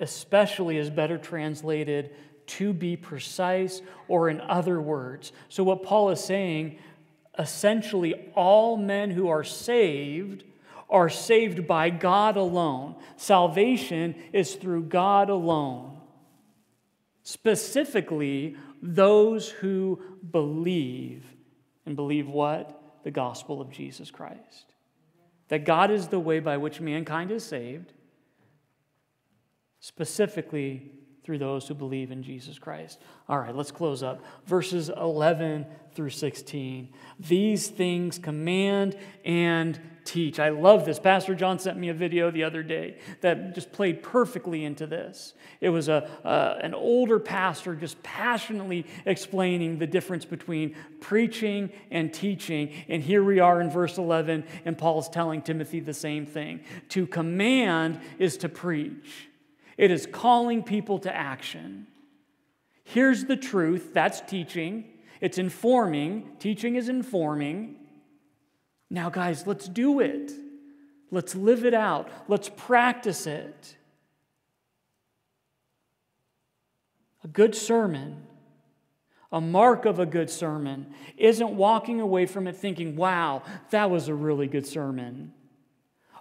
especially 0.00 0.78
is 0.78 0.90
better 0.90 1.18
translated 1.18 2.10
to 2.46 2.72
be 2.72 2.96
precise 2.96 3.82
or 4.08 4.28
in 4.28 4.40
other 4.40 4.80
words. 4.80 5.32
So, 5.48 5.62
what 5.62 5.82
Paul 5.82 6.10
is 6.10 6.24
saying 6.24 6.78
essentially 7.38 8.14
all 8.34 8.76
men 8.76 9.10
who 9.10 9.28
are 9.28 9.44
saved 9.44 10.44
are 10.88 11.08
saved 11.08 11.66
by 11.66 11.90
God 11.90 12.36
alone. 12.36 12.94
Salvation 13.16 14.14
is 14.32 14.54
through 14.54 14.84
God 14.84 15.30
alone. 15.30 15.98
Specifically, 17.22 18.56
those 18.80 19.48
who 19.48 20.00
believe. 20.30 21.24
And 21.84 21.96
believe 21.96 22.28
what? 22.28 22.75
The 23.06 23.12
gospel 23.12 23.60
of 23.60 23.70
Jesus 23.70 24.10
Christ. 24.10 24.74
That 25.46 25.64
God 25.64 25.92
is 25.92 26.08
the 26.08 26.18
way 26.18 26.40
by 26.40 26.56
which 26.56 26.80
mankind 26.80 27.30
is 27.30 27.44
saved. 27.44 27.92
Specifically, 29.78 30.90
through 31.22 31.38
those 31.38 31.68
who 31.68 31.74
believe 31.74 32.10
in 32.10 32.24
Jesus 32.24 32.58
Christ. 32.58 33.00
All 33.28 33.38
right, 33.38 33.54
let's 33.54 33.70
close 33.70 34.02
up. 34.02 34.24
Verses 34.46 34.88
11 34.88 35.66
through 35.94 36.10
16. 36.10 36.92
These 37.20 37.68
things 37.68 38.18
command 38.18 38.96
and 39.24 39.78
teach. 40.06 40.38
I 40.38 40.48
love 40.48 40.86
this. 40.86 40.98
Pastor 40.98 41.34
John 41.34 41.58
sent 41.58 41.76
me 41.76 41.88
a 41.88 41.94
video 41.94 42.30
the 42.30 42.44
other 42.44 42.62
day 42.62 42.96
that 43.20 43.54
just 43.54 43.72
played 43.72 44.02
perfectly 44.02 44.64
into 44.64 44.86
this. 44.86 45.34
It 45.60 45.68
was 45.68 45.88
a, 45.88 46.08
uh, 46.24 46.58
an 46.62 46.72
older 46.72 47.18
pastor 47.18 47.74
just 47.74 48.02
passionately 48.02 48.86
explaining 49.04 49.78
the 49.78 49.86
difference 49.86 50.24
between 50.24 50.74
preaching 51.00 51.70
and 51.90 52.12
teaching. 52.14 52.72
And 52.88 53.02
here 53.02 53.22
we 53.22 53.40
are 53.40 53.60
in 53.60 53.70
verse 53.70 53.98
11, 53.98 54.44
and 54.64 54.78
Paul's 54.78 55.08
telling 55.08 55.42
Timothy 55.42 55.80
the 55.80 55.94
same 55.94 56.24
thing. 56.24 56.60
To 56.90 57.06
command 57.06 58.00
is 58.18 58.36
to 58.38 58.48
preach. 58.48 59.28
It 59.76 59.90
is 59.90 60.06
calling 60.06 60.62
people 60.62 60.98
to 61.00 61.14
action. 61.14 61.86
Here's 62.84 63.24
the 63.24 63.36
truth 63.36 63.92
that's 63.92 64.20
teaching, 64.20 64.84
it's 65.20 65.38
informing. 65.38 66.36
Teaching 66.38 66.76
is 66.76 66.88
informing. 66.88 67.76
Now, 68.90 69.10
guys, 69.10 69.46
let's 69.46 69.68
do 69.68 70.00
it. 70.00 70.32
Let's 71.10 71.34
live 71.34 71.64
it 71.64 71.74
out. 71.74 72.08
Let's 72.28 72.48
practice 72.48 73.26
it. 73.26 73.76
A 77.24 77.28
good 77.28 77.54
sermon, 77.54 78.22
a 79.32 79.40
mark 79.40 79.84
of 79.84 79.98
a 79.98 80.06
good 80.06 80.30
sermon, 80.30 80.94
isn't 81.16 81.56
walking 81.56 82.00
away 82.00 82.26
from 82.26 82.46
it 82.46 82.56
thinking, 82.56 82.94
wow, 82.94 83.42
that 83.70 83.90
was 83.90 84.06
a 84.08 84.14
really 84.14 84.46
good 84.46 84.66
sermon. 84.66 85.32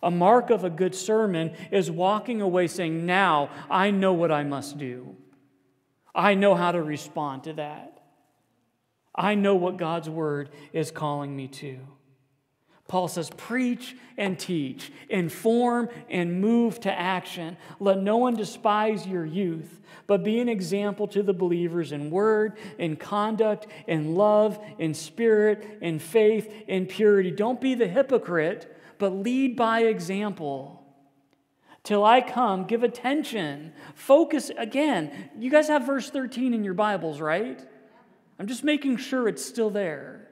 A 0.01 0.09
mark 0.09 0.49
of 0.49 0.63
a 0.63 0.69
good 0.69 0.95
sermon 0.95 1.53
is 1.71 1.91
walking 1.91 2.41
away 2.41 2.67
saying, 2.67 3.05
now 3.05 3.49
I 3.69 3.91
know 3.91 4.13
what 4.13 4.31
I 4.31 4.43
must 4.43 4.77
do. 4.77 5.15
I 6.13 6.33
know 6.33 6.55
how 6.55 6.71
to 6.71 6.81
respond 6.81 7.43
to 7.43 7.53
that. 7.53 7.99
I 9.13 9.35
know 9.35 9.55
what 9.55 9.77
God's 9.77 10.09
word 10.09 10.49
is 10.73 10.91
calling 10.91 11.35
me 11.35 11.47
to. 11.49 11.79
Paul 12.87 13.07
says, 13.07 13.31
Preach 13.35 13.95
and 14.17 14.37
teach, 14.37 14.91
inform 15.09 15.89
and 16.09 16.39
move 16.39 16.79
to 16.81 16.91
action. 16.91 17.57
Let 17.79 18.01
no 18.01 18.17
one 18.17 18.35
despise 18.35 19.07
your 19.07 19.25
youth, 19.25 19.79
but 20.07 20.23
be 20.23 20.39
an 20.39 20.49
example 20.49 21.07
to 21.09 21.23
the 21.23 21.33
believers 21.33 21.91
in 21.91 22.11
word, 22.11 22.57
in 22.77 22.95
conduct, 22.95 23.67
in 23.87 24.15
love, 24.15 24.59
in 24.77 24.93
spirit, 24.93 25.79
in 25.81 25.99
faith, 25.99 26.53
in 26.67 26.85
purity. 26.85 27.31
Don't 27.31 27.59
be 27.59 27.73
the 27.73 27.87
hypocrite, 27.87 28.75
but 28.99 29.09
lead 29.09 29.55
by 29.55 29.81
example. 29.81 30.83
Till 31.83 32.03
I 32.03 32.21
come, 32.21 32.65
give 32.65 32.83
attention. 32.83 33.73
Focus 33.93 34.51
again. 34.57 35.29
You 35.37 35.51
guys 35.51 35.67
have 35.67 35.85
verse 35.85 36.09
13 36.09 36.53
in 36.53 36.63
your 36.63 36.73
Bibles, 36.73 37.19
right? 37.19 37.63
I'm 38.39 38.47
just 38.47 38.63
making 38.63 38.97
sure 38.97 39.27
it's 39.27 39.45
still 39.45 39.69
there. 39.69 40.24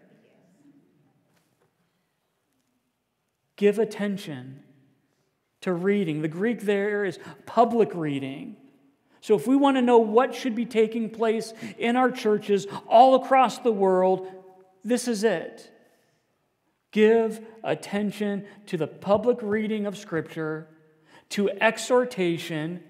Give 3.55 3.79
attention 3.79 4.63
to 5.61 5.73
reading. 5.73 6.21
The 6.21 6.27
Greek 6.27 6.61
there 6.61 7.05
is 7.05 7.19
public 7.45 7.93
reading. 7.93 8.57
So, 9.21 9.35
if 9.35 9.47
we 9.47 9.55
want 9.55 9.77
to 9.77 9.81
know 9.81 9.99
what 9.99 10.35
should 10.35 10.55
be 10.55 10.65
taking 10.65 11.09
place 11.09 11.53
in 11.77 11.95
our 11.95 12.11
churches 12.11 12.67
all 12.87 13.15
across 13.15 13.59
the 13.59 13.71
world, 13.71 14.27
this 14.83 15.07
is 15.07 15.23
it. 15.23 15.71
Give 16.91 17.39
attention 17.63 18.45
to 18.67 18.77
the 18.77 18.87
public 18.87 19.37
reading 19.41 19.85
of 19.85 19.97
Scripture 19.97 20.67
to 21.29 21.49
exhortation, 21.49 22.83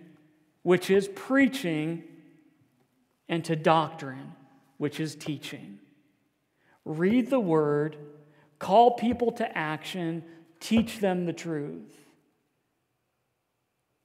which 0.64 0.89
is 0.89 1.07
preaching, 1.07 2.03
and 3.30 3.45
to 3.45 3.55
doctrine, 3.55 4.34
which 4.78 4.99
is 4.99 5.16
teaching. 5.16 5.80
Read 6.84 7.30
the 7.30 7.39
word, 7.39 7.95
call 8.59 8.91
people 8.91 9.32
to 9.34 9.57
action, 9.57 10.24
teach 10.64 10.99
them 10.99 11.26
the 11.26 11.34
truth. 11.34 11.91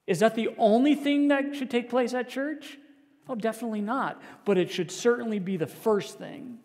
Is 0.07 0.19
that 0.19 0.35
the 0.35 0.51
only 0.59 0.95
thing 0.95 1.29
that 1.29 1.55
should 1.55 1.71
take 1.71 1.89
place 1.89 2.13
at 2.13 2.29
church? 2.29 2.79
Oh, 3.29 3.37
definitely 3.37 3.81
not. 3.81 4.21
But 4.45 4.59
it 4.59 4.71
should 4.71 4.91
certainly 4.91 5.39
be 5.39 5.57
the 5.57 5.67
first 5.67 6.19
thing. 6.19 6.59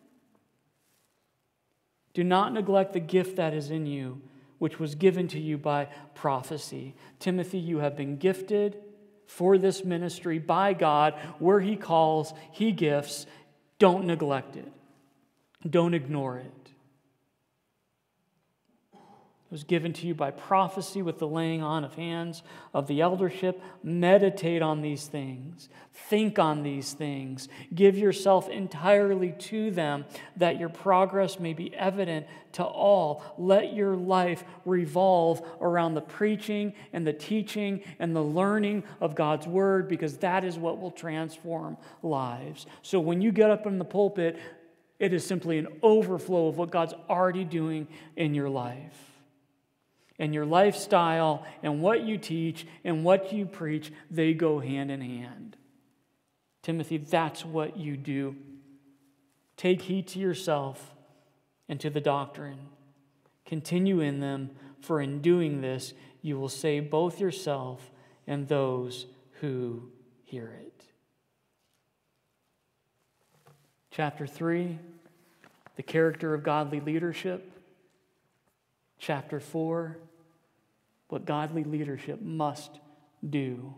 Do 2.14 2.24
not 2.24 2.54
neglect 2.54 2.94
the 2.94 3.00
gift 3.00 3.36
that 3.36 3.54
is 3.54 3.70
in 3.70 3.86
you 3.86 4.22
which 4.60 4.80
was 4.80 4.96
given 4.96 5.28
to 5.28 5.40
you 5.40 5.58
by 5.58 5.90
prophecy. 6.16 6.96
Timothy, 7.20 7.60
you 7.60 7.80
have 7.80 7.98
been 7.98 8.16
gifted 8.16 8.78
for 9.28 9.58
this 9.58 9.84
ministry 9.84 10.40
by 10.40 10.72
God 10.72 11.16
where 11.38 11.60
He 11.60 11.76
calls, 11.76 12.34
He 12.54 12.72
gifts. 12.72 13.26
Don't 13.78 14.06
neglect 14.06 14.56
it, 14.56 14.72
don't 15.70 15.94
ignore 15.94 16.38
it 16.38 16.63
was 19.54 19.64
given 19.64 19.94
to 19.94 20.08
you 20.08 20.16
by 20.16 20.32
prophecy 20.32 21.04
with 21.04 21.20
the 21.20 21.28
laying 21.28 21.62
on 21.62 21.84
of 21.84 21.94
hands 21.94 22.42
of 22.74 22.88
the 22.88 23.02
eldership. 23.02 23.62
Meditate 23.84 24.64
on 24.64 24.82
these 24.82 25.06
things, 25.06 25.70
think 25.94 26.40
on 26.40 26.64
these 26.64 26.94
things, 26.94 27.48
give 27.76 27.96
yourself 27.96 28.50
entirely 28.50 29.32
to 29.34 29.70
them, 29.70 30.06
that 30.38 30.60
your 30.60 30.70
progress 30.70 31.40
may 31.40 31.54
be 31.54 31.72
evident 31.76 32.26
to 32.54 32.64
all. 32.64 33.24
Let 33.38 33.76
your 33.76 33.96
life 33.96 34.44
revolve 34.66 35.48
around 35.62 35.94
the 35.94 36.02
preaching 36.02 36.74
and 36.92 37.06
the 37.06 37.14
teaching 37.14 37.84
and 38.00 38.16
the 38.16 38.24
learning 38.24 38.84
of 39.00 39.14
God's 39.14 39.46
word, 39.46 39.88
because 39.88 40.18
that 40.18 40.44
is 40.44 40.58
what 40.58 40.82
will 40.82 40.90
transform 40.90 41.78
lives. 42.02 42.66
So 42.82 43.00
when 43.00 43.22
you 43.22 43.32
get 43.32 43.52
up 43.52 43.68
in 43.68 43.78
the 43.78 43.86
pulpit, 43.86 44.40
it 44.98 45.14
is 45.14 45.24
simply 45.24 45.60
an 45.60 45.68
overflow 45.84 46.48
of 46.48 46.58
what 46.58 46.72
God's 46.72 46.96
already 47.08 47.44
doing 47.44 47.88
in 48.16 48.34
your 48.34 48.50
life 48.50 49.13
and 50.20 50.34
your 50.34 50.46
lifestyle 50.46 51.46
and 51.62 51.82
what 51.82 52.04
you 52.04 52.18
teach 52.18 52.68
and 52.84 53.04
what 53.04 53.34
you 53.34 53.46
preach, 53.46 53.92
they 54.12 54.34
go 54.34 54.60
hand 54.60 54.92
in 54.92 55.02
hand. 55.02 55.58
Timothy, 56.62 56.98
that's 56.98 57.44
what 57.44 57.78
you 57.78 57.98
do. 57.98 58.36
Take 59.58 59.82
heed 59.84 60.08
to 60.10 60.20
yourself 60.20 60.94
and 61.68 61.80
to 61.80 61.90
the 61.90 62.02
doctrine. 62.02 62.60
Continue 63.46 64.00
in 64.00 64.20
them, 64.20 64.52
for 64.80 65.02
in 65.02 65.22
doing 65.22 65.62
this, 65.62 65.94
you 66.22 66.40
will 66.40 66.50
save 66.50 66.90
both 66.90 67.20
yourself 67.20 67.92
and 68.26 68.48
those 68.48 69.06
who 69.42 69.92
hear 70.24 70.58
it. 70.62 70.86
Chapter 73.92 74.26
3 74.26 74.80
The 75.76 75.84
character 75.84 76.34
of 76.34 76.44
godly 76.44 76.80
leadership. 76.80 77.53
Chapter 79.04 79.42
4 79.42 79.98
what 81.10 81.26
godly 81.26 81.64
leadership 81.64 82.22
must 82.22 82.80
do. 83.30 83.76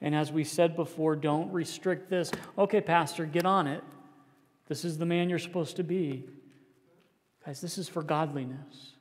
And 0.00 0.16
as 0.16 0.32
we 0.32 0.42
said 0.42 0.74
before, 0.74 1.14
don't 1.14 1.52
restrict 1.52 2.10
this. 2.10 2.32
Okay, 2.58 2.80
Pastor, 2.80 3.24
get 3.24 3.46
on 3.46 3.68
it. 3.68 3.84
This 4.66 4.84
is 4.84 4.98
the 4.98 5.06
man 5.06 5.30
you're 5.30 5.38
supposed 5.38 5.76
to 5.76 5.84
be. 5.84 6.24
Guys, 7.46 7.60
this 7.60 7.78
is 7.78 7.88
for 7.88 8.02
godliness. 8.02 8.91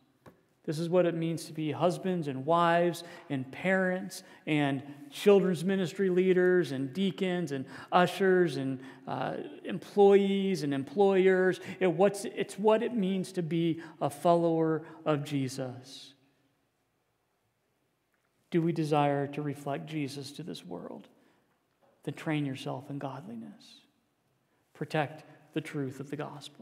This 0.64 0.78
is 0.78 0.90
what 0.90 1.08
it 1.08 1.16
means 1.16 1.46
to 1.46 1.54
be 1.54 1.72
husbands 1.72 2.28
and 2.28 2.46
wives 2.46 3.04
and 3.30 3.52
parents 3.52 4.22
and 4.46 4.84
children's 5.10 5.66
ministry 5.66 6.10
leaders 6.10 6.72
and 6.72 6.94
deacons 6.94 7.52
and 7.52 7.66
ushers 7.92 8.58
and 8.58 8.80
uh, 9.08 9.38
employees 9.66 10.62
and 10.62 10.72
employers. 10.72 11.60
It, 11.80 11.88
what's, 11.88 12.26
it's 12.26 12.60
what 12.60 12.84
it 12.84 12.94
means 12.94 13.32
to 13.34 13.42
be 13.42 13.82
a 14.00 14.10
follower 14.10 14.84
of 15.04 15.24
Jesus. 15.24 16.14
Do 18.52 18.62
we 18.62 18.72
desire 18.72 19.26
to 19.28 19.42
reflect 19.42 19.88
Jesus 19.88 20.32
to 20.34 20.44
this 20.44 20.64
world? 20.64 21.08
Then 22.04 22.14
train 22.14 22.46
yourself 22.46 22.90
in 22.90 23.00
godliness. 23.00 23.82
Protect 24.74 25.24
the 25.54 25.62
truth 25.62 26.00
of 26.00 26.10
the 26.12 26.18
gospel. 26.18 26.60